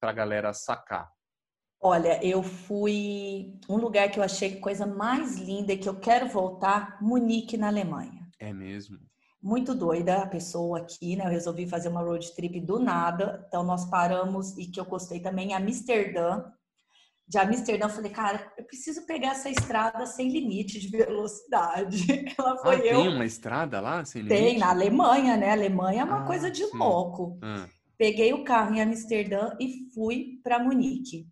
pra 0.00 0.12
galera 0.12 0.52
sacar. 0.52 1.08
Olha, 1.84 2.24
eu 2.24 2.44
fui 2.44 3.58
um 3.68 3.76
lugar 3.76 4.08
que 4.08 4.20
eu 4.20 4.22
achei 4.22 4.60
coisa 4.60 4.86
mais 4.86 5.36
linda 5.36 5.72
e 5.72 5.76
que 5.76 5.88
eu 5.88 5.98
quero 5.98 6.28
voltar, 6.28 6.96
Munique 7.02 7.56
na 7.56 7.66
Alemanha. 7.66 8.24
É 8.38 8.52
mesmo. 8.52 9.00
Muito 9.42 9.74
doida 9.74 10.22
a 10.22 10.26
pessoa 10.28 10.78
aqui, 10.78 11.16
né? 11.16 11.24
Eu 11.24 11.30
resolvi 11.30 11.66
fazer 11.66 11.88
uma 11.88 12.00
road 12.00 12.32
trip 12.36 12.60
do 12.60 12.78
nada. 12.78 13.44
Então 13.48 13.64
nós 13.64 13.84
paramos 13.90 14.56
e 14.56 14.66
que 14.66 14.78
eu 14.78 14.84
gostei 14.84 15.18
também 15.18 15.48
em 15.48 15.54
Amsterdã. 15.54 16.44
De 17.26 17.38
Amsterdã, 17.38 17.86
eu 17.86 17.90
falei, 17.90 18.12
cara, 18.12 18.52
eu 18.56 18.64
preciso 18.64 19.04
pegar 19.04 19.32
essa 19.32 19.50
estrada 19.50 20.06
sem 20.06 20.30
limite 20.30 20.78
de 20.78 20.86
velocidade. 20.86 22.06
Ela 22.38 22.58
foi 22.58 22.76
ah, 22.76 22.86
eu. 22.86 23.00
Tem 23.00 23.08
uma 23.08 23.26
estrada 23.26 23.80
lá 23.80 24.04
sem 24.04 24.22
limite? 24.22 24.40
Tem, 24.40 24.58
na 24.58 24.70
Alemanha, 24.70 25.36
né? 25.36 25.48
A 25.50 25.54
Alemanha 25.54 26.02
é 26.02 26.04
uma 26.04 26.22
ah, 26.22 26.26
coisa 26.26 26.48
de 26.48 26.64
sim. 26.64 26.78
louco. 26.78 27.40
Ah. 27.42 27.66
Peguei 27.98 28.32
o 28.32 28.44
carro 28.44 28.72
em 28.72 28.80
Amsterdã 28.80 29.56
e 29.58 29.90
fui 29.92 30.40
para 30.44 30.60
Munique. 30.60 31.31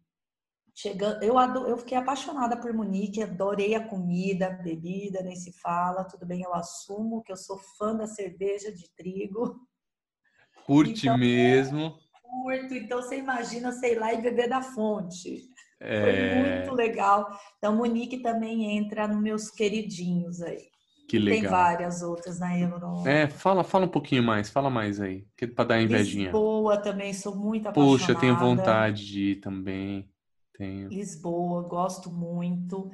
Chegando, 0.80 1.22
eu, 1.22 1.36
adoro, 1.36 1.68
eu 1.68 1.76
fiquei 1.76 1.98
apaixonada 1.98 2.56
por 2.56 2.72
Munique, 2.72 3.22
adorei 3.22 3.74
a 3.74 3.86
comida, 3.86 4.46
a 4.46 4.50
bebida, 4.50 5.20
nem 5.22 5.36
se 5.36 5.52
fala. 5.60 6.04
Tudo 6.04 6.24
bem, 6.24 6.40
eu 6.40 6.54
assumo 6.54 7.22
que 7.22 7.30
eu 7.30 7.36
sou 7.36 7.58
fã 7.76 7.94
da 7.94 8.06
cerveja 8.06 8.72
de 8.72 8.88
trigo. 8.94 9.60
Curte 10.64 11.06
então, 11.06 11.18
mesmo. 11.18 11.98
Curto, 12.22 12.74
então 12.74 13.02
você 13.02 13.18
imagina, 13.18 13.72
sei 13.72 13.94
lá, 13.94 14.14
e 14.14 14.22
beber 14.22 14.48
da 14.48 14.62
fonte. 14.62 15.42
É... 15.78 16.00
Foi 16.00 16.60
muito 16.62 16.74
legal. 16.74 17.28
Então, 17.58 17.76
Munique 17.76 18.22
também 18.22 18.78
entra 18.78 19.06
nos 19.06 19.20
meus 19.20 19.50
queridinhos 19.50 20.40
aí. 20.40 20.70
Que 21.10 21.18
legal. 21.18 21.42
Tem 21.42 21.50
várias 21.50 22.00
outras 22.00 22.40
na 22.40 22.58
Euro. 22.58 23.06
É, 23.06 23.28
fala, 23.28 23.62
fala 23.62 23.84
um 23.84 23.90
pouquinho 23.90 24.22
mais, 24.22 24.48
fala 24.48 24.70
mais 24.70 24.98
aí, 24.98 25.26
que 25.36 25.44
é 25.44 25.48
para 25.48 25.64
dar 25.64 25.82
invejinha. 25.82 26.30
Lisboa 26.30 26.78
também, 26.78 27.12
sou 27.12 27.36
muito 27.36 27.68
apaixonada. 27.68 27.98
Puxa, 27.98 28.14
tenho 28.14 28.38
vontade 28.38 29.04
de 29.04 29.32
ir 29.32 29.36
também. 29.40 30.08
Tenho. 30.60 30.90
Lisboa, 30.90 31.62
gosto 31.62 32.10
muito. 32.10 32.90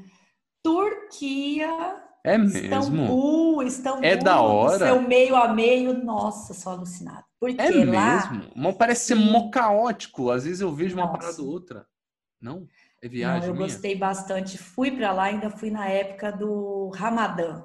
Turquia. 0.62 2.00
É 2.22 2.38
mesmo? 2.38 2.58
Istambul, 2.58 3.62
Istambul. 3.64 4.04
É 4.04 4.16
da 4.16 4.40
hora. 4.40 4.86
Seu 4.86 5.02
meio 5.02 5.34
a 5.34 5.52
meio, 5.52 5.92
nossa, 6.04 6.54
sou 6.54 6.70
alucinado. 6.70 7.24
Porque 7.40 7.60
é 7.60 7.84
lá... 7.84 8.30
mesmo? 8.30 8.52
Mas 8.54 8.76
parece 8.76 9.06
ser 9.06 9.14
mó 9.16 9.50
caótico. 9.50 10.30
Às 10.30 10.44
vezes 10.44 10.60
eu 10.60 10.72
vejo 10.72 10.94
nossa. 10.94 11.10
uma 11.10 11.18
parada 11.18 11.42
ou 11.42 11.48
outra. 11.48 11.84
Não? 12.40 12.68
É 13.02 13.08
viagem 13.08 13.40
Não, 13.40 13.48
eu 13.48 13.54
minha? 13.54 13.66
gostei 13.66 13.96
bastante. 13.96 14.56
Fui 14.56 14.92
para 14.92 15.10
lá, 15.12 15.24
ainda 15.24 15.50
fui 15.50 15.68
na 15.68 15.88
época 15.88 16.30
do 16.30 16.92
Ramadã. 16.94 17.64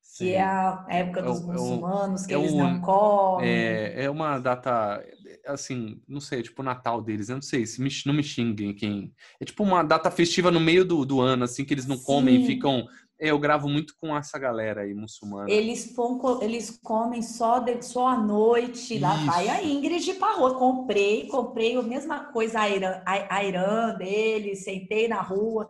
Sim. 0.00 0.24
Que 0.24 0.32
é 0.32 0.42
a 0.42 0.86
época 0.88 1.20
é 1.20 1.22
dos 1.24 1.42
é 1.42 1.44
muçulmanos, 1.44 2.24
que 2.24 2.32
é 2.32 2.38
eles 2.38 2.52
o, 2.52 2.56
não 2.56 2.80
comem. 2.80 3.46
É, 3.46 4.04
é 4.04 4.10
uma 4.10 4.38
data 4.38 5.04
assim, 5.46 6.00
não 6.08 6.20
sei, 6.20 6.42
tipo 6.42 6.62
o 6.62 6.64
Natal 6.64 7.02
deles, 7.02 7.28
eu 7.28 7.36
não 7.36 7.42
sei, 7.42 7.66
se 7.66 7.80
me, 7.80 7.90
não 8.06 8.14
me 8.14 8.22
xinguem 8.22 8.74
quem. 8.74 9.12
É 9.40 9.44
tipo 9.44 9.62
uma 9.62 9.82
data 9.82 10.10
festiva 10.10 10.50
no 10.50 10.60
meio 10.60 10.84
do, 10.84 11.04
do 11.04 11.20
ano, 11.20 11.44
assim, 11.44 11.64
que 11.64 11.74
eles 11.74 11.86
não 11.86 11.96
Sim. 11.96 12.04
comem 12.04 12.42
e 12.42 12.46
ficam 12.46 12.86
eu 13.22 13.38
gravo 13.38 13.68
muito 13.68 13.94
com 13.96 14.16
essa 14.16 14.36
galera 14.36 14.80
aí 14.80 14.92
muçulmana. 14.92 15.48
Eles, 15.48 15.94
vão, 15.94 16.42
eles 16.42 16.76
comem 16.82 17.22
só, 17.22 17.60
de, 17.60 17.80
só 17.80 18.08
à 18.08 18.18
noite. 18.18 18.98
Lá 18.98 19.14
Isso. 19.14 19.26
vai 19.26 19.48
a 19.48 19.62
Ingrid 19.62 20.14
Parro. 20.14 20.58
Comprei, 20.58 21.28
comprei 21.28 21.76
a 21.76 21.82
mesma 21.82 22.32
coisa, 22.32 22.60
a 22.60 22.68
Irã, 22.68 23.00
a, 23.06 23.36
a 23.36 23.44
Irã 23.44 23.94
dele, 23.94 24.56
sentei 24.56 25.06
na 25.06 25.22
rua. 25.22 25.68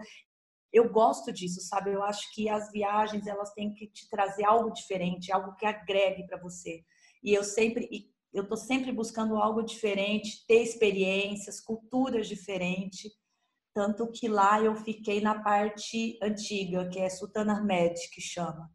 Eu 0.72 0.88
gosto 0.90 1.30
disso, 1.30 1.60
sabe? 1.60 1.92
Eu 1.92 2.02
acho 2.02 2.34
que 2.34 2.48
as 2.48 2.72
viagens 2.72 3.26
elas 3.26 3.52
têm 3.52 3.74
que 3.74 3.86
te 3.86 4.08
trazer 4.08 4.44
algo 4.46 4.72
diferente, 4.72 5.30
algo 5.30 5.54
que 5.54 5.66
agregue 5.66 6.26
para 6.26 6.40
você. 6.40 6.82
E 7.22 7.34
eu 7.34 7.44
sempre, 7.44 7.86
eu 8.32 8.46
tô 8.46 8.56
sempre 8.56 8.92
buscando 8.92 9.36
algo 9.36 9.62
diferente, 9.62 10.44
ter 10.46 10.62
experiências, 10.62 11.60
culturas 11.60 12.28
diferentes 12.28 13.12
tanto 13.74 14.10
que 14.10 14.28
lá 14.28 14.60
eu 14.60 14.76
fiquei 14.76 15.20
na 15.20 15.42
parte 15.42 16.18
antiga, 16.22 16.88
que 16.88 16.98
é 16.98 17.08
Sultan 17.08 17.50
Ahmed, 17.50 17.94
que 18.12 18.20
chama. 18.20 18.70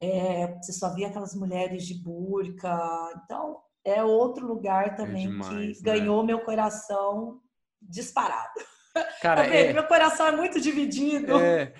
É, 0.00 0.56
você 0.56 0.72
só 0.72 0.94
via 0.94 1.08
aquelas 1.08 1.34
mulheres 1.34 1.84
de 1.86 1.94
burca. 1.94 2.78
Então, 3.24 3.58
é 3.84 4.02
outro 4.04 4.46
lugar 4.46 4.96
também 4.96 5.26
é 5.26 5.28
demais, 5.28 5.78
que 5.78 5.84
né? 5.84 5.98
ganhou 5.98 6.24
meu 6.24 6.40
coração 6.40 7.40
disparado. 7.82 8.60
Cara, 9.20 9.44
é... 9.52 9.72
meu 9.72 9.84
coração 9.84 10.28
é 10.28 10.36
muito 10.36 10.60
dividido. 10.60 11.36
É, 11.40 11.74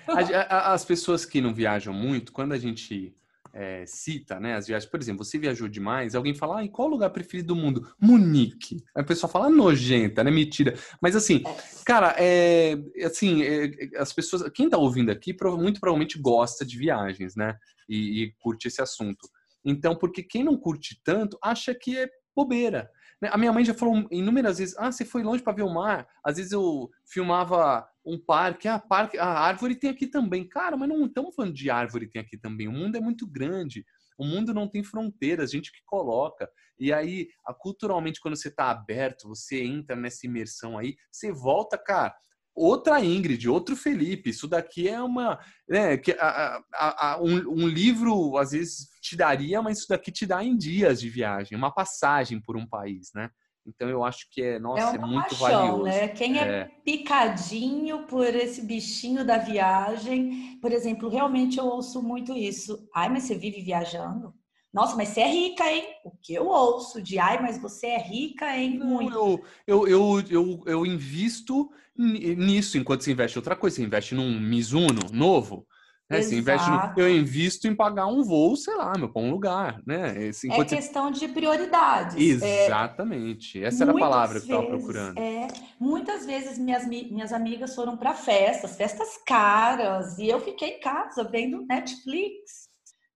as 0.49 0.83
pessoas 0.83 1.25
que 1.25 1.39
não 1.39 1.53
viajam 1.53 1.93
muito, 1.93 2.33
quando 2.33 2.51
a 2.51 2.59
gente 2.59 3.15
é, 3.53 3.85
cita, 3.85 4.39
né, 4.39 4.55
as 4.55 4.67
viagens. 4.67 4.89
Por 4.89 4.99
exemplo, 4.99 5.23
você 5.23 5.37
viajou 5.37 5.67
demais, 5.67 6.15
alguém 6.15 6.33
fala, 6.33 6.59
ah, 6.59 6.63
em 6.63 6.67
qual 6.67 6.87
lugar 6.87 7.09
preferido 7.09 7.53
do 7.53 7.55
mundo? 7.55 7.93
Munique. 7.99 8.83
Aí 8.95 9.03
o 9.03 9.05
pessoal 9.05 9.31
fala, 9.31 9.49
nojenta, 9.49 10.23
né, 10.23 10.31
mentira. 10.31 10.75
Mas 11.01 11.15
assim, 11.15 11.43
é. 11.45 11.83
cara, 11.85 12.15
é, 12.17 12.77
assim, 13.03 13.43
é, 13.43 13.71
as 13.97 14.13
pessoas, 14.13 14.49
quem 14.53 14.69
tá 14.69 14.77
ouvindo 14.77 15.11
aqui, 15.11 15.35
muito 15.57 15.79
provavelmente 15.79 16.19
gosta 16.19 16.65
de 16.65 16.77
viagens, 16.77 17.35
né, 17.35 17.57
e, 17.87 18.23
e 18.23 18.33
curte 18.39 18.67
esse 18.67 18.81
assunto. 18.81 19.29
Então, 19.63 19.95
porque 19.95 20.23
quem 20.23 20.43
não 20.43 20.57
curte 20.57 20.99
tanto, 21.03 21.37
acha 21.41 21.75
que 21.75 21.97
é 21.97 22.09
bobeira. 22.35 22.89
Né? 23.21 23.29
A 23.31 23.37
minha 23.37 23.53
mãe 23.53 23.63
já 23.63 23.73
falou 23.73 24.07
inúmeras 24.09 24.57
vezes: 24.57 24.75
ah, 24.77 24.91
você 24.91 25.05
foi 25.05 25.23
longe 25.23 25.43
para 25.43 25.53
ver 25.53 25.63
o 25.63 25.73
mar. 25.73 26.07
Às 26.23 26.37
vezes 26.37 26.51
eu 26.51 26.89
filmava 27.05 27.87
um 28.05 28.17
parque, 28.17 28.67
ah, 28.67 28.79
parque, 28.79 29.17
a 29.17 29.27
árvore 29.27 29.75
tem 29.75 29.89
aqui 29.89 30.07
também. 30.07 30.47
Cara, 30.47 30.75
mas 30.75 30.89
não 30.89 31.05
estamos 31.05 31.35
falando 31.35 31.53
de 31.53 31.69
árvore 31.69 32.09
tem 32.09 32.21
aqui 32.21 32.37
também. 32.37 32.67
O 32.67 32.71
mundo 32.71 32.97
é 32.97 32.99
muito 32.99 33.27
grande. 33.27 33.85
O 34.17 34.25
mundo 34.25 34.53
não 34.53 34.67
tem 34.67 34.83
fronteiras, 34.83 35.51
gente 35.51 35.71
que 35.71 35.81
coloca. 35.85 36.49
E 36.77 36.91
aí, 36.91 37.27
culturalmente, 37.59 38.19
quando 38.19 38.35
você 38.35 38.49
está 38.49 38.69
aberto, 38.69 39.27
você 39.27 39.63
entra 39.63 39.95
nessa 39.95 40.25
imersão 40.25 40.77
aí, 40.77 40.95
você 41.11 41.31
volta, 41.31 41.77
cara 41.77 42.13
outra 42.55 43.03
Ingrid, 43.03 43.49
outro 43.49 43.75
Felipe. 43.75 44.29
Isso 44.29 44.47
daqui 44.47 44.87
é 44.87 45.01
uma. 45.01 45.39
Né, 45.67 45.97
que, 45.97 46.11
a, 46.13 46.61
a, 46.73 47.11
a, 47.13 47.21
um, 47.21 47.63
um, 47.63 47.67
livro, 47.67 48.37
às 48.37 48.51
vezes, 48.51 48.89
te 49.01 49.15
daria, 49.15 49.61
mas 49.61 49.79
isso 49.79 49.87
daqui 49.89 50.11
te 50.11 50.25
dá 50.25 50.43
em 50.43 50.57
dias 50.57 50.99
de 50.99 51.09
viagem, 51.09 51.57
uma 51.57 51.71
passagem 51.71 52.41
por 52.41 52.57
um 52.57 52.67
país, 52.67 53.11
né? 53.15 53.29
Então 53.65 53.87
eu 53.87 54.03
acho 54.03 54.27
que 54.31 54.41
é, 54.41 54.59
nossa, 54.59 54.95
é, 54.95 54.95
é 54.95 54.99
muito 54.99 55.37
paixão, 55.37 55.67
valioso. 55.67 55.83
Né? 55.83 56.07
Quem 56.09 56.39
é. 56.39 56.43
é. 56.43 56.71
picadinho 56.83 58.07
por 58.07 58.25
esse 58.25 58.65
bichinho 58.65 59.23
da 59.23 59.37
viagem, 59.37 60.59
por 60.59 60.71
exemplo, 60.71 61.09
realmente 61.09 61.59
eu 61.59 61.65
ouço 61.65 62.01
muito 62.01 62.33
isso. 62.33 62.87
Ai, 62.93 63.09
mas 63.09 63.23
você 63.23 63.35
vive 63.35 63.61
viajando? 63.61 64.33
Nossa, 64.73 64.95
mas 64.95 65.09
você 65.09 65.21
é 65.21 65.27
rica, 65.29 65.69
hein? 65.69 65.83
O 66.05 66.11
que 66.11 66.33
eu 66.33 66.47
ouço 66.47 67.01
de 67.01 67.19
ai, 67.19 67.41
mas 67.41 67.61
você 67.61 67.87
é 67.87 68.01
rica, 68.01 68.55
hein? 68.55 68.79
Muito. 68.79 69.43
Eu, 69.67 69.87
eu, 69.87 70.23
eu, 70.29 70.63
eu, 70.65 70.85
invisto 70.85 71.69
nisso 71.97 72.77
enquanto 72.77 73.03
você 73.03 73.11
investe 73.11 73.37
outra 73.37 73.55
coisa. 73.55 73.75
Você 73.75 73.83
investe 73.83 74.15
num 74.15 74.39
Mizuno 74.39 75.11
novo, 75.11 75.67
né? 76.09 76.21
Você 76.21 76.37
investe 76.37 76.69
no, 76.69 76.93
eu 76.95 77.13
invisto 77.13 77.67
em 77.67 77.75
pagar 77.75 78.07
um 78.07 78.23
voo, 78.23 78.55
sei 78.55 78.73
lá, 78.75 78.97
meu, 78.97 79.11
para 79.11 79.21
um 79.21 79.29
lugar, 79.29 79.81
né? 79.85 80.23
Esse, 80.23 80.49
é 80.49 80.63
questão 80.63 81.13
você... 81.13 81.27
de 81.27 81.33
prioridades. 81.33 82.15
Exatamente. 82.15 83.61
É, 83.61 83.67
Essa 83.67 83.83
era 83.83 83.91
a 83.91 83.99
palavra 83.99 84.39
que 84.39 84.49
eu 84.49 84.57
estava 84.61 84.77
procurando. 84.77 85.17
É, 85.17 85.47
muitas 85.77 86.25
vezes 86.25 86.57
minhas, 86.57 86.87
minhas 86.87 87.33
amigas 87.33 87.75
foram 87.75 87.97
para 87.97 88.13
festas, 88.13 88.77
festas 88.77 89.19
caras, 89.27 90.17
e 90.17 90.29
eu 90.29 90.39
fiquei 90.39 90.77
em 90.77 90.79
casa 90.79 91.25
vendo 91.25 91.65
Netflix 91.65 92.70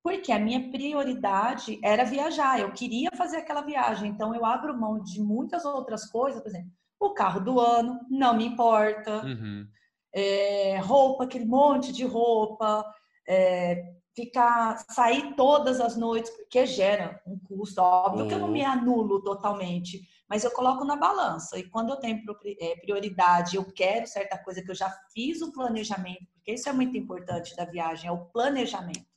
porque 0.05 0.31
a 0.31 0.37
minha 0.37 0.69
prioridade 0.69 1.79
era 1.83 2.03
viajar, 2.03 2.59
eu 2.59 2.71
queria 2.71 3.09
fazer 3.17 3.37
aquela 3.37 3.61
viagem, 3.61 4.11
então 4.11 4.35
eu 4.35 4.45
abro 4.45 4.79
mão 4.79 5.01
de 5.01 5.19
muitas 5.19 5.65
outras 5.65 6.05
coisas, 6.05 6.43
por 6.43 6.49
exemplo, 6.49 6.69
o 6.99 7.11
carro 7.15 7.39
do 7.39 7.59
ano, 7.59 7.99
não 8.07 8.37
me 8.37 8.45
importa, 8.45 9.25
uhum. 9.25 9.65
é, 10.13 10.77
roupa, 10.77 11.23
aquele 11.23 11.45
monte 11.45 11.91
de 11.91 12.05
roupa, 12.05 12.85
é, 13.27 13.95
ficar, 14.15 14.77
sair 14.91 15.33
todas 15.35 15.81
as 15.81 15.97
noites, 15.97 16.29
porque 16.29 16.67
gera 16.67 17.19
um 17.25 17.39
custo, 17.39 17.81
óbvio 17.81 18.21
uhum. 18.21 18.27
que 18.27 18.35
eu 18.35 18.39
não 18.39 18.51
me 18.51 18.61
uhum. 18.61 18.71
anulo 18.71 19.23
totalmente, 19.23 20.01
mas 20.29 20.43
eu 20.43 20.51
coloco 20.51 20.85
na 20.85 20.95
balança, 20.95 21.57
e 21.57 21.67
quando 21.67 21.89
eu 21.89 21.95
tenho 21.95 22.21
é, 22.61 22.75
prioridade, 22.75 23.55
eu 23.55 23.65
quero 23.73 24.05
certa 24.05 24.37
coisa 24.37 24.61
que 24.61 24.69
eu 24.69 24.75
já 24.75 24.95
fiz 25.11 25.41
o 25.41 25.51
planejamento, 25.51 26.27
porque 26.35 26.53
isso 26.53 26.69
é 26.69 26.73
muito 26.73 26.95
importante 26.95 27.55
da 27.55 27.65
viagem, 27.65 28.07
é 28.07 28.11
o 28.11 28.25
planejamento. 28.25 29.14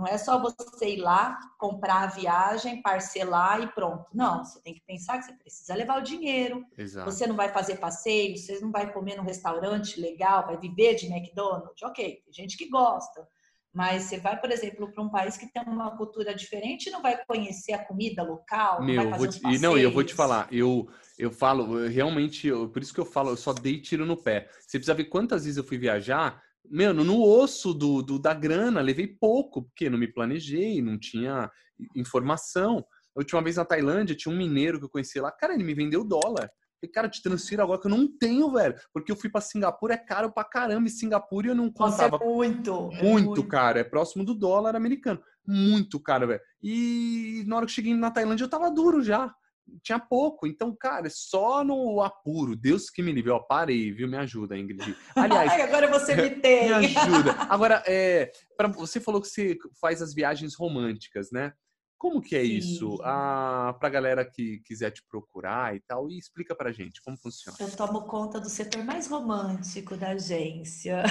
Não 0.00 0.06
é 0.06 0.16
só 0.16 0.40
você 0.40 0.94
ir 0.94 0.96
lá, 0.96 1.38
comprar 1.58 2.04
a 2.04 2.06
viagem, 2.06 2.80
parcelar 2.80 3.60
e 3.60 3.66
pronto. 3.66 4.06
Não, 4.14 4.42
você 4.42 4.58
tem 4.62 4.72
que 4.72 4.80
pensar 4.80 5.18
que 5.18 5.26
você 5.26 5.34
precisa 5.34 5.74
levar 5.74 5.98
o 5.98 6.02
dinheiro. 6.02 6.64
Exato. 6.78 7.10
Você 7.10 7.26
não 7.26 7.36
vai 7.36 7.52
fazer 7.52 7.76
passeio, 7.76 8.34
você 8.34 8.58
não 8.60 8.72
vai 8.72 8.90
comer 8.90 9.16
num 9.18 9.22
restaurante 9.22 10.00
legal, 10.00 10.46
vai 10.46 10.56
viver 10.56 10.94
de 10.94 11.04
McDonald's. 11.04 11.82
Ok, 11.82 12.22
tem 12.24 12.32
gente 12.32 12.56
que 12.56 12.70
gosta. 12.70 13.28
Mas 13.74 14.04
você 14.04 14.18
vai, 14.18 14.40
por 14.40 14.50
exemplo, 14.50 14.90
para 14.90 15.04
um 15.04 15.10
país 15.10 15.36
que 15.36 15.52
tem 15.52 15.62
uma 15.66 15.94
cultura 15.96 16.34
diferente 16.34 16.90
não 16.90 17.02
vai 17.02 17.22
conhecer 17.24 17.74
a 17.74 17.84
comida 17.84 18.22
local, 18.22 18.82
Meu, 18.82 19.04
não 19.04 19.10
vai 19.10 19.28
fazer 19.28 19.38
te, 19.38 19.60
Não, 19.60 19.76
eu 19.76 19.92
vou 19.92 20.02
te 20.02 20.14
falar, 20.14 20.48
eu, 20.50 20.88
eu 21.18 21.30
falo, 21.30 21.78
eu 21.78 21.90
realmente, 21.90 22.48
eu, 22.48 22.70
por 22.70 22.82
isso 22.82 22.92
que 22.92 22.98
eu 22.98 23.04
falo, 23.04 23.30
eu 23.30 23.36
só 23.36 23.52
dei 23.52 23.80
tiro 23.80 24.06
no 24.06 24.16
pé. 24.16 24.48
Você 24.60 24.78
precisa 24.78 24.94
ver 24.94 25.04
quantas 25.04 25.44
vezes 25.44 25.58
eu 25.58 25.62
fui 25.62 25.76
viajar 25.76 26.42
Mano, 26.70 27.02
no 27.02 27.20
osso 27.20 27.74
do, 27.74 28.00
do, 28.00 28.16
da 28.16 28.32
grana, 28.32 28.80
levei 28.80 29.08
pouco, 29.08 29.64
porque 29.64 29.90
não 29.90 29.98
me 29.98 30.06
planejei, 30.06 30.80
não 30.80 30.96
tinha 30.96 31.50
informação. 31.96 32.78
A 33.16 33.20
última 33.20 33.42
vez 33.42 33.56
na 33.56 33.64
Tailândia, 33.64 34.14
tinha 34.14 34.32
um 34.32 34.38
mineiro 34.38 34.78
que 34.78 34.84
eu 34.84 34.90
conheci 34.90 35.20
lá, 35.20 35.32
cara, 35.32 35.52
ele 35.52 35.64
me 35.64 35.74
vendeu 35.74 36.04
dólar. 36.04 36.48
Falei, 36.80 36.92
cara, 36.94 37.08
te 37.08 37.22
transfiro 37.22 37.62
agora 37.62 37.80
que 37.80 37.88
eu 37.88 37.90
não 37.90 38.06
tenho, 38.06 38.52
velho. 38.52 38.74
Porque 38.94 39.10
eu 39.12 39.16
fui 39.16 39.28
para 39.28 39.40
Singapura, 39.40 39.94
é 39.94 39.98
caro 39.98 40.32
pra 40.32 40.44
caramba. 40.44 40.86
E 40.86 40.90
Singapura 40.90 41.48
eu 41.48 41.54
não 41.54 41.70
contava. 41.70 42.12
Nossa, 42.12 42.24
é 42.24 42.26
muito. 42.26 42.72
Muito, 42.72 42.94
é 42.94 43.02
muito 43.02 43.44
caro. 43.44 43.78
É 43.78 43.84
próximo 43.84 44.24
do 44.24 44.34
dólar 44.34 44.74
americano. 44.74 45.20
Muito 45.46 46.00
caro, 46.00 46.28
velho. 46.28 46.40
E 46.62 47.44
na 47.46 47.56
hora 47.56 47.66
que 47.66 47.72
cheguei 47.72 47.92
na 47.94 48.10
Tailândia, 48.10 48.44
eu 48.44 48.48
tava 48.48 48.70
duro 48.70 49.02
já 49.02 49.34
tinha 49.82 49.98
pouco. 49.98 50.46
Então, 50.46 50.74
cara, 50.78 51.08
só 51.10 51.62
no 51.64 52.00
apuro. 52.00 52.56
Deus 52.56 52.90
que 52.90 53.02
me 53.02 53.12
livre. 53.12 53.30
Ó, 53.30 53.38
parei, 53.38 53.92
viu? 53.92 54.08
Me 54.08 54.16
ajuda, 54.16 54.56
Ingrid. 54.56 54.96
Aliás, 55.14 55.52
Ai, 55.52 55.62
agora 55.62 55.88
você 55.88 56.14
me 56.14 56.30
tem. 56.40 56.68
Me 56.68 56.74
ajuda. 56.74 57.32
Agora, 57.50 57.82
é, 57.86 58.30
pra, 58.56 58.68
você 58.68 59.00
falou 59.00 59.20
que 59.20 59.28
você 59.28 59.56
faz 59.80 60.00
as 60.02 60.14
viagens 60.14 60.54
românticas, 60.54 61.30
né? 61.32 61.52
Como 61.98 62.22
que 62.22 62.34
é 62.34 62.40
Sim. 62.40 62.56
isso? 62.56 62.98
Ah, 63.02 63.76
pra 63.78 63.90
galera 63.90 64.24
que 64.24 64.60
quiser 64.64 64.90
te 64.90 65.02
procurar 65.06 65.76
e 65.76 65.80
tal, 65.80 66.08
e 66.08 66.16
explica 66.18 66.54
pra 66.54 66.72
gente 66.72 67.02
como 67.02 67.18
funciona. 67.18 67.58
Eu 67.60 67.70
tomo 67.76 68.06
conta 68.06 68.40
do 68.40 68.48
setor 68.48 68.82
mais 68.82 69.06
romântico 69.06 69.96
da 69.98 70.12
agência. 70.12 71.02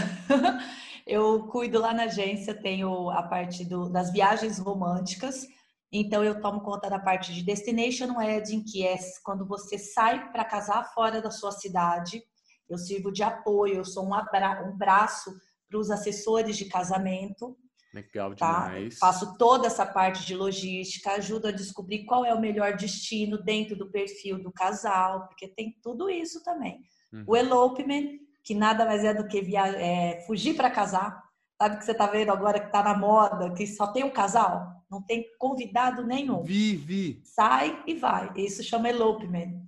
Eu 1.06 1.48
cuido 1.48 1.80
lá 1.80 1.94
na 1.94 2.04
agência, 2.04 2.54
tenho 2.54 3.10
a 3.12 3.24
parte 3.24 3.64
do, 3.66 3.90
das 3.90 4.12
viagens 4.12 4.58
românticas, 4.58 5.48
então 5.92 6.24
eu 6.24 6.40
tomo 6.40 6.62
conta 6.62 6.90
da 6.90 7.00
parte 7.00 7.34
de 7.34 7.42
destination 7.44 8.16
wedding, 8.16 8.64
que 8.64 8.86
é 8.86 8.98
quando 9.24 9.46
você 9.46 9.78
sai 9.78 10.32
para 10.32 10.46
casar 10.46 10.94
fora 10.94 11.22
da 11.22 11.32
sua 11.32 11.52
cidade. 11.52 12.22
Eu 12.70 12.78
sirvo 12.78 13.12
de 13.12 13.24
apoio, 13.24 13.78
eu 13.78 13.86
sou 13.86 14.06
um, 14.06 14.14
abra 14.14 14.64
um 14.68 14.78
braço 14.78 15.36
para 15.68 15.80
os 15.80 15.90
assessores 15.90 16.56
de 16.58 16.66
casamento. 16.66 17.58
Legal 17.92 18.36
tá? 18.36 18.66
demais. 18.66 19.00
Faço 19.00 19.36
toda 19.38 19.66
essa 19.66 19.84
parte 19.84 20.24
de 20.26 20.36
logística, 20.36 21.14
ajudo 21.14 21.48
a 21.48 21.52
descobrir 21.52 22.06
qual 22.06 22.24
é 22.24 22.34
o 22.36 22.40
melhor 22.40 22.76
destino 22.76 23.42
dentro 23.42 23.76
do 23.76 23.90
perfil 23.90 24.42
do 24.42 24.52
casal, 24.52 25.28
porque 25.28 25.48
tem 25.48 25.76
tudo 25.82 26.08
isso 26.08 26.44
também. 26.44 26.82
Uhum. 27.12 27.24
O 27.26 27.36
elopement, 27.36 28.20
que 28.44 28.54
nada 28.54 28.86
mais 28.86 29.04
é 29.04 29.12
do 29.12 29.28
que 29.28 29.42
via 29.42 29.68
é, 29.70 30.22
fugir 30.28 30.56
para 30.56 30.70
casar. 30.70 31.24
Sabe 31.60 31.78
que 31.78 31.86
você 31.86 31.92
está 31.92 32.06
vendo 32.06 32.32
agora 32.32 32.60
que 32.60 32.68
está 32.68 32.84
na 32.84 32.96
moda, 32.96 33.52
que 33.54 33.66
só 33.66 33.88
tem 33.88 34.04
um 34.04 34.12
casal? 34.12 34.79
Não 34.90 35.02
tem 35.02 35.26
convidado 35.38 36.06
nenhum. 36.06 36.44
Vi, 36.44 36.76
vi. 36.76 37.22
Sai 37.24 37.84
e 37.86 37.94
vai. 37.94 38.32
Isso 38.36 38.64
chama 38.64 38.90
elopement 38.90 39.62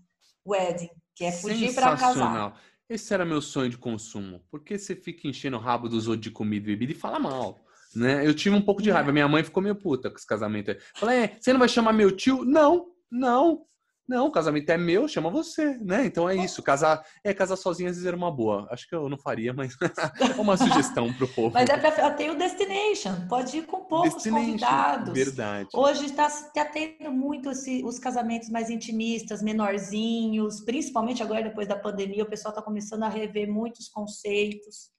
wedding, 0.45 0.89
que 1.15 1.25
é 1.25 1.31
fugir 1.31 1.73
para 1.73 1.95
casar. 1.95 2.59
Esse 2.89 3.13
era 3.13 3.23
meu 3.23 3.41
sonho 3.41 3.69
de 3.69 3.77
consumo. 3.77 4.43
Porque 4.49 4.77
você 4.77 4.95
fica 4.95 5.27
enchendo 5.27 5.57
o 5.57 5.59
rabo 5.59 5.87
dos 5.87 6.07
outros 6.07 6.23
de 6.23 6.31
comida 6.31 6.65
e 6.65 6.73
bebida 6.73 6.91
e 6.91 6.95
fala 6.95 7.19
mal. 7.19 7.59
Né? 7.95 8.25
Eu 8.25 8.33
tive 8.33 8.55
um 8.55 8.61
pouco 8.61 8.81
de 8.81 8.89
raiva. 8.89 9.11
Minha 9.11 9.27
mãe 9.27 9.43
ficou 9.43 9.61
meio 9.61 9.75
puta 9.75 10.09
com 10.09 10.17
esse 10.17 10.25
casamento. 10.25 10.75
Falei, 10.95 11.19
é, 11.19 11.37
você 11.39 11.53
não 11.53 11.59
vai 11.59 11.69
chamar 11.69 11.93
meu 11.93 12.11
tio? 12.15 12.43
Não, 12.43 12.87
não. 13.09 13.63
Não, 14.11 14.27
o 14.27 14.31
casamento 14.31 14.69
é 14.69 14.77
meu, 14.77 15.07
chama 15.07 15.29
você, 15.29 15.77
né? 15.77 16.05
Então 16.05 16.29
é 16.29 16.35
isso. 16.35 16.61
Casar, 16.61 17.01
é, 17.23 17.33
casar 17.33 17.55
sozinho 17.55 17.89
às 17.89 17.95
vezes 17.95 18.05
era 18.05 18.17
uma 18.17 18.29
boa. 18.29 18.67
Acho 18.69 18.85
que 18.85 18.93
eu 18.93 19.07
não 19.07 19.17
faria, 19.17 19.53
mas 19.53 19.73
é 19.79 19.79
uma 20.37 20.57
sugestão 20.57 21.13
pro 21.13 21.29
povo. 21.29 21.53
Mas 21.53 21.69
é 21.69 21.77
pra, 21.77 22.11
tem 22.11 22.29
o 22.29 22.37
Destination, 22.37 23.25
pode 23.29 23.59
ir 23.59 23.65
com 23.65 23.85
poucos 23.85 24.21
convidados. 24.21 25.13
Verdade. 25.13 25.69
Hoje 25.73 26.07
está 26.07 26.29
tá 26.29 26.65
tendo 26.65 27.09
muito 27.09 27.51
esse, 27.51 27.85
os 27.85 27.97
casamentos 27.99 28.49
mais 28.49 28.69
intimistas, 28.69 29.41
menorzinhos, 29.41 30.59
principalmente 30.59 31.23
agora 31.23 31.43
depois 31.43 31.65
da 31.65 31.77
pandemia, 31.77 32.23
o 32.25 32.29
pessoal 32.29 32.51
está 32.51 32.61
começando 32.61 33.03
a 33.03 33.09
rever 33.09 33.49
muitos 33.49 33.87
conceitos. 33.87 34.89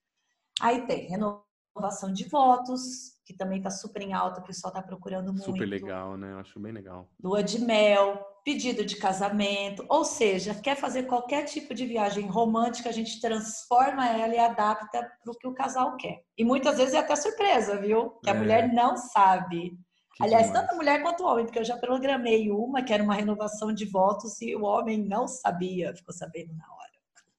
Aí 0.59 0.87
tem 0.87 1.07
renovação 1.07 2.11
de 2.15 2.27
votos, 2.31 3.12
que 3.33 3.39
também 3.39 3.59
está 3.59 3.71
super 3.71 4.03
em 4.03 4.13
alta, 4.13 4.41
o 4.41 4.45
pessoal 4.45 4.71
está 4.71 4.83
procurando 4.83 5.33
muito. 5.33 5.45
Super 5.45 5.67
legal, 5.67 6.17
né? 6.17 6.33
Eu 6.33 6.39
acho 6.39 6.61
bem 6.61 6.73
legal. 6.73 7.09
Lua 7.23 7.43
de 7.43 7.59
mel, 7.59 8.25
pedido 8.45 8.85
de 8.85 8.97
casamento, 8.97 9.85
ou 9.89 10.05
seja, 10.05 10.55
quer 10.55 10.77
fazer 10.77 11.05
qualquer 11.05 11.45
tipo 11.45 11.75
de 11.75 11.87
viagem 11.87 12.27
romântica, 12.27 12.89
a 12.89 12.93
gente 12.93 13.21
transforma 13.21 14.09
ela 14.09 14.35
e 14.35 14.39
adapta 14.39 15.11
para 15.23 15.33
o 15.33 15.37
que 15.37 15.47
o 15.47 15.55
casal 15.55 15.97
quer. 15.97 16.23
E 16.37 16.45
muitas 16.45 16.77
vezes 16.77 16.95
é 16.95 16.99
até 16.99 17.17
surpresa, 17.17 17.77
viu? 17.77 18.11
Que 18.23 18.31
a 18.31 18.35
é. 18.35 18.39
mulher 18.39 18.73
não 18.73 18.97
sabe. 18.97 19.79
Que 20.17 20.25
Aliás, 20.25 20.47
demais. 20.47 20.61
tanto 20.61 20.75
a 20.75 20.77
mulher 20.77 21.03
quanto 21.03 21.23
o 21.23 21.27
homem, 21.27 21.47
porque 21.47 21.59
eu 21.59 21.65
já 21.65 21.77
programei 21.77 22.51
uma 22.51 22.83
que 22.83 22.93
era 22.93 23.03
uma 23.03 23.15
renovação 23.15 23.73
de 23.73 23.87
votos 23.87 24.41
e 24.43 24.55
o 24.55 24.63
homem 24.63 25.03
não 25.03 25.27
sabia, 25.27 25.95
ficou 25.95 26.13
sabendo 26.13 26.55
na 26.55 26.65
hora. 26.65 26.83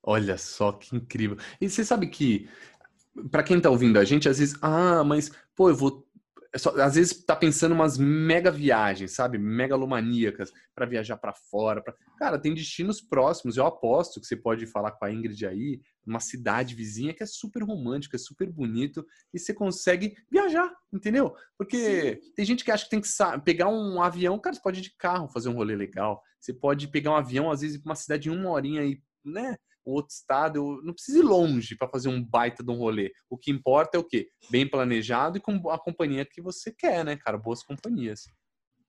Olha 0.05 0.37
só 0.37 0.73
que 0.73 0.95
incrível. 0.95 1.37
E 1.61 1.69
você 1.69 1.85
sabe 1.85 2.07
que, 2.07 2.49
para 3.29 3.43
quem 3.43 3.59
tá 3.59 3.69
ouvindo 3.69 3.99
a 3.99 4.03
gente, 4.03 4.27
às 4.27 4.39
vezes, 4.39 4.57
ah, 4.61 5.03
mas, 5.03 5.31
pô, 5.55 5.69
eu 5.69 5.75
vou 5.75 6.07
é 6.53 6.57
só, 6.59 6.69
às 6.79 6.93
vezes 6.93 7.25
tá 7.25 7.35
pensando 7.35 7.71
umas 7.71 7.97
mega 7.97 8.51
viagens, 8.51 9.11
sabe? 9.13 9.39
Megalomaníacas 9.39 10.53
para 10.75 10.85
viajar 10.85 11.17
para 11.17 11.33
fora. 11.33 11.81
Pra... 11.81 11.95
Cara, 12.15 12.37
tem 12.37 12.53
destinos 12.53 13.01
próximos. 13.01 13.57
Eu 13.57 13.65
aposto 13.65 14.21
que 14.21 14.27
você 14.27 14.35
pode 14.35 14.67
falar 14.67 14.91
com 14.91 15.03
a 15.03 15.11
Ingrid 15.11 15.47
aí, 15.47 15.81
uma 16.05 16.19
cidade 16.19 16.75
vizinha 16.75 17.11
que 17.11 17.23
é 17.23 17.25
super 17.25 17.63
romântica, 17.63 18.17
é 18.17 18.19
super 18.19 18.47
bonito 18.51 19.03
e 19.33 19.39
você 19.39 19.51
consegue 19.51 20.15
viajar, 20.29 20.71
entendeu? 20.93 21.35
Porque 21.57 22.21
Sim. 22.21 22.31
tem 22.35 22.45
gente 22.45 22.63
que 22.63 22.69
acha 22.69 22.83
que 22.83 22.91
tem 22.91 23.01
que 23.01 23.09
pegar 23.43 23.69
um 23.69 23.99
avião, 23.99 24.37
cara, 24.37 24.55
você 24.55 24.61
pode 24.61 24.79
ir 24.79 24.83
de 24.83 24.95
carro 24.95 25.27
fazer 25.29 25.49
um 25.49 25.55
rolê 25.55 25.75
legal. 25.75 26.21
Você 26.39 26.53
pode 26.53 26.87
pegar 26.87 27.11
um 27.11 27.15
avião, 27.15 27.49
às 27.49 27.61
vezes, 27.61 27.77
para 27.77 27.89
uma 27.89 27.95
cidade 27.95 28.29
em 28.29 28.31
uma 28.31 28.51
horinha 28.51 28.81
aí, 28.81 29.01
né? 29.25 29.55
Outro 29.85 30.13
estado, 30.13 30.81
não 30.83 30.93
preciso 30.93 31.19
ir 31.19 31.23
longe 31.23 31.75
para 31.75 31.89
fazer 31.89 32.09
um 32.09 32.23
baita 32.23 32.63
de 32.63 32.71
um 32.71 32.77
rolê. 32.77 33.11
O 33.29 33.37
que 33.37 33.51
importa 33.51 33.97
é 33.97 33.99
o 33.99 34.03
quê? 34.03 34.29
Bem 34.49 34.69
planejado 34.69 35.37
e 35.37 35.41
com 35.41 35.69
a 35.69 35.79
companhia 35.79 36.25
que 36.25 36.41
você 36.41 36.71
quer, 36.71 37.03
né, 37.03 37.17
cara? 37.17 37.37
Boas 37.37 37.63
companhias. 37.63 38.25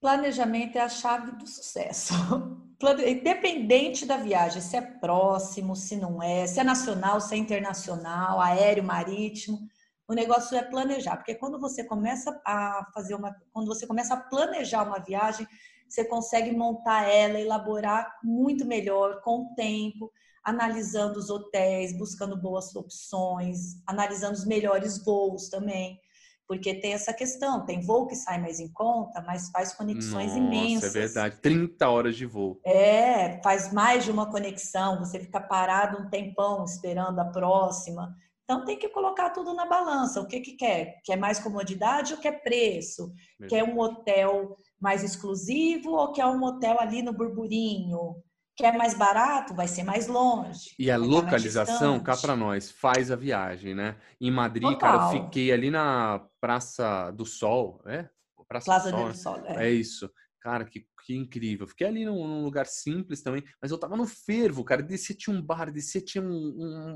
Planejamento 0.01 0.77
é 0.77 0.83
a 0.83 0.89
chave 0.89 1.33
do 1.33 1.47
sucesso. 1.47 2.13
Independente 3.07 4.05
da 4.05 4.19
viagem, 4.19 4.61
se 4.61 4.77
é 4.77 4.83
próximo, 4.83 5.75
se 5.75 5.97
não 5.97 6.23
é, 6.23 6.47
se 6.47 6.61
é 6.61 6.65
nacional, 6.65 7.21
se 7.21 7.35
é 7.35 7.39
internacional, 7.39 8.41
aéreo, 8.41 8.85
marítimo, 8.85 9.59
o 10.07 10.13
negócio 10.13 10.57
é 10.57 10.63
planejar, 10.63 11.17
porque 11.17 11.35
quando 11.35 11.59
você 11.59 11.83
começa 11.83 12.39
a 12.47 12.87
fazer 12.93 13.15
uma, 13.15 13.35
quando 13.53 13.67
você 13.67 13.87
começa 13.87 14.13
a 14.13 14.21
planejar 14.21 14.83
uma 14.83 14.99
viagem, 14.99 15.47
você 15.89 16.05
consegue 16.05 16.53
montar 16.53 17.05
ela, 17.05 17.41
elaborar 17.41 18.19
muito 18.23 18.67
melhor 18.67 19.23
com 19.23 19.43
o 19.43 19.55
tempo 19.55 20.13
analisando 20.45 21.19
os 21.19 21.31
hotéis, 21.31 21.97
buscando 21.97 22.37
boas 22.37 22.75
opções, 22.77 23.81
analisando 23.87 24.35
os 24.35 24.45
melhores 24.45 25.03
voos 25.03 25.49
também. 25.49 25.99
Porque 26.47 26.75
tem 26.75 26.93
essa 26.93 27.15
questão, 27.15 27.65
tem 27.65 27.81
voo 27.81 28.07
que 28.07 28.15
sai 28.15 28.39
mais 28.39 28.61
em 28.61 28.71
conta, 28.71 29.23
mas 29.23 29.51
faz 29.51 29.73
conexões 29.73 30.33
Nossa, 30.33 30.39
é 30.39 30.43
imensas. 30.43 30.95
É 30.95 31.01
verdade, 31.01 31.41
30 31.41 31.89
horas 31.89 32.17
de 32.17 32.27
voo. 32.27 32.61
É, 32.67 33.41
faz 33.43 33.73
mais 33.73 34.05
de 34.05 34.11
uma 34.11 34.31
conexão, 34.31 34.99
você 34.99 35.19
fica 35.19 35.41
parado 35.41 36.03
um 36.03 36.11
tempão 36.11 36.63
esperando 36.65 37.19
a 37.19 37.25
próxima. 37.25 38.15
Então 38.45 38.63
tem 38.63 38.79
que 38.79 38.91
colocar 38.91 39.31
tudo 39.31 39.55
na 39.55 39.65
balança. 39.65 40.21
O 40.21 40.27
que, 40.27 40.41
que 40.41 40.53
quer? 40.53 41.01
Quer 41.03 41.17
mais 41.17 41.39
comodidade 41.39 42.13
ou 42.13 42.21
quer 42.21 42.43
preço? 42.43 43.11
Quer 43.49 43.65
um 43.65 43.79
hotel 43.79 44.55
mais 44.79 45.03
exclusivo 45.03 45.93
ou 45.93 46.13
quer 46.13 46.27
um 46.27 46.43
hotel 46.43 46.79
ali 46.79 47.01
no 47.01 47.15
burburinho? 47.15 48.17
Quer 48.57 48.77
mais 48.77 48.95
barato, 48.95 49.53
vai 49.55 49.67
ser 49.67 49.83
mais 49.83 50.07
longe. 50.07 50.75
E 50.79 50.91
a 50.91 50.97
localização, 50.97 51.99
cá 51.99 52.17
para 52.17 52.37
nós, 52.37 52.71
faz 52.71 53.11
a 53.11 53.17
viagem, 53.17 53.75
né? 53.75 53.97
Em 54.21 54.31
Madrid, 54.31 54.63
Total. 54.63 54.79
cara, 54.79 55.17
eu 55.17 55.25
fiquei 55.25 55.51
ali 55.53 55.71
na 55.71 56.25
Praça 56.41 57.11
do 57.11 57.27
Sol, 57.27 57.83
é? 57.87 58.09
Praça 58.55 58.67
Plaza 58.67 58.93
do 58.93 58.97
Sol. 58.97 59.09
Do 59.09 59.17
Sol 59.17 59.43
é. 59.47 59.67
é. 59.67 59.71
isso. 59.73 60.11
Cara, 60.41 60.65
que, 60.67 60.87
que 61.07 61.17
incrível. 61.17 61.67
Fiquei 61.67 61.87
ali 61.87 62.05
num, 62.05 62.29
num, 62.29 62.45
lugar 62.45 62.67
simples 62.67 63.23
também, 63.23 63.43
mas 63.63 63.71
eu 63.71 63.79
tava 63.79 63.97
no 63.97 64.07
fervo, 64.07 64.63
cara. 64.63 64.83
Descia 64.83 65.17
tinha 65.17 65.35
um 65.35 65.41
bar, 65.41 65.73
descia 65.73 66.03
tinha 66.03 66.23
um. 66.23 66.29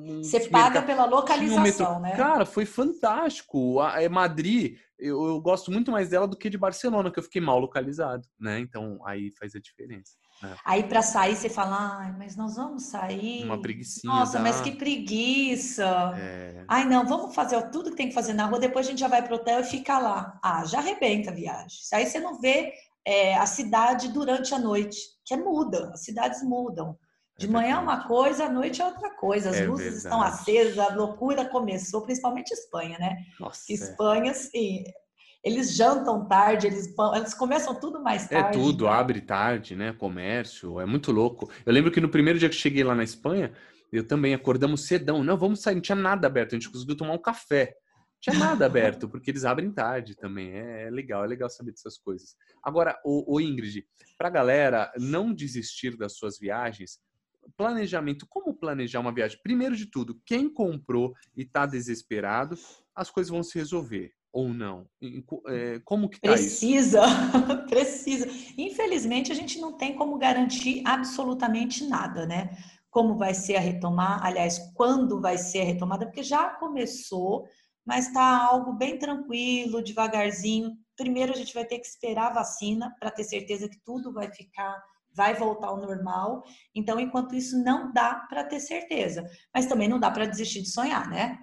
um 0.05 0.23
Você 0.23 0.51
paga 0.51 0.83
pela 0.83 1.07
localização, 1.07 1.97
um 1.97 2.01
né? 2.01 2.15
Cara, 2.15 2.45
foi 2.45 2.67
fantástico. 2.67 3.81
A, 3.81 4.03
é 4.03 4.09
Madrid, 4.09 4.79
eu, 4.99 5.27
eu 5.29 5.41
gosto 5.41 5.71
muito 5.71 5.91
mais 5.91 6.11
dela 6.11 6.29
do 6.29 6.37
que 6.37 6.51
de 6.51 6.59
Barcelona, 6.59 7.11
que 7.11 7.19
eu 7.19 7.23
fiquei 7.23 7.41
mal 7.41 7.59
localizado, 7.59 8.29
né? 8.39 8.61
Então 8.61 9.01
aí 9.07 9.33
faz 9.39 9.55
a 9.55 9.59
diferença. 9.59 10.13
É. 10.43 10.55
Aí 10.65 10.83
para 10.85 11.03
sair 11.03 11.37
você 11.37 11.49
fala, 11.49 11.99
ai, 12.01 12.15
mas 12.17 12.37
nós 12.37 12.57
vamos 12.57 12.85
sair. 12.85 13.45
Uma 13.45 13.61
preguiçinha. 13.61 14.13
Nossa, 14.13 14.35
dá... 14.35 14.41
mas 14.41 14.61
que 14.61 14.73
preguiça. 14.73 16.13
É... 16.17 16.65
Ai, 16.69 16.85
não, 16.85 17.07
vamos 17.07 17.35
fazer 17.35 17.61
tudo 17.71 17.91
que 17.91 17.97
tem 17.97 18.09
que 18.09 18.15
fazer 18.15 18.35
na 18.35 18.47
rua, 18.47 18.59
depois 18.59 18.87
a 18.87 18.91
gente 18.91 19.01
já 19.01 19.09
vai 19.09 19.23
pro 19.23 19.37
hotel 19.37 19.61
e 19.61 19.65
fica 19.65 19.99
lá. 19.99 20.39
Ah, 20.43 20.65
já 20.65 20.79
arrebenta 20.79 21.31
a 21.31 21.35
viagem. 21.35 21.79
Aí 21.93 22.07
você 22.07 22.21
não 22.21 22.41
vê 22.41 22.73
é, 23.05 23.37
a 23.37 23.47
cidade 23.47 24.09
durante 24.09 24.55
a 24.55 24.59
noite, 24.59 24.99
que 25.25 25.35
é 25.35 25.37
muda, 25.37 25.91
as 25.93 26.05
cidades 26.05 26.43
mudam. 26.43 26.97
De 27.39 27.47
é 27.47 27.51
manhã 27.51 27.77
é 27.77 27.79
uma 27.79 28.07
coisa, 28.07 28.47
à 28.47 28.51
noite 28.51 28.83
é 28.83 28.85
outra 28.85 29.11
coisa. 29.11 29.51
As 29.51 29.57
é 29.57 29.65
luzes 29.65 29.85
verdade. 29.85 30.05
estão 30.05 30.23
acesas, 30.23 30.79
a 30.79 30.95
loucura 30.95 31.45
começou, 31.49 32.03
principalmente 32.03 32.53
Espanha, 32.53 32.99
né? 32.99 33.17
Nossa, 33.39 33.73
Espanha, 33.73 34.35
sim, 34.35 34.85
eles 35.43 35.75
jantam 35.75 36.27
tarde, 36.27 36.67
eles, 36.67 36.93
eles 37.15 37.35
começam 37.35 37.75
tudo 37.75 38.03
mais 38.03 38.27
é 38.27 38.41
tarde. 38.41 38.59
É 38.59 38.61
tudo, 38.61 38.89
abre 38.89 39.21
tarde, 39.21 39.77
né? 39.77 39.93
Comércio, 39.93 40.81
é 40.81 40.87
muito 40.87 41.13
louco. 41.13 41.51
Eu 41.65 41.73
lembro 41.73 41.91
que 41.91 42.01
no 42.01 42.09
primeiro 42.09 42.39
dia 42.39 42.49
que 42.49 42.55
cheguei 42.55 42.83
lá 42.83 42.95
na 42.95 43.05
Espanha, 43.05 43.53
eu 43.93 44.07
também 44.07 44.35
acordamos 44.35 44.87
cedão. 44.87 45.23
Não, 45.23 45.37
vamos 45.37 45.63
sair, 45.63 45.75
não 45.75 45.83
tinha 45.83 45.97
nada 45.97 46.27
aberto, 46.27 46.55
a 46.55 46.59
gente 46.59 46.71
conseguiu 46.71 46.97
tomar 46.97 47.13
um 47.13 47.23
café. 47.23 47.77
Não 47.77 48.33
tinha 48.33 48.39
nada 48.39 48.67
aberto, 48.67 49.09
porque 49.09 49.31
eles 49.31 49.45
abrem 49.45 49.71
tarde 49.71 50.17
também. 50.17 50.51
É, 50.51 50.87
é, 50.87 50.91
legal, 50.91 51.25
é 51.25 51.27
legal 51.27 51.49
saber 51.49 51.71
dessas 51.71 51.97
coisas. 51.97 52.35
Agora, 52.63 52.99
o, 53.05 53.37
o 53.37 53.41
Ingrid, 53.41 53.87
pra 54.17 54.29
galera 54.29 54.93
não 54.99 55.33
desistir 55.33 55.97
das 55.97 56.17
suas 56.17 56.37
viagens, 56.39 56.99
planejamento, 57.57 58.27
como 58.29 58.53
planejar 58.53 59.01
uma 59.01 59.15
viagem? 59.15 59.39
Primeiro 59.43 59.77
de 59.77 59.87
tudo, 59.87 60.21
quem 60.27 60.53
comprou 60.53 61.15
e 61.37 61.43
está 61.43 61.65
desesperado, 61.65 62.59
as 62.95 63.09
coisas 63.09 63.31
vão 63.31 63.43
se 63.43 63.57
resolver 63.57 64.18
ou 64.39 64.49
não? 64.49 64.87
É, 65.49 65.81
como 65.85 66.09
que 66.09 66.21
tá 66.21 66.31
Precisa, 66.31 67.03
isso? 67.05 67.67
precisa. 67.69 68.29
Infelizmente, 68.57 69.33
a 69.33 69.35
gente 69.35 69.59
não 69.61 69.77
tem 69.77 69.97
como 69.97 70.17
garantir 70.17 70.81
absolutamente 70.87 71.85
nada, 71.85 72.25
né? 72.25 72.57
Como 72.89 73.17
vai 73.17 73.35
ser 73.35 73.57
a 73.57 73.61
retomar, 73.61 74.25
aliás, 74.25 74.59
quando 74.75 75.21
vai 75.21 75.37
ser 75.37 75.63
a 75.63 75.65
retomada, 75.65 76.07
porque 76.07 76.23
já 76.23 76.51
começou, 76.51 77.49
mas 77.85 78.07
está 78.07 78.47
algo 78.47 78.75
bem 78.75 78.97
tranquilo, 78.97 79.83
devagarzinho. 79.83 80.71
Primeiro, 80.97 81.33
a 81.33 81.37
gente 81.37 81.53
vai 81.53 81.65
ter 81.65 81.81
que 81.81 81.87
esperar 81.87 82.31
a 82.31 82.35
vacina 82.35 82.95
para 83.01 83.11
ter 83.11 83.25
certeza 83.25 83.69
que 83.69 83.81
tudo 83.85 84.13
vai 84.13 84.31
ficar 84.31 84.81
vai 85.15 85.35
voltar 85.35 85.67
ao 85.67 85.81
normal. 85.81 86.45
Então, 86.73 87.01
enquanto 87.01 87.35
isso, 87.35 87.61
não 87.65 87.93
dá 87.93 88.15
para 88.29 88.45
ter 88.45 88.61
certeza. 88.61 89.29
Mas 89.53 89.67
também 89.67 89.89
não 89.89 89.99
dá 89.99 90.13
para 90.13 90.27
desistir 90.27 90.63
de 90.63 90.71
sonhar, 90.71 91.11
né? 91.11 91.41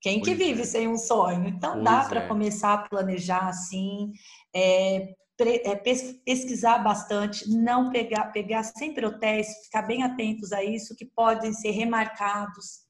Quem 0.00 0.20
que 0.20 0.34
vive 0.34 0.62
é. 0.62 0.64
sem 0.64 0.88
um 0.88 0.96
sonho? 0.96 1.46
Então 1.46 1.72
pois 1.74 1.84
dá 1.84 2.04
para 2.04 2.20
é. 2.20 2.28
começar 2.28 2.74
a 2.74 2.88
planejar 2.88 3.48
assim, 3.48 4.12
é, 4.54 5.14
é 5.38 5.76
pesquisar 6.24 6.78
bastante, 6.78 7.48
não 7.48 7.90
pegar, 7.90 8.26
pegar 8.32 8.62
sempre 8.62 9.06
hotéis, 9.06 9.46
ficar 9.64 9.82
bem 9.82 10.02
atentos 10.02 10.52
a 10.52 10.62
isso, 10.62 10.96
que 10.96 11.04
podem 11.04 11.52
ser 11.52 11.70
remarcados, 11.70 12.80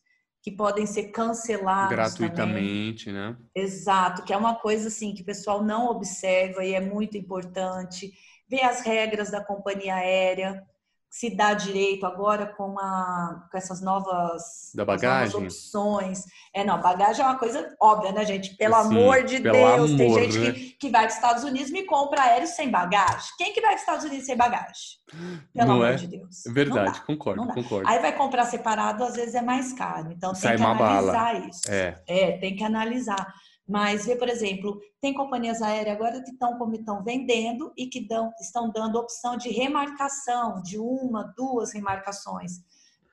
que 0.42 0.50
podem 0.50 0.86
ser 0.86 1.10
cancelados 1.10 1.90
gratuitamente, 1.90 3.06
também. 3.06 3.30
né? 3.30 3.36
Exato, 3.54 4.22
que 4.22 4.32
é 4.32 4.36
uma 4.36 4.54
coisa 4.54 4.88
assim 4.88 5.14
que 5.14 5.22
o 5.22 5.26
pessoal 5.26 5.62
não 5.62 5.88
observa 5.88 6.64
e 6.64 6.74
é 6.74 6.80
muito 6.80 7.16
importante. 7.16 8.12
Ver 8.48 8.62
as 8.62 8.80
regras 8.80 9.30
da 9.30 9.44
companhia 9.44 9.94
aérea, 9.94 10.64
se 11.10 11.28
dá 11.28 11.52
direito 11.54 12.06
agora 12.06 12.46
com, 12.46 12.78
a, 12.78 13.48
com 13.50 13.58
essas 13.58 13.82
novas, 13.82 14.70
da 14.72 14.84
bagagem. 14.84 15.34
novas 15.34 15.54
opções. 15.54 16.24
É, 16.54 16.62
não, 16.62 16.80
bagagem 16.80 17.24
é 17.24 17.26
uma 17.26 17.36
coisa 17.36 17.74
óbvia, 17.82 18.12
né, 18.12 18.24
gente? 18.24 18.56
Pelo 18.56 18.76
amor 18.76 19.24
de 19.24 19.40
Deus. 19.40 19.56
Amor, 19.56 19.96
tem 19.96 20.14
gente 20.14 20.38
né? 20.38 20.52
que, 20.52 20.70
que 20.78 20.88
vai 20.88 21.02
para 21.02 21.08
os 21.08 21.14
Estados 21.16 21.42
Unidos 21.42 21.70
e 21.70 21.72
me 21.72 21.82
compra 21.82 22.22
aéreo 22.22 22.46
sem 22.46 22.70
bagagem. 22.70 23.28
Quem 23.36 23.52
que 23.52 23.60
vai 23.60 23.70
para 23.70 23.76
os 23.76 23.80
Estados 23.80 24.04
Unidos 24.04 24.24
sem 24.24 24.36
bagagem? 24.36 25.00
Pelo 25.52 25.66
não 25.66 25.74
amor 25.74 25.88
é? 25.88 25.94
de 25.96 26.06
Deus. 26.06 26.46
É 26.46 26.52
verdade, 26.52 27.00
concordo, 27.02 27.44
concordo. 27.48 27.88
Aí 27.88 27.98
vai 27.98 28.16
comprar 28.16 28.44
separado, 28.44 29.02
às 29.02 29.16
vezes 29.16 29.34
é 29.34 29.42
mais 29.42 29.72
caro. 29.72 30.12
Então 30.12 30.32
Sai 30.32 30.56
tem 30.56 30.64
que 30.64 30.70
analisar 30.70 31.12
bala. 31.12 31.48
isso. 31.48 31.62
É. 31.68 32.02
é, 32.06 32.38
tem 32.38 32.54
que 32.54 32.62
analisar. 32.62 33.34
Mas 33.70 34.04
vê, 34.04 34.16
por 34.16 34.28
exemplo, 34.28 34.80
tem 35.00 35.14
companhias 35.14 35.62
aéreas 35.62 35.94
agora 35.94 36.20
que 36.24 36.32
estão 36.32 36.58
como 36.58 36.74
estão 36.74 37.04
vendendo 37.04 37.72
e 37.76 37.86
que 37.86 38.00
dão, 38.00 38.32
estão 38.40 38.68
dando 38.68 38.98
opção 38.98 39.36
de 39.36 39.48
remarcação, 39.48 40.60
de 40.60 40.76
uma, 40.76 41.32
duas 41.36 41.72
remarcações. 41.72 42.64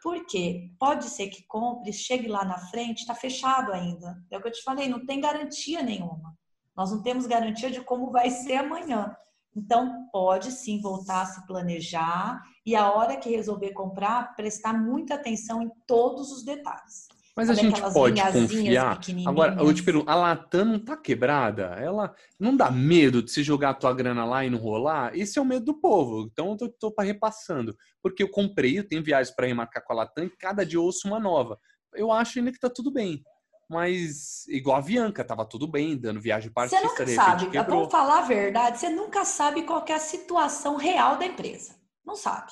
Por 0.01 0.26
quê? 0.26 0.72
Pode 0.80 1.10
ser 1.10 1.28
que 1.28 1.43
compre, 1.43 1.93
chegue 1.93 2.28
lá 2.28 2.43
na 2.43 2.58
frente, 2.58 3.01
está 3.01 3.14
fechado 3.14 3.72
ainda. 3.72 4.20
É 4.32 4.38
o 4.39 4.41
que 4.41 4.47
eu 4.47 4.51
te 4.51 4.64
falei, 4.64 4.89
não 4.89 5.05
tem 5.05 5.22
garantia 5.22 5.84
nenhuma. 5.84 6.36
Nós 6.76 6.91
não 6.91 7.03
temos 7.03 7.28
garantia 7.28 7.70
de 7.70 7.82
como 7.82 8.10
vai 8.10 8.32
ser 8.32 8.55
amanhã. 8.55 9.16
Então, 9.55 10.08
pode 10.12 10.51
sim 10.51 10.82
voltar 10.82 11.22
a 11.22 11.26
se 11.28 11.45
planejar 11.45 12.41
e 12.66 12.76
a 12.76 12.91
hora 12.91 13.16
que 13.16 13.30
resolver 13.30 13.74
comprar, 13.74 14.36
prestar 14.36 14.74
muita 14.74 15.14
atenção 15.14 15.62
em 15.62 15.72
todos 15.86 16.32
os 16.32 16.43
detalhes. 16.43 17.08
Mas 17.38 17.50
Sabe 17.50 17.60
a 17.60 17.64
gente 17.64 17.82
pode 17.94 18.20
confiar. 18.20 19.00
Agora, 19.28 19.56
eu 19.62 19.72
te 19.72 19.84
pergunto, 19.84 20.10
a 20.10 20.16
Latam 20.16 20.66
não 20.66 20.80
tá 20.80 20.98
quebrada? 20.98 21.66
Ela 21.80 22.16
não 22.40 22.58
dá 22.58 22.72
medo 22.72 23.22
de 23.22 23.30
se 23.30 23.44
jogar 23.44 23.70
a 23.70 23.74
tua 23.76 23.94
grana 23.94 24.26
lá 24.26 24.44
e 24.44 24.50
não 24.50 24.58
rolar? 24.58 25.16
Esse 25.16 25.38
é 25.38 25.42
o 25.42 25.46
medo 25.46 25.64
do 25.64 25.80
povo. 25.80 26.28
Então 26.32 26.58
eu 26.60 26.70
tô, 26.72 26.92
tô 26.92 27.02
repassando. 27.04 27.78
Porque 28.02 28.24
eu 28.24 28.30
comprei, 28.30 28.80
eu 28.80 28.88
tenho 28.88 29.04
viagens 29.04 29.36
para 29.36 29.46
remarcar 29.46 29.86
com 29.86 29.94
a 29.94 29.98
Latam 29.98 30.26
e 30.26 30.30
cada 30.32 30.66
dia 30.66 30.80
eu 30.80 30.84
ouço 30.84 31.08
uma 31.08 31.20
nova. 31.20 31.60
Eu 31.94 32.12
acho 32.12 32.40
ainda 32.40 32.52
que 32.52 32.60
tá 32.60 32.72
tudo 32.72 32.92
bem 32.92 33.24
mas 33.70 34.48
igual 34.48 34.78
a 34.78 34.82
Bianca, 34.82 35.26
tava 35.26 35.46
tudo 35.46 35.68
bem, 35.68 35.98
dando 35.98 36.22
viagem 36.22 36.50
para 36.50 36.70
Você 36.70 36.80
nunca 36.80 37.06
sabe, 37.06 37.48
vamos 37.48 37.92
falar 37.92 38.20
a 38.20 38.22
verdade, 38.22 38.80
você 38.80 38.90
nunca 38.90 39.26
sabe 39.26 39.64
qual 39.64 39.84
é 39.90 39.94
a 39.94 40.00
situação 40.00 40.78
real 40.78 41.18
da 41.18 41.26
empresa. 41.26 41.76
Não 42.06 42.16
sabe. 42.16 42.50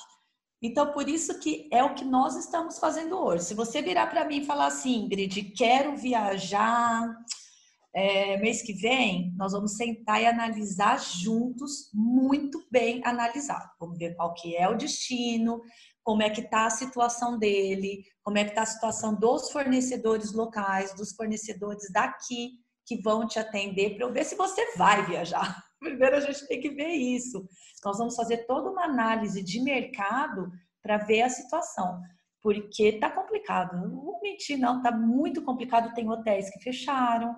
Então, 0.62 0.92
por 0.92 1.08
isso 1.08 1.38
que 1.38 1.68
é 1.72 1.84
o 1.84 1.94
que 1.94 2.04
nós 2.04 2.36
estamos 2.36 2.78
fazendo 2.78 3.18
hoje. 3.18 3.44
Se 3.44 3.54
você 3.54 3.82
virar 3.82 4.06
para 4.06 4.24
mim 4.24 4.38
e 4.38 4.46
falar 4.46 4.66
assim, 4.66 5.04
Ingrid, 5.04 5.52
quero 5.52 5.96
viajar 5.96 7.14
é, 7.94 8.36
mês 8.38 8.62
que 8.62 8.72
vem, 8.74 9.32
nós 9.36 9.52
vamos 9.52 9.76
sentar 9.76 10.20
e 10.20 10.26
analisar 10.26 10.98
juntos, 11.00 11.90
muito 11.94 12.62
bem 12.70 13.00
analisado. 13.04 13.70
Vamos 13.80 13.98
ver 13.98 14.14
qual 14.14 14.34
que 14.34 14.54
é 14.56 14.68
o 14.68 14.76
destino, 14.76 15.62
como 16.02 16.22
é 16.22 16.30
que 16.30 16.40
está 16.40 16.66
a 16.66 16.70
situação 16.70 17.38
dele, 17.38 18.04
como 18.22 18.38
é 18.38 18.44
que 18.44 18.50
está 18.50 18.62
a 18.62 18.66
situação 18.66 19.14
dos 19.14 19.50
fornecedores 19.50 20.32
locais, 20.32 20.94
dos 20.94 21.14
fornecedores 21.14 21.90
daqui 21.92 22.52
que 22.86 23.00
vão 23.00 23.26
te 23.26 23.38
atender 23.38 23.96
para 23.96 24.06
eu 24.06 24.12
ver 24.12 24.24
se 24.24 24.36
você 24.36 24.76
vai 24.76 25.04
viajar. 25.06 25.62
Primeiro 25.86 26.16
a 26.16 26.20
gente 26.20 26.46
tem 26.46 26.60
que 26.60 26.70
ver 26.70 26.88
isso. 26.88 27.46
Nós 27.84 27.98
vamos 27.98 28.16
fazer 28.16 28.46
toda 28.46 28.70
uma 28.70 28.84
análise 28.84 29.42
de 29.42 29.62
mercado 29.62 30.50
para 30.82 30.98
ver 30.98 31.22
a 31.22 31.28
situação, 31.28 32.00
porque 32.42 32.84
está 32.84 33.10
complicado. 33.10 33.76
Não 33.76 34.00
vou 34.00 34.20
mentir, 34.20 34.58
não, 34.58 34.78
está 34.78 34.90
muito 34.90 35.42
complicado. 35.42 35.94
Tem 35.94 36.08
hotéis 36.10 36.50
que 36.50 36.60
fecharam 36.60 37.34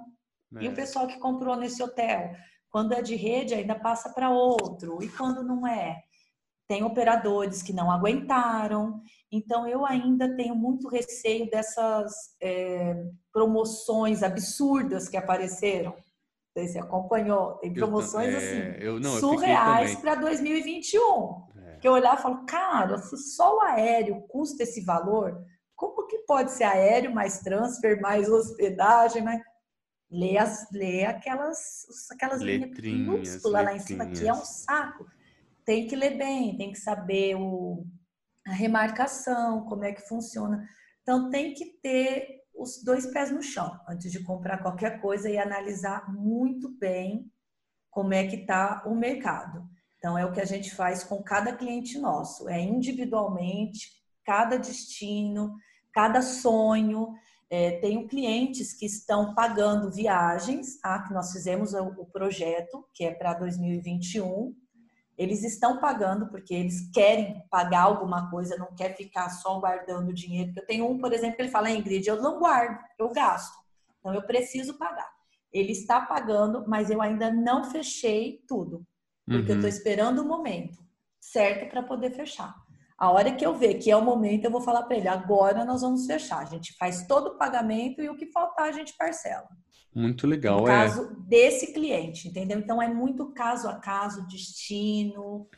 é. 0.56 0.64
e 0.64 0.68
o 0.68 0.72
é. 0.72 0.74
pessoal 0.74 1.06
que 1.06 1.18
comprou 1.18 1.56
nesse 1.56 1.82
hotel, 1.82 2.30
quando 2.70 2.92
é 2.92 3.02
de 3.02 3.16
rede 3.16 3.54
ainda 3.54 3.74
passa 3.74 4.12
para 4.12 4.30
outro 4.30 5.02
e 5.02 5.08
quando 5.08 5.42
não 5.42 5.66
é 5.66 6.02
tem 6.68 6.84
operadores 6.84 7.62
que 7.62 7.72
não 7.72 7.90
aguentaram. 7.90 9.00
Então, 9.32 9.66
eu 9.66 9.86
ainda 9.86 10.36
tenho 10.36 10.54
muito 10.54 10.86
receio 10.86 11.48
dessas 11.48 12.12
é, 12.42 12.94
promoções 13.32 14.22
absurdas 14.22 15.08
que 15.08 15.16
apareceram. 15.16 15.96
Você 16.56 16.78
acompanhou? 16.78 17.54
Tem 17.58 17.72
promoções 17.72 18.28
eu, 18.28 18.34
é, 18.34 18.36
assim, 18.36 18.84
eu, 18.84 19.00
não, 19.00 19.18
surreais 19.18 19.94
para 19.96 20.16
2021. 20.16 21.00
É. 21.56 21.76
Que 21.80 21.86
eu 21.88 21.92
olhar 21.92 22.18
e 22.18 22.22
falo, 22.22 22.44
cara, 22.46 22.98
se 22.98 23.16
só 23.16 23.56
o 23.56 23.60
aéreo 23.60 24.22
custa 24.28 24.64
esse 24.64 24.84
valor, 24.84 25.40
como 25.76 26.06
que 26.06 26.18
pode 26.26 26.50
ser 26.50 26.64
aéreo 26.64 27.14
mais 27.14 27.38
transfer, 27.40 28.00
mais 28.00 28.28
hospedagem, 28.28 29.22
mais... 29.22 29.40
Lê, 30.10 30.38
as, 30.38 30.66
lê 30.72 31.04
aquelas, 31.04 31.84
aquelas 32.10 32.40
linhas 32.40 32.70
minúsculas 32.80 33.64
lá 33.64 33.74
em 33.74 33.78
cima, 33.78 34.06
que 34.06 34.26
é 34.26 34.32
um 34.32 34.42
saco 34.42 35.04
tem 35.68 35.86
que 35.86 35.94
ler 35.94 36.16
bem, 36.16 36.56
tem 36.56 36.72
que 36.72 36.78
saber 36.78 37.34
o, 37.34 37.84
a 38.46 38.52
remarcação, 38.52 39.66
como 39.66 39.84
é 39.84 39.92
que 39.92 40.00
funciona. 40.08 40.66
Então, 41.02 41.28
tem 41.28 41.52
que 41.52 41.66
ter 41.82 42.37
os 42.58 42.82
dois 42.82 43.06
pés 43.06 43.30
no 43.30 43.42
chão 43.42 43.78
antes 43.88 44.10
de 44.10 44.22
comprar 44.22 44.58
qualquer 44.58 45.00
coisa 45.00 45.30
e 45.30 45.38
analisar 45.38 46.12
muito 46.12 46.68
bem 46.76 47.30
como 47.90 48.12
é 48.12 48.26
que 48.26 48.36
está 48.36 48.82
o 48.84 48.94
mercado. 48.94 49.66
Então, 49.96 50.16
é 50.16 50.24
o 50.24 50.32
que 50.32 50.40
a 50.40 50.44
gente 50.44 50.74
faz 50.74 51.02
com 51.02 51.22
cada 51.22 51.52
cliente 51.52 51.98
nosso, 51.98 52.48
é 52.48 52.60
individualmente, 52.60 53.90
cada 54.24 54.56
destino, 54.56 55.54
cada 55.92 56.22
sonho. 56.22 57.14
É, 57.50 57.80
tenho 57.80 58.06
clientes 58.06 58.74
que 58.74 58.84
estão 58.84 59.34
pagando 59.34 59.90
viagens, 59.90 60.78
tá? 60.80 61.02
que 61.02 61.14
nós 61.14 61.32
fizemos 61.32 61.72
o, 61.72 61.82
o 61.82 62.06
projeto, 62.06 62.86
que 62.92 63.04
é 63.04 63.14
para 63.14 63.34
2021, 63.34 64.54
eles 65.18 65.42
estão 65.42 65.80
pagando 65.80 66.28
porque 66.28 66.54
eles 66.54 66.88
querem 66.92 67.42
pagar 67.50 67.82
alguma 67.82 68.30
coisa, 68.30 68.56
não 68.56 68.72
quer 68.74 68.96
ficar 68.96 69.28
só 69.30 69.58
guardando 69.58 70.14
dinheiro. 70.14 70.52
Eu 70.56 70.64
tenho 70.64 70.88
um, 70.88 70.96
por 70.96 71.12
exemplo, 71.12 71.34
que 71.34 71.42
ele 71.42 71.50
fala, 71.50 71.70
Ingrid, 71.70 72.06
eu 72.08 72.22
não 72.22 72.38
guardo, 72.38 72.78
eu 72.96 73.10
gasto. 73.10 73.58
Então 73.98 74.14
eu 74.14 74.22
preciso 74.22 74.78
pagar. 74.78 75.10
Ele 75.52 75.72
está 75.72 76.00
pagando, 76.00 76.64
mas 76.68 76.88
eu 76.88 77.02
ainda 77.02 77.32
não 77.32 77.64
fechei 77.64 78.44
tudo. 78.46 78.86
Porque 79.26 79.42
uhum. 79.42 79.48
eu 79.48 79.54
estou 79.56 79.68
esperando 79.68 80.20
o 80.20 80.24
momento 80.24 80.78
certo 81.20 81.68
para 81.68 81.82
poder 81.82 82.12
fechar. 82.12 82.54
A 82.98 83.12
hora 83.12 83.32
que 83.32 83.46
eu 83.46 83.54
ver 83.54 83.74
que 83.74 83.90
é 83.90 83.96
o 83.96 84.04
momento, 84.04 84.44
eu 84.44 84.50
vou 84.50 84.60
falar 84.60 84.82
para 84.82 84.96
ele: 84.96 85.06
agora 85.06 85.64
nós 85.64 85.82
vamos 85.82 86.04
fechar. 86.04 86.40
A 86.40 86.44
gente 86.44 86.74
faz 86.76 87.06
todo 87.06 87.28
o 87.28 87.38
pagamento 87.38 88.02
e 88.02 88.08
o 88.08 88.16
que 88.16 88.26
faltar 88.32 88.68
a 88.68 88.72
gente 88.72 88.96
parcela. 88.98 89.46
Muito 89.94 90.26
legal, 90.26 90.60
no 90.60 90.68
é. 90.68 90.70
caso 90.70 91.16
desse 91.26 91.72
cliente, 91.72 92.28
entendeu? 92.28 92.58
Então 92.58 92.82
é 92.82 92.92
muito 92.92 93.32
caso 93.32 93.68
a 93.68 93.74
caso, 93.74 94.26
destino. 94.26 95.48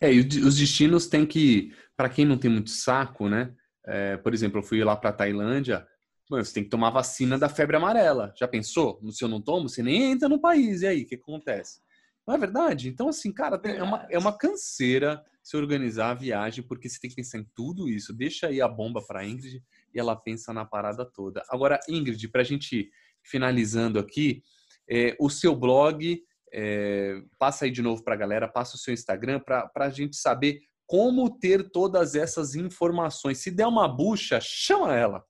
É, 0.00 0.12
e 0.12 0.20
os 0.20 0.56
destinos 0.56 1.06
têm 1.06 1.26
que, 1.26 1.74
para 1.94 2.08
quem 2.08 2.24
não 2.24 2.38
tem 2.38 2.50
muito 2.50 2.70
saco, 2.70 3.28
né? 3.28 3.54
É, 3.86 4.16
por 4.16 4.32
exemplo, 4.32 4.60
eu 4.60 4.62
fui 4.62 4.82
lá 4.82 4.96
para 4.96 5.12
Tailândia, 5.12 5.86
você 6.28 6.54
tem 6.54 6.64
que 6.64 6.70
tomar 6.70 6.90
vacina 6.90 7.38
da 7.38 7.48
febre 7.48 7.76
amarela. 7.76 8.32
Já 8.38 8.48
pensou? 8.48 9.00
Se 9.10 9.22
eu 9.22 9.28
não 9.28 9.42
tomo, 9.42 9.68
você 9.68 9.82
nem 9.82 10.12
entra 10.12 10.28
no 10.28 10.40
país. 10.40 10.82
E 10.82 10.86
aí, 10.86 11.02
o 11.02 11.06
que 11.06 11.16
acontece? 11.16 11.80
Não 12.26 12.34
é 12.34 12.38
verdade? 12.38 12.88
Então, 12.88 13.08
assim, 13.08 13.32
cara, 13.32 13.60
é 13.64 13.82
uma, 13.82 14.06
é 14.10 14.18
uma 14.18 14.32
canseira 14.32 15.22
se 15.42 15.56
organizar 15.56 16.10
a 16.10 16.14
viagem, 16.14 16.62
porque 16.62 16.88
você 16.88 16.98
tem 17.00 17.10
que 17.10 17.16
pensar 17.16 17.38
em 17.38 17.46
tudo 17.54 17.88
isso. 17.88 18.12
Deixa 18.12 18.48
aí 18.48 18.60
a 18.60 18.68
bomba 18.68 19.04
para 19.06 19.24
Ingrid 19.26 19.62
e 19.94 19.98
ela 19.98 20.14
pensa 20.14 20.52
na 20.52 20.64
parada 20.64 21.04
toda. 21.04 21.42
Agora, 21.48 21.80
Ingrid, 21.88 22.28
para 22.28 22.42
a 22.42 22.44
gente 22.44 22.90
finalizando 23.22 23.98
aqui, 23.98 24.42
é, 24.88 25.16
o 25.18 25.30
seu 25.30 25.54
blog, 25.54 26.22
é, 26.52 27.22
passa 27.38 27.64
aí 27.64 27.70
de 27.70 27.82
novo 27.82 28.02
para 28.02 28.14
a 28.14 28.18
galera, 28.18 28.48
passa 28.48 28.76
o 28.76 28.78
seu 28.78 28.92
Instagram 28.92 29.40
para 29.40 29.70
a 29.76 29.90
gente 29.90 30.16
saber 30.16 30.60
como 30.86 31.38
ter 31.38 31.70
todas 31.70 32.14
essas 32.14 32.54
informações. 32.54 33.38
Se 33.38 33.50
der 33.50 33.66
uma 33.66 33.86
bucha, 33.86 34.40
chama 34.40 34.94
ela. 34.96 35.24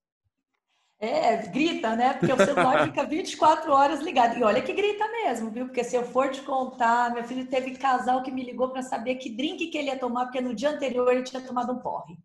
É, 1.01 1.39
grita, 1.47 1.97
né? 1.97 2.13
Porque 2.13 2.31
o 2.31 2.37
celular 2.37 2.85
fica 2.93 3.05
24 3.05 3.73
horas 3.73 4.01
ligado. 4.01 4.39
E 4.39 4.43
olha 4.43 4.61
que 4.61 4.73
grita 4.75 5.09
mesmo, 5.11 5.51
viu? 5.51 5.65
Porque 5.65 5.83
se 5.83 5.97
eu 5.97 6.05
for 6.05 6.31
te 6.31 6.43
contar, 6.43 7.15
meu 7.15 7.25
filho 7.25 7.47
teve 7.47 7.71
casal 7.71 8.23
que 8.23 8.31
me 8.31 8.45
ligou 8.45 8.69
para 8.69 8.83
saber 8.83 9.15
que 9.15 9.35
drink 9.35 9.69
que 9.69 9.79
ele 9.79 9.89
ia 9.89 9.99
tomar, 9.99 10.27
porque 10.27 10.43
no 10.43 10.55
dia 10.55 10.69
anterior 10.69 11.11
ele 11.11 11.23
tinha 11.23 11.41
tomado 11.41 11.73
um 11.73 11.79
porre. 11.79 12.19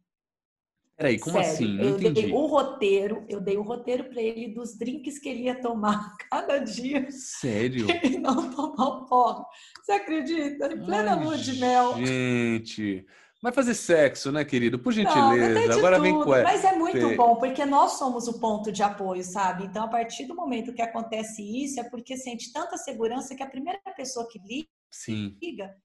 Peraí, 0.98 1.20
como 1.20 1.36
Sério, 1.36 1.52
assim? 1.52 1.78
Não 1.78 1.84
eu 1.84 1.98
entendi. 1.98 2.22
dei 2.22 2.34
um 2.34 2.46
roteiro, 2.46 3.26
eu 3.28 3.42
dei 3.42 3.58
um 3.58 3.64
roteiro 3.64 4.06
para 4.06 4.22
ele 4.22 4.54
dos 4.54 4.78
drinks 4.78 5.20
que 5.20 5.28
ele 5.30 5.44
ia 5.44 5.62
tomar 5.62 6.16
cada 6.30 6.58
dia. 6.58 7.10
Sério? 7.12 7.88
E 8.04 8.18
não 8.18 8.50
tomar 8.50 8.88
o 8.88 9.06
porre. 9.06 9.44
Você 9.84 9.92
acredita? 9.94 10.74
Em 10.74 10.86
plena 10.86 11.16
lua 11.16 11.38
de 11.38 11.60
mel. 11.60 11.96
Gente. 11.98 13.06
Vai 13.46 13.54
fazer 13.54 13.76
sexo, 13.76 14.32
né, 14.32 14.44
querido? 14.44 14.80
Por 14.80 14.92
gentileza. 14.92 15.68
Não, 15.68 15.78
Agora 15.78 15.98
tudo, 15.98 16.04
vem 16.04 16.20
com 16.20 16.34
essa. 16.34 16.52
Mas 16.52 16.64
é 16.64 16.76
muito 16.76 17.16
bom, 17.16 17.36
porque 17.36 17.64
nós 17.64 17.92
somos 17.92 18.28
o 18.28 18.40
ponto 18.40 18.72
de 18.72 18.82
apoio, 18.82 19.24
sabe? 19.24 19.66
Então, 19.66 19.84
a 19.84 19.88
partir 19.88 20.26
do 20.26 20.34
momento 20.34 20.74
que 20.74 20.82
acontece 20.82 21.44
isso, 21.44 21.80
é 21.80 21.84
porque 21.84 22.18
sente 22.18 22.52
tanta 22.52 22.76
segurança 22.76 23.36
que 23.36 23.44
a 23.44 23.48
primeira 23.48 23.80
pessoa 23.96 24.28
que 24.28 24.40
liga, 24.40 24.68
Sim. 24.90 25.38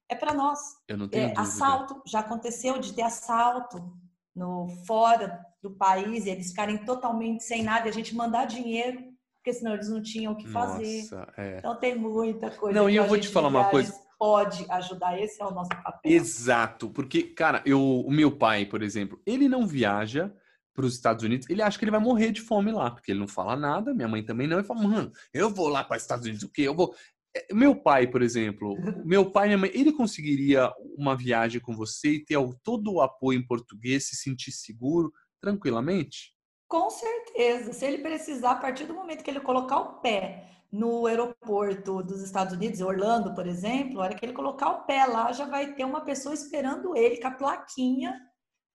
é 0.09 0.15
para 0.15 0.33
nós. 0.33 0.57
Eu 0.87 0.97
não 0.97 1.07
tenho 1.07 1.25
é, 1.25 1.27
dúvida. 1.27 1.41
Assalto, 1.41 2.01
já 2.07 2.21
aconteceu 2.21 2.79
de 2.79 2.93
ter 2.93 3.03
assalto 3.03 3.93
no 4.35 4.67
fora 4.87 5.45
do 5.61 5.69
país, 5.69 6.25
eles 6.25 6.49
ficarem 6.49 6.79
totalmente 6.79 7.43
sem 7.43 7.61
nada 7.61 7.87
a 7.87 7.93
gente 7.93 8.15
mandar 8.15 8.45
dinheiro, 8.45 9.03
porque 9.35 9.53
senão 9.53 9.75
eles 9.75 9.87
não 9.87 10.01
tinham 10.01 10.33
o 10.33 10.35
que 10.35 10.47
fazer. 10.47 11.01
Nossa, 11.03 11.33
é. 11.37 11.59
Então 11.59 11.75
tem 11.79 11.95
muita 11.95 12.49
coisa. 12.49 12.79
Não, 12.79 12.89
e 12.89 12.95
eu 12.95 13.05
vou 13.05 13.19
te 13.19 13.27
falar 13.27 13.49
uma 13.49 13.69
coisa. 13.69 13.93
Pode 14.21 14.67
ajudar, 14.69 15.19
esse 15.19 15.41
é 15.41 15.45
o 15.47 15.49
nosso 15.49 15.71
papel. 15.83 16.11
Exato, 16.11 16.91
porque, 16.91 17.23
cara, 17.23 17.63
eu, 17.65 17.81
o 17.81 18.11
meu 18.11 18.31
pai, 18.31 18.67
por 18.67 18.83
exemplo, 18.83 19.19
ele 19.25 19.49
não 19.49 19.65
viaja 19.65 20.31
para 20.75 20.85
os 20.85 20.93
Estados 20.93 21.23
Unidos, 21.23 21.49
ele 21.49 21.63
acha 21.63 21.79
que 21.79 21.83
ele 21.83 21.89
vai 21.89 21.99
morrer 21.99 22.31
de 22.31 22.39
fome 22.39 22.71
lá, 22.71 22.91
porque 22.91 23.11
ele 23.11 23.19
não 23.19 23.27
fala 23.27 23.55
nada, 23.55 23.95
minha 23.95 24.07
mãe 24.07 24.23
também 24.23 24.45
não, 24.45 24.59
e 24.59 24.63
fala, 24.63 24.83
mano, 24.83 25.11
eu 25.33 25.49
vou 25.49 25.67
lá 25.67 25.83
para 25.83 25.97
os 25.97 26.03
Estados 26.03 26.23
Unidos, 26.23 26.43
o 26.43 26.51
quê? 26.51 26.61
Eu 26.61 26.75
vou. 26.75 26.93
É, 27.35 27.51
meu 27.51 27.75
pai, 27.75 28.05
por 28.05 28.21
exemplo, 28.21 28.75
meu 29.03 29.31
pai 29.31 29.47
e 29.47 29.49
minha 29.49 29.57
mãe, 29.57 29.71
ele 29.73 29.91
conseguiria 29.91 30.71
uma 30.95 31.17
viagem 31.17 31.59
com 31.59 31.75
você 31.75 32.11
e 32.11 32.23
ter 32.23 32.37
todo 32.61 32.93
o 32.93 33.01
apoio 33.01 33.39
em 33.39 33.47
português, 33.47 34.07
se 34.07 34.15
sentir 34.15 34.51
seguro 34.51 35.11
tranquilamente? 35.41 36.35
Com 36.67 36.91
certeza. 36.91 37.73
Se 37.73 37.85
ele 37.87 37.97
precisar, 37.97 38.51
a 38.51 38.55
partir 38.55 38.85
do 38.85 38.93
momento 38.93 39.23
que 39.23 39.31
ele 39.31 39.39
colocar 39.39 39.79
o 39.79 39.99
pé 39.99 40.60
no 40.71 41.05
aeroporto 41.05 42.01
dos 42.01 42.21
Estados 42.21 42.53
Unidos, 42.53 42.79
Orlando, 42.79 43.35
por 43.35 43.45
exemplo, 43.45 43.99
a 43.99 44.03
hora 44.03 44.15
que 44.15 44.25
ele 44.25 44.33
colocar 44.33 44.69
o 44.69 44.83
pé 44.85 45.05
lá, 45.05 45.31
já 45.33 45.45
vai 45.45 45.73
ter 45.73 45.83
uma 45.83 46.01
pessoa 46.01 46.33
esperando 46.33 46.95
ele 46.95 47.19
com 47.19 47.27
a 47.27 47.31
plaquinha 47.31 48.17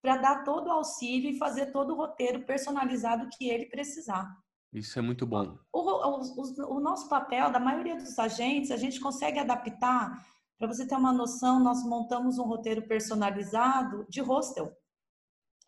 para 0.02 0.18
dar 0.18 0.44
todo 0.44 0.66
o 0.66 0.72
auxílio 0.72 1.30
e 1.30 1.38
fazer 1.38 1.72
todo 1.72 1.94
o 1.94 1.96
roteiro 1.96 2.44
personalizado 2.44 3.28
que 3.36 3.48
ele 3.48 3.66
precisar. 3.66 4.30
Isso 4.72 4.98
é 4.98 5.02
muito 5.02 5.26
bom. 5.26 5.58
O, 5.72 5.80
o, 5.80 6.20
o, 6.20 6.76
o 6.76 6.80
nosso 6.80 7.08
papel, 7.08 7.50
da 7.50 7.58
maioria 7.58 7.96
dos 7.96 8.18
agentes, 8.18 8.70
a 8.70 8.76
gente 8.76 9.00
consegue 9.00 9.38
adaptar. 9.38 10.22
Para 10.58 10.68
você 10.68 10.86
ter 10.86 10.96
uma 10.96 11.12
noção, 11.12 11.58
nós 11.58 11.82
montamos 11.82 12.38
um 12.38 12.44
roteiro 12.44 12.86
personalizado 12.86 14.06
de 14.08 14.20
hostel. 14.20 14.70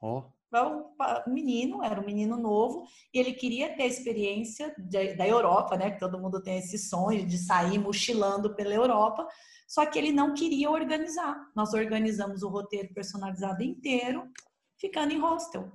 Oh 0.01 0.25
o 0.53 1.31
menino, 1.31 1.83
era 1.83 2.01
um 2.01 2.05
menino 2.05 2.37
novo, 2.37 2.87
e 3.13 3.19
ele 3.19 3.33
queria 3.33 3.75
ter 3.77 3.83
a 3.83 3.87
experiência 3.87 4.75
de, 4.79 5.15
da 5.15 5.27
Europa, 5.27 5.77
né? 5.77 5.91
Que 5.91 6.01
todo 6.01 6.19
mundo 6.19 6.43
tem 6.43 6.59
esse 6.59 6.79
sonho 6.79 7.27
de 7.27 7.39
sair 7.39 7.79
mochilando 7.79 8.55
pela 8.55 8.75
Europa, 8.75 9.27
só 9.67 9.85
que 9.85 9.99
ele 9.99 10.13
não 10.13 10.33
queria 10.33 10.71
organizar. 10.71 11.37
Nós 11.55 11.75
organizamos 11.75 12.43
o 12.43 12.49
roteiro 12.49 12.93
personalizado 12.95 13.63
inteiro, 13.63 14.27
ficando 14.79 15.13
em 15.13 15.19
hostel. 15.19 15.71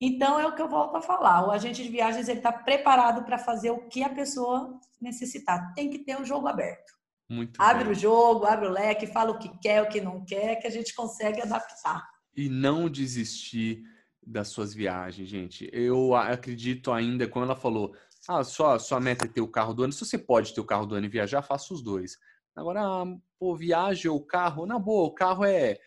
Então 0.00 0.38
é 0.38 0.46
o 0.46 0.54
que 0.54 0.62
eu 0.62 0.68
volto 0.68 0.96
a 0.96 1.02
falar. 1.02 1.46
O 1.46 1.50
agente 1.50 1.82
de 1.82 1.88
viagens 1.88 2.28
ele 2.28 2.38
está 2.38 2.52
preparado 2.52 3.24
para 3.24 3.38
fazer 3.38 3.70
o 3.70 3.86
que 3.88 4.02
a 4.02 4.08
pessoa 4.08 4.78
necessitar. 5.00 5.74
Tem 5.74 5.90
que 5.90 5.98
ter 5.98 6.20
o 6.20 6.24
jogo 6.24 6.48
aberto. 6.48 6.92
Muito 7.28 7.60
abre 7.62 7.84
bem. 7.84 7.92
o 7.92 7.94
jogo, 7.94 8.44
abre 8.44 8.66
o 8.66 8.72
leque, 8.72 9.06
fala 9.06 9.30
o 9.30 9.38
que 9.38 9.48
quer, 9.60 9.82
o 9.82 9.88
que 9.88 10.00
não 10.00 10.24
quer, 10.24 10.56
que 10.56 10.66
a 10.66 10.70
gente 10.70 10.94
consegue 10.94 11.40
adaptar. 11.40 12.08
E 12.34 12.48
não 12.48 12.88
desistir 12.88 13.82
das 14.22 14.48
suas 14.48 14.74
viagens, 14.74 15.28
gente. 15.28 15.68
Eu 15.72 16.14
acredito 16.14 16.92
ainda, 16.92 17.26
quando 17.26 17.46
ela 17.46 17.56
falou, 17.56 17.94
ah, 18.28 18.44
só 18.44 18.78
sua 18.78 19.00
meta 19.00 19.24
é 19.24 19.28
ter 19.28 19.40
o 19.40 19.48
carro 19.48 19.74
do 19.74 19.82
ano. 19.82 19.92
Se 19.92 20.04
você 20.04 20.18
pode 20.18 20.54
ter 20.54 20.60
o 20.60 20.66
carro 20.66 20.86
do 20.86 20.94
ano 20.94 21.06
e 21.06 21.10
viajar, 21.10 21.42
faça 21.42 21.72
os 21.72 21.82
dois. 21.82 22.16
Agora, 22.54 22.82
ah, 22.82 23.04
pô, 23.38 23.56
viaje 23.56 24.08
ou 24.08 24.24
carro, 24.24 24.66
na 24.66 24.78
boa, 24.78 25.08
o 25.08 25.14
carro 25.14 25.44
é, 25.44 25.78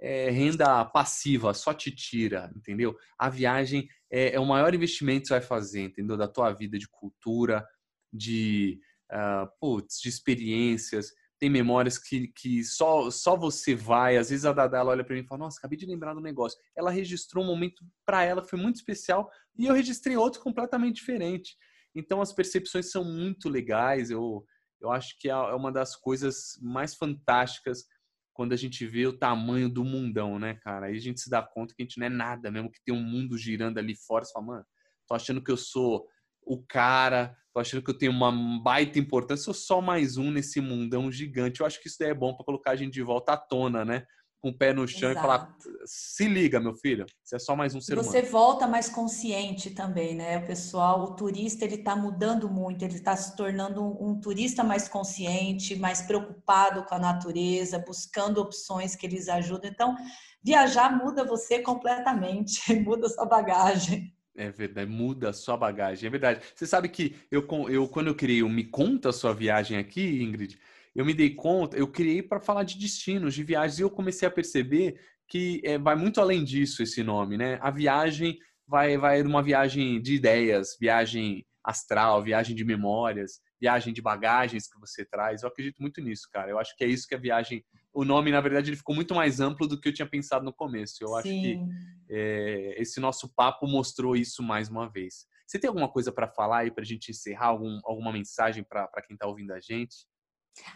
é, 0.00 0.30
renda 0.30 0.84
passiva, 0.84 1.54
só 1.54 1.72
te 1.72 1.90
tira, 1.90 2.50
entendeu? 2.56 2.96
A 3.18 3.28
viagem 3.28 3.88
é, 4.10 4.34
é, 4.34 4.40
o 4.40 4.46
maior 4.46 4.74
investimento 4.74 5.22
que 5.22 5.28
você 5.28 5.34
vai 5.34 5.42
fazer, 5.42 5.82
entendeu? 5.82 6.16
Da 6.16 6.26
tua 6.26 6.52
vida 6.52 6.78
de 6.78 6.88
cultura, 6.88 7.64
de, 8.12 8.80
uh, 9.10 9.48
putz, 9.60 10.00
de 10.00 10.08
experiências 10.08 11.12
tem 11.42 11.50
memórias 11.50 11.98
que, 11.98 12.28
que 12.28 12.62
só, 12.62 13.10
só 13.10 13.36
você 13.36 13.74
vai. 13.74 14.16
Às 14.16 14.30
vezes 14.30 14.44
a 14.44 14.52
Dada 14.52 14.78
ela 14.78 14.92
olha 14.92 15.02
para 15.02 15.16
mim 15.16 15.22
e 15.22 15.26
fala: 15.26 15.40
Nossa, 15.40 15.58
acabei 15.58 15.76
de 15.76 15.84
lembrar 15.84 16.14
do 16.14 16.20
negócio. 16.20 16.56
Ela 16.76 16.88
registrou 16.88 17.42
um 17.42 17.46
momento 17.48 17.84
para 18.06 18.22
ela, 18.22 18.44
foi 18.44 18.60
muito 18.60 18.76
especial, 18.76 19.28
e 19.58 19.66
eu 19.66 19.74
registrei 19.74 20.16
outro 20.16 20.40
completamente 20.40 20.94
diferente. 20.94 21.56
Então 21.96 22.20
as 22.20 22.32
percepções 22.32 22.92
são 22.92 23.02
muito 23.04 23.48
legais. 23.48 24.08
Eu, 24.08 24.46
eu 24.80 24.92
acho 24.92 25.18
que 25.18 25.28
é, 25.28 25.32
é 25.32 25.54
uma 25.54 25.72
das 25.72 25.96
coisas 25.96 26.56
mais 26.62 26.94
fantásticas 26.94 27.86
quando 28.32 28.52
a 28.52 28.56
gente 28.56 28.86
vê 28.86 29.08
o 29.08 29.18
tamanho 29.18 29.68
do 29.68 29.84
mundão, 29.84 30.38
né, 30.38 30.54
cara? 30.62 30.86
Aí 30.86 30.96
a 30.96 31.00
gente 31.00 31.20
se 31.20 31.28
dá 31.28 31.42
conta 31.42 31.74
que 31.74 31.82
a 31.82 31.84
gente 31.84 31.98
não 31.98 32.06
é 32.06 32.08
nada 32.08 32.52
mesmo, 32.52 32.70
que 32.70 32.84
tem 32.84 32.94
um 32.94 33.02
mundo 33.02 33.36
girando 33.36 33.78
ali 33.78 33.96
fora. 33.96 34.24
Você 34.24 34.32
fala, 34.32 34.46
mano, 34.46 34.66
tô 35.08 35.14
achando 35.16 35.42
que 35.42 35.50
eu 35.50 35.56
sou 35.56 36.06
o 36.44 36.58
cara, 36.58 37.36
tô 37.52 37.60
achando 37.60 37.82
que 37.82 37.90
eu 37.90 37.98
tenho 37.98 38.12
uma 38.12 38.32
baita 38.62 38.98
importância, 38.98 39.44
sou 39.44 39.54
só 39.54 39.80
mais 39.80 40.16
um 40.16 40.30
nesse 40.30 40.60
mundão 40.60 41.10
gigante. 41.10 41.60
Eu 41.60 41.66
acho 41.66 41.80
que 41.80 41.88
isso 41.88 41.98
daí 41.98 42.10
é 42.10 42.14
bom 42.14 42.34
para 42.34 42.44
colocar 42.44 42.72
a 42.72 42.76
gente 42.76 42.92
de 42.92 43.02
volta 43.02 43.32
à 43.32 43.36
tona, 43.36 43.84
né? 43.84 44.04
Com 44.40 44.48
o 44.48 44.58
pé 44.58 44.72
no 44.72 44.88
chão 44.88 45.10
Exato. 45.10 45.18
e 45.18 45.22
falar: 45.22 45.56
se 45.84 46.26
liga, 46.26 46.58
meu 46.58 46.74
filho, 46.74 47.06
você 47.22 47.36
é 47.36 47.38
só 47.38 47.54
mais 47.54 47.76
um 47.76 47.80
ser 47.80 47.94
você 47.94 48.08
humano. 48.08 48.10
Você 48.10 48.22
volta 48.22 48.66
mais 48.66 48.88
consciente 48.88 49.70
também, 49.70 50.16
né? 50.16 50.38
O 50.38 50.46
pessoal, 50.46 51.02
o 51.04 51.14
turista, 51.14 51.64
ele 51.64 51.76
está 51.76 51.94
mudando 51.94 52.50
muito, 52.50 52.84
ele 52.84 52.96
está 52.96 53.14
se 53.14 53.36
tornando 53.36 53.80
um, 53.80 54.10
um, 54.10 54.20
turista 54.20 54.64
mais 54.64 54.88
consciente, 54.88 55.76
mais 55.76 56.02
preocupado 56.02 56.84
com 56.84 56.94
a 56.96 56.98
natureza, 56.98 57.78
buscando 57.78 58.40
opções 58.40 58.96
que 58.96 59.06
eles 59.06 59.28
ajudam. 59.28 59.70
Então, 59.70 59.94
viajar 60.42 60.90
muda 60.90 61.24
você 61.24 61.60
completamente, 61.60 62.74
muda 62.82 63.08
sua 63.08 63.26
bagagem. 63.26 64.12
É 64.34 64.50
verdade, 64.50 64.90
muda 64.90 65.28
a 65.28 65.32
sua 65.32 65.56
bagagem, 65.56 66.06
é 66.06 66.10
verdade. 66.10 66.40
Você 66.54 66.66
sabe 66.66 66.88
que 66.88 67.16
eu, 67.30 67.46
eu 67.68 67.86
quando 67.86 68.06
eu 68.06 68.14
criei 68.14 68.42
o 68.42 68.48
Me 68.48 68.64
Conta 68.64 69.10
a 69.10 69.12
Sua 69.12 69.34
Viagem 69.34 69.76
aqui, 69.76 70.22
Ingrid, 70.22 70.58
eu 70.94 71.04
me 71.04 71.14
dei 71.14 71.34
conta, 71.34 71.76
eu 71.76 71.86
criei 71.88 72.22
para 72.22 72.40
falar 72.40 72.64
de 72.64 72.78
destinos, 72.78 73.34
de 73.34 73.42
viagens, 73.42 73.78
e 73.78 73.82
eu 73.82 73.90
comecei 73.90 74.26
a 74.26 74.30
perceber 74.30 74.98
que 75.28 75.60
é, 75.64 75.78
vai 75.78 75.96
muito 75.96 76.20
além 76.20 76.44
disso 76.44 76.82
esse 76.82 77.02
nome, 77.02 77.36
né? 77.36 77.58
A 77.62 77.70
viagem 77.70 78.38
vai, 78.66 78.96
vai 78.98 79.22
uma 79.22 79.42
viagem 79.42 80.00
de 80.00 80.14
ideias, 80.14 80.76
viagem 80.78 81.46
astral, 81.64 82.22
viagem 82.22 82.54
de 82.56 82.64
memórias, 82.64 83.40
viagem 83.62 83.92
de 83.94 84.02
bagagens 84.02 84.66
que 84.66 84.78
você 84.80 85.04
traz. 85.04 85.42
Eu 85.42 85.48
acredito 85.48 85.80
muito 85.80 86.00
nisso, 86.00 86.28
cara. 86.32 86.50
Eu 86.50 86.58
acho 86.58 86.76
que 86.76 86.82
é 86.82 86.88
isso 86.88 87.06
que 87.06 87.14
a 87.14 87.18
viagem 87.18 87.64
o 87.94 88.06
nome, 88.06 88.32
na 88.32 88.40
verdade, 88.40 88.70
ele 88.70 88.76
ficou 88.76 88.94
muito 88.94 89.14
mais 89.14 89.38
amplo 89.38 89.68
do 89.68 89.78
que 89.78 89.86
eu 89.86 89.92
tinha 89.92 90.08
pensado 90.08 90.44
no 90.44 90.52
começo. 90.52 90.96
Eu 91.02 91.08
Sim. 91.08 91.14
acho 91.14 91.28
que 91.28 91.60
é, 92.08 92.74
esse 92.80 92.98
nosso 92.98 93.28
papo 93.28 93.66
mostrou 93.66 94.16
isso 94.16 94.42
mais 94.42 94.68
uma 94.70 94.88
vez. 94.88 95.26
Você 95.46 95.58
tem 95.58 95.68
alguma 95.68 95.88
coisa 95.88 96.10
para 96.10 96.26
falar 96.26 96.60
aí 96.60 96.70
para 96.70 96.82
a 96.82 96.86
gente 96.86 97.10
encerrar? 97.10 97.48
Algum, 97.48 97.80
alguma 97.84 98.10
mensagem 98.10 98.64
para 98.64 98.88
quem 99.06 99.14
está 99.14 99.26
ouvindo 99.26 99.52
a 99.52 99.60
gente? 99.60 100.06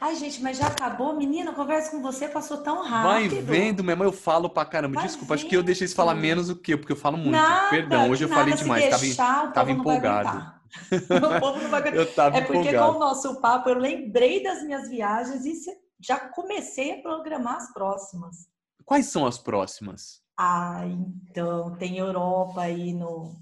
Ai, 0.01 0.15
gente, 0.15 0.43
mas 0.43 0.59
já 0.59 0.67
acabou? 0.67 1.17
Menina, 1.17 1.53
a 1.53 1.55
conversa 1.55 1.91
com 1.91 2.03
você 2.03 2.29
passou 2.29 2.59
tão 2.59 2.83
rápido. 2.83 3.35
Vai 3.35 3.43
vendo, 3.43 3.83
minha 3.83 3.97
mãe, 3.97 4.07
eu 4.07 4.13
falo 4.13 4.49
pra 4.51 4.65
caramba. 4.65 4.97
Vai 4.97 5.07
Desculpa, 5.07 5.35
vendo. 5.35 5.41
acho 5.41 5.49
que 5.49 5.57
eu 5.57 5.63
deixei 5.63 5.89
você 5.89 5.95
falar 5.95 6.15
menos 6.15 6.49
do 6.49 6.57
que 6.57 6.75
eu, 6.75 6.79
porque 6.79 6.93
eu 6.93 6.97
falo 6.97 7.17
muito. 7.17 7.33
Nada, 7.33 7.71
Perdão, 7.71 8.11
hoje 8.11 8.25
eu 8.25 8.29
falei 8.29 8.55
demais. 8.55 9.01
Deixar, 9.01 9.25
tava, 9.25 9.53
tava 9.53 9.73
empolgado. 9.73 10.57
o 10.93 11.41
povo 11.41 11.63
não 11.63 11.71
vai 11.71 11.81
É 11.81 12.41
porque 12.41 12.69
empolgado. 12.69 12.93
com 12.93 12.97
o 12.97 13.01
nosso 13.01 13.41
papo 13.41 13.69
eu 13.69 13.79
lembrei 13.79 14.43
das 14.43 14.63
minhas 14.63 14.89
viagens 14.89 15.45
e 15.45 15.55
já 16.01 16.19
comecei 16.31 16.99
a 16.99 17.03
programar 17.03 17.57
as 17.57 17.73
próximas. 17.73 18.49
Quais 18.85 19.07
são 19.07 19.27
as 19.27 19.39
próximas? 19.39 20.23
Ah, 20.39 20.83
então, 20.87 21.75
tem 21.77 21.99
Europa 21.99 22.61
aí 22.63 22.93
no. 22.93 23.35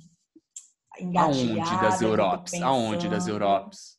Aonde 1.17 1.81
das 1.81 2.01
Europes? 2.01 2.63
Aonde 2.63 3.09
das 3.09 3.27
Europes? 3.27 3.99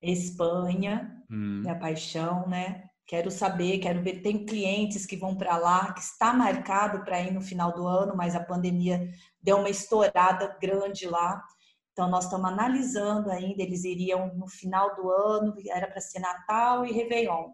Espanha, 0.00 1.22
hum. 1.30 1.62
minha 1.62 1.78
paixão, 1.78 2.46
né? 2.46 2.84
Quero 3.06 3.30
saber, 3.30 3.78
quero 3.78 4.02
ver. 4.02 4.20
Tem 4.20 4.44
clientes 4.44 5.06
que 5.06 5.16
vão 5.16 5.36
para 5.36 5.56
lá, 5.56 5.92
que 5.92 6.00
está 6.00 6.32
marcado 6.32 7.04
para 7.04 7.20
ir 7.20 7.32
no 7.32 7.40
final 7.40 7.72
do 7.72 7.86
ano, 7.86 8.16
mas 8.16 8.34
a 8.34 8.42
pandemia 8.42 9.08
deu 9.40 9.58
uma 9.58 9.70
estourada 9.70 10.56
grande 10.60 11.06
lá. 11.06 11.42
Então, 11.96 12.10
nós 12.10 12.24
estamos 12.24 12.52
analisando 12.52 13.30
ainda, 13.30 13.62
eles 13.62 13.82
iriam 13.82 14.30
no 14.34 14.46
final 14.46 14.94
do 14.94 15.10
ano, 15.10 15.54
era 15.66 15.86
para 15.86 15.98
ser 15.98 16.18
Natal 16.18 16.84
e 16.84 16.92
Réveillon. 16.92 17.52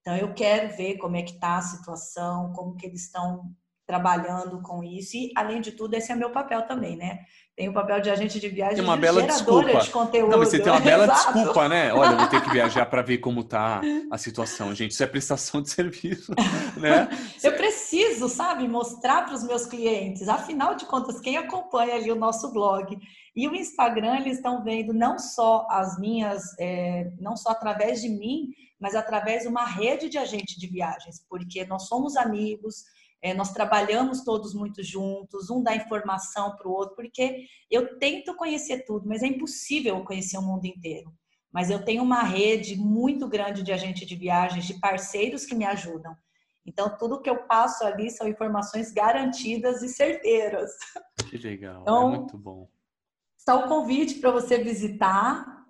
Então, 0.00 0.16
eu 0.16 0.32
quero 0.34 0.76
ver 0.76 0.98
como 0.98 1.16
é 1.16 1.22
que 1.22 1.32
está 1.32 1.56
a 1.56 1.62
situação, 1.62 2.52
como 2.52 2.76
que 2.76 2.86
eles 2.86 3.06
estão 3.06 3.42
trabalhando 3.84 4.62
com 4.62 4.84
isso. 4.84 5.16
E, 5.16 5.32
além 5.36 5.60
de 5.60 5.72
tudo, 5.72 5.94
esse 5.94 6.12
é 6.12 6.14
meu 6.14 6.30
papel 6.30 6.62
também, 6.62 6.96
né? 6.96 7.24
Tem 7.56 7.68
o 7.68 7.72
papel 7.72 8.00
de 8.00 8.08
agente 8.08 8.38
de 8.38 8.48
viagem 8.48 8.76
tem 8.76 8.84
uma 8.84 8.96
bela 8.96 9.20
desculpa. 9.20 9.80
de 9.80 9.90
conteúdo. 9.90 10.30
Não, 10.30 10.38
você 10.38 10.60
tem 10.60 10.72
uma 10.72 10.80
bela 10.80 11.02
Exato. 11.10 11.32
desculpa, 11.32 11.68
né? 11.68 11.92
Olha, 11.92 12.12
eu 12.12 12.18
vou 12.18 12.28
ter 12.28 12.40
que 12.40 12.50
viajar 12.50 12.86
para 12.86 13.02
ver 13.02 13.18
como 13.18 13.42
tá 13.42 13.80
a 14.12 14.16
situação, 14.16 14.72
gente. 14.76 14.92
Isso 14.92 15.02
é 15.02 15.08
prestação 15.08 15.60
de 15.60 15.70
serviço, 15.70 16.32
né? 16.76 17.08
eu 17.42 17.52
preciso, 17.56 18.28
sabe, 18.28 18.68
mostrar 18.68 19.24
para 19.24 19.34
os 19.34 19.42
meus 19.42 19.66
clientes. 19.66 20.28
Afinal 20.28 20.76
de 20.76 20.86
contas, 20.86 21.18
quem 21.18 21.36
acompanha 21.36 21.96
ali 21.96 22.12
o 22.12 22.16
nosso 22.16 22.52
blog 22.52 22.96
e 23.34 23.48
o 23.48 23.54
Instagram, 23.54 24.16
eles 24.16 24.36
estão 24.36 24.62
vendo 24.62 24.92
não 24.92 25.18
só 25.18 25.66
as 25.70 25.98
minhas, 25.98 26.42
é, 26.58 27.10
não 27.18 27.36
só 27.36 27.50
através 27.50 28.02
de 28.02 28.08
mim, 28.08 28.50
mas 28.78 28.94
através 28.94 29.42
de 29.42 29.48
uma 29.48 29.64
rede 29.64 30.08
de 30.08 30.18
agentes 30.18 30.56
de 30.56 30.66
viagens, 30.66 31.24
porque 31.28 31.64
nós 31.64 31.88
somos 31.88 32.16
amigos, 32.16 32.84
é, 33.22 33.32
nós 33.32 33.52
trabalhamos 33.52 34.22
todos 34.22 34.52
muito 34.52 34.82
juntos, 34.82 35.48
um 35.48 35.62
dá 35.62 35.74
informação 35.74 36.56
para 36.56 36.68
o 36.68 36.72
outro, 36.72 36.96
porque 36.96 37.46
eu 37.70 37.98
tento 37.98 38.34
conhecer 38.34 38.84
tudo, 38.84 39.08
mas 39.08 39.22
é 39.22 39.26
impossível 39.26 40.04
conhecer 40.04 40.36
o 40.36 40.42
mundo 40.42 40.66
inteiro. 40.66 41.10
Mas 41.50 41.70
eu 41.70 41.84
tenho 41.84 42.02
uma 42.02 42.22
rede 42.22 42.76
muito 42.76 43.28
grande 43.28 43.62
de 43.62 43.72
agentes 43.72 44.06
de 44.06 44.16
viagens, 44.16 44.64
de 44.66 44.74
parceiros 44.80 45.46
que 45.46 45.54
me 45.54 45.64
ajudam. 45.64 46.16
Então, 46.66 46.96
tudo 46.96 47.20
que 47.20 47.30
eu 47.30 47.44
passo 47.46 47.84
ali 47.84 48.10
são 48.10 48.26
informações 48.26 48.92
garantidas 48.92 49.82
e 49.82 49.88
certeiras. 49.88 50.70
Que 51.28 51.36
legal, 51.36 51.78
é 51.78 51.82
então, 51.82 52.14
é 52.14 52.18
muito 52.18 52.38
bom. 52.38 52.68
Está 53.42 53.56
o 53.56 53.66
convite 53.66 54.20
para 54.20 54.30
você 54.30 54.56
visitar 54.56 55.66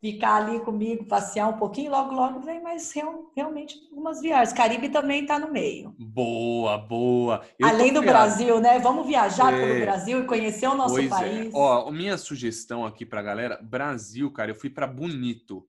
ficar 0.00 0.34
ali 0.42 0.58
comigo, 0.58 1.04
passear 1.04 1.48
um 1.48 1.58
pouquinho, 1.58 1.92
logo, 1.92 2.12
logo 2.12 2.40
vem 2.40 2.60
mais 2.60 2.90
real, 2.92 3.30
realmente 3.36 3.80
algumas 3.88 4.20
viagens. 4.20 4.52
Caribe 4.52 4.88
também 4.88 5.22
está 5.22 5.38
no 5.38 5.52
meio. 5.52 5.94
Boa, 5.96 6.76
boa. 6.76 7.46
Eu 7.56 7.68
Além 7.68 7.92
do 7.92 8.02
Brasil, 8.02 8.60
né? 8.60 8.80
Vamos 8.80 9.06
viajar 9.06 9.54
é... 9.54 9.64
pelo 9.64 9.80
Brasil 9.80 10.24
e 10.24 10.26
conhecer 10.26 10.66
o 10.66 10.74
nosso 10.74 10.96
pois 10.96 11.06
é. 11.06 11.08
país. 11.08 11.46
É. 11.46 11.56
Ó, 11.56 11.88
minha 11.92 12.18
sugestão 12.18 12.84
aqui 12.84 13.06
para 13.06 13.22
galera, 13.22 13.60
Brasil, 13.62 14.28
cara, 14.32 14.50
eu 14.50 14.56
fui 14.56 14.68
para 14.68 14.88
Bonito. 14.88 15.64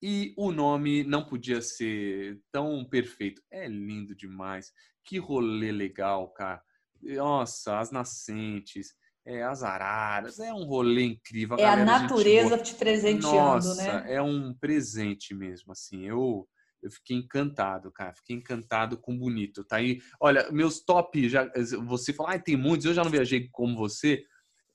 E 0.00 0.32
o 0.34 0.50
nome 0.50 1.04
não 1.04 1.26
podia 1.26 1.60
ser 1.60 2.40
tão 2.50 2.82
perfeito. 2.86 3.42
É 3.50 3.68
lindo 3.68 4.14
demais. 4.14 4.72
Que 5.04 5.18
rolê 5.18 5.70
legal, 5.70 6.26
cara. 6.28 6.62
Nossa, 7.02 7.78
as 7.78 7.90
nascentes 7.90 8.94
é, 9.28 9.42
as 9.42 9.62
araras, 9.62 10.38
é 10.40 10.52
um 10.54 10.64
rolê 10.64 11.04
incrível. 11.04 11.56
A 11.58 11.60
é 11.60 11.66
a 11.66 11.84
natureza 11.84 12.56
te 12.56 12.74
presenteando, 12.74 13.36
Nossa, 13.36 13.74
né? 13.74 14.14
é 14.14 14.22
um 14.22 14.54
presente 14.54 15.34
mesmo, 15.34 15.72
assim. 15.72 16.06
Eu 16.06 16.48
eu 16.80 16.90
fiquei 16.92 17.16
encantado, 17.16 17.90
cara. 17.90 18.14
Fiquei 18.14 18.36
encantado 18.36 18.96
com 18.96 19.18
bonito. 19.18 19.64
Tá 19.64 19.76
aí. 19.76 20.00
Olha, 20.20 20.48
meus 20.52 20.80
top 20.80 21.28
já. 21.28 21.50
Você 21.86 22.12
fala, 22.12 22.34
ah, 22.34 22.38
tem 22.38 22.56
muitos. 22.56 22.86
Eu 22.86 22.94
já 22.94 23.02
não 23.02 23.10
viajei 23.10 23.48
como 23.50 23.76
você. 23.76 24.22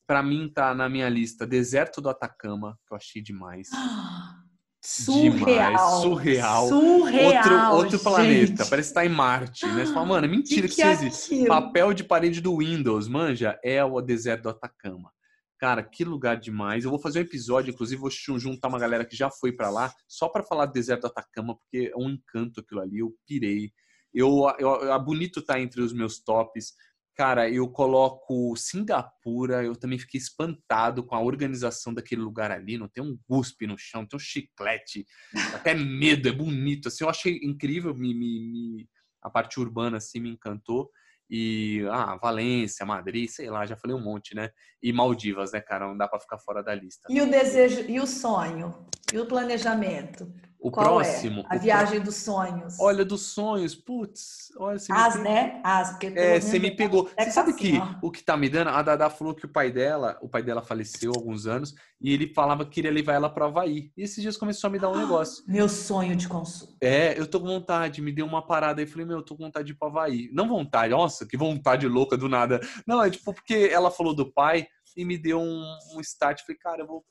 Para 0.06 0.22
mim 0.22 0.51
tá 0.54 0.76
na 0.76 0.89
minha 0.89 1.08
lista 1.08 1.47
Deserto 1.47 2.01
do 2.01 2.10
Atacama, 2.10 2.78
que 2.86 2.93
eu 2.93 2.97
achei 2.97 3.22
demais. 3.22 3.70
Surreal. 4.86 5.71
Demais, 5.71 5.81
surreal. 6.01 6.67
Surreal. 6.67 7.75
Outro, 7.75 7.86
outro 7.86 7.99
planeta. 7.99 8.65
Parece 8.65 8.89
estar 8.89 9.01
tá 9.01 9.05
em 9.05 9.09
Marte, 9.09 9.65
né? 9.65 9.86
Você 9.86 9.93
fala, 9.93 10.05
mano, 10.05 10.25
é 10.25 10.29
mentira 10.29 10.67
que, 10.67 10.75
que, 10.75 10.81
que 10.81 10.88
é 10.88 10.91
existe. 10.91 11.45
Papel 11.45 11.93
de 11.93 12.03
parede 12.03 12.41
do 12.41 12.57
Windows, 12.57 13.07
manja, 13.07 13.57
é 13.63 13.84
o 13.84 14.01
deserto 14.01 14.43
do 14.43 14.49
Atacama. 14.49 15.09
Cara, 15.57 15.81
que 15.81 16.03
lugar 16.03 16.36
demais. 16.36 16.84
Eu 16.84 16.89
vou 16.89 16.99
fazer 16.99 17.19
um 17.19 17.21
episódio, 17.21 17.71
inclusive 17.71 18.01
vou 18.01 18.09
juntar 18.38 18.67
uma 18.67 18.77
galera 18.77 19.05
que 19.05 19.15
já 19.15 19.31
foi 19.31 19.53
para 19.53 19.69
lá, 19.69 19.93
só 20.05 20.27
para 20.27 20.43
falar 20.43 20.65
do 20.65 20.73
deserto 20.73 21.03
do 21.03 21.07
Atacama, 21.07 21.55
porque 21.55 21.89
é 21.93 21.97
um 21.97 22.09
encanto 22.09 22.59
aquilo 22.59 22.81
ali. 22.81 22.99
Eu 22.99 23.15
pirei. 23.25 23.71
Eu, 24.13 24.53
eu, 24.59 24.91
a 24.91 24.99
Bonito 24.99 25.41
tá 25.41 25.61
entre 25.61 25.81
os 25.81 25.93
meus 25.93 26.19
tops. 26.19 26.73
Cara, 27.16 27.47
eu 27.49 27.70
coloco 27.70 28.55
Singapura, 28.55 29.64
eu 29.64 29.76
também 29.76 29.99
fiquei 29.99 30.20
espantado 30.20 31.03
com 31.03 31.16
a 31.16 31.22
organização 31.22 31.93
daquele 31.93 32.22
lugar 32.22 32.51
ali. 32.51 32.78
Não 32.78 32.88
tem 32.88 33.03
um 33.03 33.18
guspe 33.30 33.68
no 33.68 33.78
chão, 33.78 34.05
tem 34.05 34.18
um 34.18 34.20
chiclete, 34.20 35.05
até 35.53 35.76
medo, 35.76 36.28
é 36.28 36.32
bonito. 36.32 36.88
Assim, 36.88 37.03
eu 37.03 37.09
achei 37.09 37.39
incrível, 37.43 37.93
me, 37.93 38.14
me, 38.16 38.39
me, 38.39 38.89
a 39.22 39.30
parte 39.30 39.59
urbana 39.59 39.97
assim 39.97 40.20
me 40.20 40.30
encantou 40.30 40.89
e 41.30 41.84
ah, 41.89 42.16
Valência, 42.22 42.86
Madrid, 42.86 43.30
sei 43.30 43.49
lá, 43.49 43.66
já 43.66 43.76
falei 43.76 43.95
um 43.95 44.01
monte, 44.01 44.36
né? 44.36 44.49
E 44.82 44.93
Maldivas, 44.93 45.51
né, 45.51 45.61
cara? 45.61 45.88
Não 45.88 45.97
dá 45.97 46.07
para 46.07 46.20
ficar 46.20 46.38
fora 46.38 46.61
da 46.61 46.76
lista. 46.76 47.07
E 47.09 47.22
o 47.22 47.30
desejo, 47.30 47.89
e 47.89 47.99
o 47.99 48.05
sonho, 48.05 48.86
e 49.11 49.18
o 49.18 49.26
planejamento. 49.26 50.32
O 50.64 50.72
Qual 50.72 51.01
é? 51.01 51.03
próximo. 51.03 51.41
É? 51.41 51.55
A 51.55 51.57
viagem 51.57 51.99
dos 51.99 52.16
sonhos. 52.16 52.80
Olha, 52.80 53.03
dos 53.03 53.22
sonhos, 53.34 53.76
putz. 53.76 54.49
Olha, 54.57 54.80
você 54.80 54.93
As, 54.93 55.22
né? 55.22 55.59
As, 55.61 55.89
porque 55.91 56.07
É, 56.16 56.39
você 56.39 56.57
me 56.57 56.72
pegou. 56.72 57.09
Você 57.20 57.32
sabe 57.32 57.49
assim, 57.49 57.59
que 57.74 57.78
ó. 57.78 57.95
o 58.01 58.09
que 58.09 58.24
tá 58.24 58.38
me 58.38 58.47
dando? 58.47 58.70
A 58.70 58.82
Dada 58.82 59.09
falou 59.09 59.36
que 59.36 59.45
o 59.45 59.49
pai 59.49 59.70
dela, 59.70 60.18
o 60.22 60.30
pai 60.30 60.41
dela 60.41 60.61
faleceu 60.61 61.11
há 61.14 61.18
alguns 61.20 61.45
anos 61.47 61.76
e 61.99 62.14
ele 62.14 62.34
falava 62.34 62.64
que 62.64 62.72
queria 62.72 62.91
levar 62.91 63.11
ela 63.11 63.30
para 63.30 63.45
Havaí. 63.45 63.91
E 63.97 64.03
esses 64.03 64.22
dias 64.22 64.38
começou 64.38 64.70
a 64.70 64.72
me 64.72 64.80
dar 64.80 64.89
um 64.89 64.97
negócio. 64.97 65.43
Meu 65.45 65.68
sonho 65.68 66.16
de 66.16 66.30
consumo. 66.30 66.78
É, 66.80 67.20
eu 67.20 67.28
tô 67.28 67.41
com 67.41 67.47
vontade, 67.47 68.01
me 68.01 68.14
deu 68.14 68.26
uma 68.26 68.41
parada 68.47 68.82
aí. 68.82 68.88
Falei, 68.88 69.05
meu, 69.05 69.18
eu 69.18 69.24
tô 69.24 69.36
com 69.36 69.43
vontade 69.43 69.66
de 69.68 69.74
ir 69.74 69.76
pra 69.76 69.89
Havaí. 69.89 70.30
Não 70.32 70.47
vontade, 70.47 70.91
nossa, 70.93 71.28
que 71.28 71.36
vontade 71.36 71.86
louca 71.89 72.16
do 72.16 72.30
nada. 72.30 72.61
Não, 72.88 73.03
é 73.03 73.09
tipo 73.09 73.34
porque 73.34 73.70
ela 73.70 73.91
falou 73.91 74.16
do 74.16 74.32
pai 74.32 74.66
e 74.95 75.03
me 75.03 75.18
deu 75.18 75.41
um, 75.41 75.78
um 75.93 75.99
start. 75.99 76.39
Falei, 76.45 76.57
cara, 76.57 76.82
eu 76.84 76.88
vou 76.88 77.03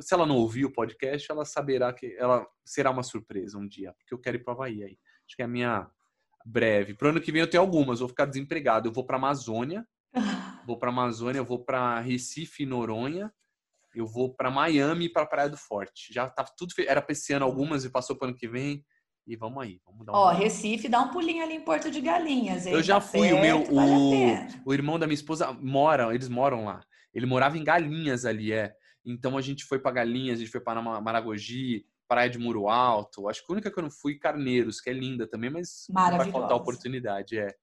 se 0.00 0.14
ela 0.14 0.26
não 0.26 0.36
ouvir 0.36 0.64
o 0.64 0.72
podcast, 0.72 1.30
ela 1.30 1.44
saberá 1.44 1.92
que 1.92 2.16
ela 2.18 2.46
será 2.64 2.90
uma 2.90 3.02
surpresa 3.02 3.58
um 3.58 3.66
dia, 3.66 3.92
porque 3.98 4.12
eu 4.12 4.18
quero 4.18 4.36
ir 4.36 4.44
para 4.44 4.54
Havaí 4.54 4.82
aí. 4.82 4.98
Acho 5.26 5.36
que 5.36 5.42
é 5.42 5.44
a 5.44 5.48
minha 5.48 5.88
breve. 6.44 6.94
Pro 6.94 7.10
ano 7.10 7.20
que 7.20 7.30
vem 7.30 7.40
eu 7.40 7.50
tenho 7.50 7.62
algumas, 7.62 8.00
vou 8.00 8.08
ficar 8.08 8.26
desempregado. 8.26 8.88
Eu 8.88 8.92
vou 8.92 9.04
para 9.04 9.16
Amazônia, 9.16 9.86
vou 10.66 10.78
para 10.78 10.90
Amazônia, 10.90 11.38
eu 11.38 11.44
vou 11.44 11.64
para 11.64 12.00
Recife, 12.00 12.66
Noronha, 12.66 13.32
eu 13.94 14.06
vou 14.06 14.34
para 14.34 14.50
Miami 14.50 15.06
e 15.06 15.12
para 15.12 15.26
Praia 15.26 15.48
do 15.48 15.56
Forte. 15.56 16.12
Já 16.12 16.28
tá 16.28 16.44
tudo 16.44 16.72
era 16.86 17.02
para 17.02 17.12
esse 17.12 17.32
ano 17.32 17.44
algumas 17.44 17.84
e 17.84 17.90
passou 17.90 18.16
para 18.16 18.28
ano 18.28 18.36
que 18.36 18.48
vem. 18.48 18.84
E 19.26 19.36
vamos 19.36 19.62
aí, 19.62 19.78
vamos 19.84 20.06
dar 20.06 20.12
Ó, 20.14 20.30
Recife, 20.30 20.88
dá 20.88 21.00
um 21.00 21.10
pulinho 21.10 21.44
ali 21.44 21.54
em 21.54 21.60
Porto 21.60 21.90
de 21.90 22.00
Galinhas. 22.00 22.66
Eu 22.66 22.82
já 22.82 22.94
tá 22.94 23.02
fui, 23.02 23.28
perto, 23.28 23.36
o 23.36 23.40
meu, 23.42 23.64
vale 23.74 23.92
o, 24.64 24.70
o 24.70 24.72
irmão 24.72 24.98
da 24.98 25.06
minha 25.06 25.14
esposa 25.14 25.52
mora, 25.52 26.14
eles 26.14 26.30
moram 26.30 26.64
lá. 26.64 26.80
Ele 27.12 27.26
morava 27.26 27.58
em 27.58 27.64
Galinhas 27.64 28.24
ali, 28.24 28.52
é. 28.52 28.72
Então 29.04 29.36
a 29.36 29.40
gente 29.40 29.64
foi 29.64 29.78
para 29.78 29.92
Galinhas, 29.92 30.38
a 30.38 30.40
gente 30.42 30.50
foi 30.50 30.60
para 30.60 30.82
Maragogi, 30.82 31.86
Praia 32.08 32.30
de 32.30 32.38
Muro 32.38 32.68
Alto. 32.68 33.28
Acho 33.28 33.44
que 33.44 33.52
a 33.52 33.54
única 33.54 33.70
que 33.70 33.78
eu 33.78 33.82
não 33.82 33.90
fui, 33.90 34.18
Carneiros, 34.18 34.80
que 34.80 34.88
é 34.90 34.92
linda 34.92 35.26
também, 35.26 35.50
mas 35.50 35.86
vai 35.90 36.30
faltar 36.30 36.56
oportunidade. 36.56 37.38
É. 37.38 37.54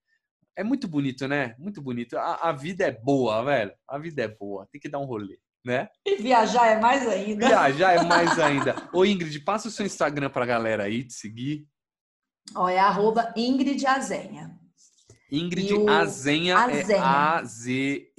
é 0.56 0.64
muito 0.64 0.88
bonito, 0.88 1.28
né? 1.28 1.56
Muito 1.58 1.82
bonito. 1.82 2.18
A, 2.18 2.50
a, 2.50 2.52
vida 2.52 2.86
é 2.86 2.92
boa, 2.92 3.44
velho. 3.44 3.74
A 3.88 3.98
vida 3.98 4.22
é 4.24 4.28
boa. 4.28 4.68
Tem 4.72 4.80
que 4.80 4.88
dar 4.88 5.00
um 5.00 5.06
rolê, 5.06 5.40
né? 5.66 5.90
E 6.06 6.18
viajar 6.18 6.68
é 6.68 6.80
mais 6.80 7.08
ainda. 7.08 7.48
Viajar 7.48 7.94
é 7.94 8.04
mais 8.04 8.38
ainda. 8.40 8.90
Ô, 8.94 9.04
Ingrid, 9.04 9.40
passa 9.40 9.68
o 9.68 9.72
seu 9.72 9.86
Instagram 9.86 10.30
pra 10.30 10.46
galera 10.46 10.84
aí 10.84 11.04
te 11.04 11.14
seguir. 11.14 11.68
Ó, 12.54 12.70
é 12.70 12.78
arroba 12.78 13.34
Ingrid 13.36 13.86
Azenha. 13.88 14.56
Ingrid 15.32 15.74
o... 15.74 15.90
Azenha, 15.90 16.58
Azenha 16.58 16.98
é 16.98 17.00
A-Z-E-N-H-A. 17.00 18.16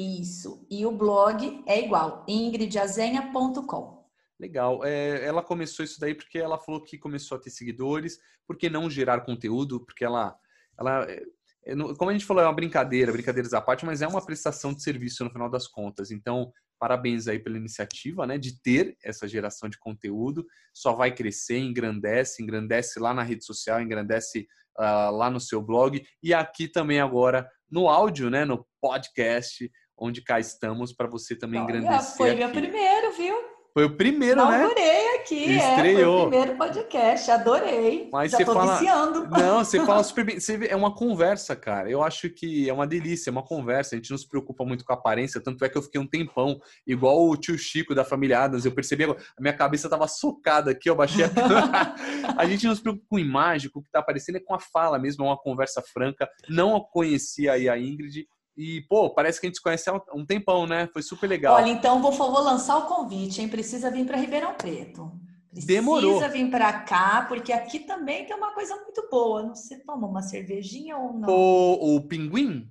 Isso. 0.00 0.66
E 0.70 0.86
o 0.86 0.92
blog 0.92 1.62
é 1.66 1.84
igual, 1.84 2.24
ingridazenha.com. 2.26 4.00
Legal. 4.38 4.82
É, 4.82 5.22
ela 5.26 5.42
começou 5.42 5.84
isso 5.84 6.00
daí 6.00 6.14
porque 6.14 6.38
ela 6.38 6.58
falou 6.58 6.82
que 6.82 6.96
começou 6.96 7.36
a 7.36 7.40
ter 7.40 7.50
seguidores. 7.50 8.18
Por 8.46 8.56
que 8.56 8.70
não 8.70 8.88
gerar 8.88 9.20
conteúdo? 9.20 9.84
Porque 9.84 10.02
ela, 10.02 10.34
ela 10.78 11.04
é, 11.04 11.22
é 11.66 11.74
como 11.98 12.08
a 12.08 12.12
gente 12.14 12.24
falou, 12.24 12.42
é 12.42 12.46
uma 12.46 12.54
brincadeira, 12.54 13.12
brincadeiras 13.12 13.52
à 13.52 13.60
parte, 13.60 13.84
mas 13.84 14.00
é 14.00 14.08
uma 14.08 14.24
prestação 14.24 14.72
de 14.72 14.82
serviço 14.82 15.22
no 15.22 15.30
final 15.30 15.50
das 15.50 15.68
contas. 15.68 16.10
Então, 16.10 16.50
parabéns 16.78 17.28
aí 17.28 17.38
pela 17.38 17.58
iniciativa, 17.58 18.26
né, 18.26 18.38
de 18.38 18.58
ter 18.62 18.96
essa 19.04 19.28
geração 19.28 19.68
de 19.68 19.78
conteúdo. 19.78 20.46
Só 20.72 20.94
vai 20.94 21.14
crescer, 21.14 21.58
engrandece, 21.58 22.42
engrandece 22.42 22.98
lá 22.98 23.12
na 23.12 23.22
rede 23.22 23.44
social, 23.44 23.82
engrandece 23.82 24.48
uh, 24.78 25.10
lá 25.14 25.28
no 25.28 25.38
seu 25.38 25.60
blog 25.60 26.02
e 26.22 26.32
aqui 26.32 26.66
também 26.66 27.00
agora 27.00 27.46
no 27.70 27.88
áudio, 27.88 28.30
né, 28.30 28.46
no 28.46 28.66
podcast 28.80 29.70
onde 30.00 30.22
cá 30.22 30.40
estamos 30.40 30.92
para 30.92 31.08
você 31.08 31.36
também 31.36 31.60
Olha, 31.60 31.76
engrandecer. 31.76 32.16
Foi 32.16 32.30
aqui. 32.30 32.38
meu 32.38 32.50
primeiro, 32.50 33.12
viu? 33.12 33.60
Foi 33.72 33.84
o 33.84 33.96
primeiro, 33.96 34.44
né? 34.48 34.64
Adorei 34.64 35.16
aqui, 35.16 35.52
Estreou. 35.52 35.58
é, 35.58 35.94
foi 35.94 36.04
o 36.04 36.28
primeiro 36.28 36.58
podcast, 36.58 37.30
adorei. 37.30 38.08
Mas 38.12 38.32
Já 38.32 38.38
você 38.38 38.44
tô 38.44 38.52
fala... 38.54 38.72
viciando. 38.72 39.28
Não, 39.28 39.64
você 39.64 39.78
fala 39.86 40.02
super 40.02 40.24
bem. 40.24 40.40
Você 40.40 40.66
é 40.68 40.74
uma 40.74 40.92
conversa, 40.92 41.54
cara. 41.54 41.88
Eu 41.88 42.02
acho 42.02 42.28
que 42.30 42.68
é 42.68 42.72
uma 42.72 42.86
delícia, 42.86 43.30
é 43.30 43.32
uma 43.32 43.44
conversa. 43.44 43.94
A 43.94 43.98
gente 43.98 44.10
não 44.10 44.18
se 44.18 44.28
preocupa 44.28 44.64
muito 44.64 44.84
com 44.84 44.92
a 44.92 44.96
aparência, 44.96 45.40
tanto 45.40 45.64
é 45.64 45.68
que 45.68 45.78
eu 45.78 45.82
fiquei 45.82 46.00
um 46.00 46.06
tempão, 46.06 46.60
igual 46.84 47.28
o 47.28 47.36
tio 47.36 47.56
Chico 47.56 47.94
da 47.94 48.04
família 48.04 48.40
Adams. 48.40 48.64
Eu 48.64 48.72
percebi, 48.72 49.04
a 49.04 49.16
minha 49.38 49.54
cabeça 49.54 49.88
tava 49.88 50.08
socada 50.08 50.72
aqui, 50.72 50.90
eu 50.90 50.96
baixei 50.96 51.24
a... 51.24 51.28
a 52.36 52.44
gente 52.46 52.66
não 52.66 52.74
se 52.74 52.82
preocupa 52.82 53.06
com 53.08 53.18
imagem, 53.20 53.70
com 53.70 53.78
o 53.78 53.82
que 53.84 53.90
tá 53.90 54.00
aparecendo, 54.00 54.36
é 54.36 54.40
com 54.40 54.54
a 54.54 54.58
fala 54.58 54.98
mesmo, 54.98 55.24
é 55.24 55.28
uma 55.28 55.38
conversa 55.38 55.80
franca. 55.80 56.28
Não 56.48 56.80
conhecia 56.80 57.52
aí 57.52 57.68
a 57.68 57.78
Ingrid, 57.78 58.26
e, 58.56 58.82
pô, 58.82 59.10
parece 59.10 59.40
que 59.40 59.46
a 59.46 59.48
gente 59.48 59.56
se 59.56 59.62
conhece 59.62 59.88
há 59.88 60.02
um 60.14 60.26
tempão, 60.26 60.66
né? 60.66 60.88
Foi 60.92 61.02
super 61.02 61.26
legal. 61.26 61.56
Olha, 61.56 61.70
então 61.70 62.02
vou, 62.02 62.12
vou 62.12 62.42
lançar 62.42 62.76
o 62.78 62.86
convite, 62.86 63.40
hein? 63.40 63.48
Precisa 63.48 63.90
vir 63.90 64.06
para 64.06 64.18
Ribeirão 64.18 64.54
Preto. 64.54 65.10
Precisa 65.50 65.66
Demorou. 65.66 66.18
Precisa 66.18 66.28
vir 66.28 66.50
para 66.50 66.72
cá, 66.72 67.24
porque 67.28 67.52
aqui 67.52 67.80
também 67.80 68.24
tem 68.24 68.36
uma 68.36 68.52
coisa 68.52 68.76
muito 68.76 69.08
boa. 69.10 69.42
Não 69.42 69.54
Você 69.54 69.78
toma 69.78 70.06
uma 70.06 70.22
cervejinha 70.22 70.96
ou 70.96 71.12
não? 71.12 71.28
O, 71.28 71.96
o 71.96 72.00
pinguim 72.02 72.68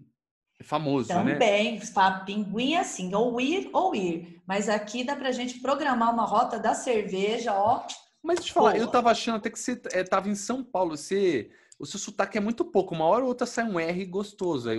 é 0.60 0.64
famoso, 0.64 1.08
também, 1.08 1.36
né? 1.36 1.80
Também. 1.80 2.26
Pinguim 2.26 2.74
é 2.74 2.80
assim, 2.80 3.14
ou 3.14 3.40
ir 3.42 3.70
ou 3.74 3.96
ir. 3.96 4.42
Mas 4.48 4.70
aqui 4.70 5.04
dá 5.04 5.16
pra 5.16 5.32
gente 5.32 5.60
programar 5.60 6.14
uma 6.14 6.26
rota 6.26 6.60
da 6.60 6.74
cerveja, 6.74 7.54
ó. 7.54 7.86
Mas 8.22 8.40
deixa 8.40 8.52
eu 8.52 8.54
falar, 8.54 8.72
boa. 8.72 8.82
eu 8.82 8.88
tava 8.88 9.12
achando 9.12 9.38
até 9.38 9.50
que 9.50 9.60
você 9.60 9.82
é, 9.92 10.04
tava 10.04 10.30
em 10.30 10.36
São 10.36 10.64
Paulo. 10.64 10.96
Você 10.96 11.50
o 11.80 11.86
seu 11.86 11.98
sotaque 11.98 12.38
é 12.38 12.42
muito 12.42 12.66
pouco. 12.66 12.94
Uma 12.94 13.06
hora 13.06 13.24
ou 13.24 13.30
outra 13.30 13.48
sai 13.48 13.64
um 13.64 13.80
R 13.80 14.06
gostoso. 14.06 14.70
Aí, 14.70 14.78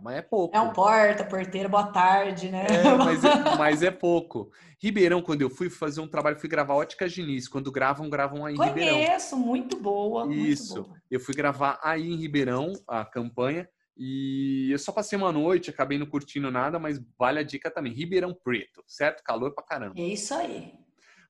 mas 0.00 0.16
é 0.16 0.22
pouco. 0.22 0.56
É 0.56 0.60
um 0.60 0.72
porta, 0.72 1.24
porteiro, 1.24 1.68
boa 1.68 1.88
tarde, 1.88 2.48
né? 2.48 2.64
É, 2.68 2.96
mas, 2.96 3.24
é, 3.24 3.28
mas 3.58 3.82
é 3.82 3.90
pouco. 3.90 4.52
Ribeirão, 4.78 5.20
quando 5.20 5.42
eu 5.42 5.50
fui 5.50 5.68
fazer 5.68 6.00
um 6.00 6.06
trabalho, 6.06 6.38
fui 6.38 6.48
gravar 6.48 6.74
Ótica 6.74 7.08
Diniz. 7.08 7.48
Quando 7.48 7.72
gravam, 7.72 8.08
gravam 8.08 8.46
aí 8.46 8.54
em 8.54 8.56
Conheço, 8.56 8.74
Ribeirão. 8.74 9.06
Conheço, 9.06 9.36
muito 9.36 9.76
boa. 9.76 10.32
Isso. 10.32 10.74
Muito 10.76 10.88
boa. 10.88 11.02
Eu 11.10 11.18
fui 11.18 11.34
gravar 11.34 11.80
aí 11.82 12.08
em 12.08 12.16
Ribeirão, 12.16 12.72
a 12.86 13.04
campanha. 13.04 13.68
E 13.96 14.70
eu 14.70 14.78
só 14.78 14.92
passei 14.92 15.18
uma 15.18 15.32
noite, 15.32 15.70
acabei 15.70 15.98
não 15.98 16.06
curtindo 16.06 16.50
nada, 16.50 16.78
mas 16.78 17.00
vale 17.18 17.40
a 17.40 17.42
dica 17.42 17.70
também. 17.70 17.92
Ribeirão 17.92 18.32
Preto, 18.32 18.82
certo? 18.86 19.22
Calor 19.22 19.52
pra 19.54 19.64
caramba. 19.64 19.94
É 19.98 20.02
isso 20.04 20.32
aí. 20.32 20.72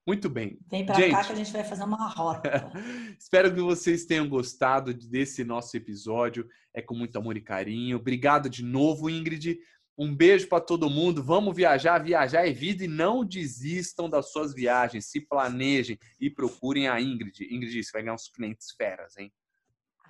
Muito 0.07 0.29
bem. 0.29 0.59
Vem 0.69 0.85
para 0.85 0.95
cá 1.11 1.25
que 1.25 1.33
a 1.33 1.37
gente 1.37 1.53
vai 1.53 1.63
fazer 1.63 1.85
uma 1.85 2.09
rota. 2.09 2.73
espero 3.19 3.55
que 3.55 3.61
vocês 3.61 4.05
tenham 4.05 4.29
gostado 4.29 4.93
desse 4.93 5.45
nosso 5.45 5.77
episódio. 5.77 6.49
É 6.75 6.83
com 6.83 6.95
muito 6.95 7.17
amor 7.17 7.37
e 7.37 7.41
carinho. 7.41 7.99
Obrigado 7.99 8.51
de 8.51 8.65
novo, 8.65 9.09
Ingrid. 9.09 9.59
Um 9.97 10.15
beijo 10.15 10.49
para 10.49 10.61
todo 10.61 10.91
mundo. 10.91 11.23
Vamos 11.23 11.55
viajar. 11.55 12.03
Viajar 12.03 12.49
é 12.49 12.53
vida 12.53 12.85
e 12.85 12.89
não 12.89 13.25
desistam 13.25 14.11
das 14.11 14.33
suas 14.33 14.53
viagens. 14.53 15.07
Se 15.07 15.21
planejem 15.21 15.97
e 16.19 16.29
procurem 16.29 16.89
a 16.89 17.01
Ingrid. 17.01 17.45
Ingrid, 17.45 17.85
você 17.85 17.93
vai 17.93 18.03
ganhar 18.03 18.15
uns 18.15 18.29
clientes 18.29 18.73
feras, 18.77 19.17
hein? 19.17 19.33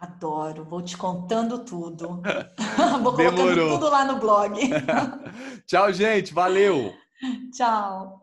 Adoro. 0.00 0.64
Vou 0.64 0.82
te 0.82 0.96
contando 0.96 1.64
tudo. 1.64 2.22
Vou 3.02 3.12
colocando 3.12 3.36
Demorou. 3.36 3.78
tudo 3.78 3.90
lá 3.90 4.04
no 4.04 4.18
blog. 4.18 4.58
Tchau, 5.66 5.92
gente. 5.92 6.32
Valeu. 6.32 6.94
Tchau. 7.54 8.21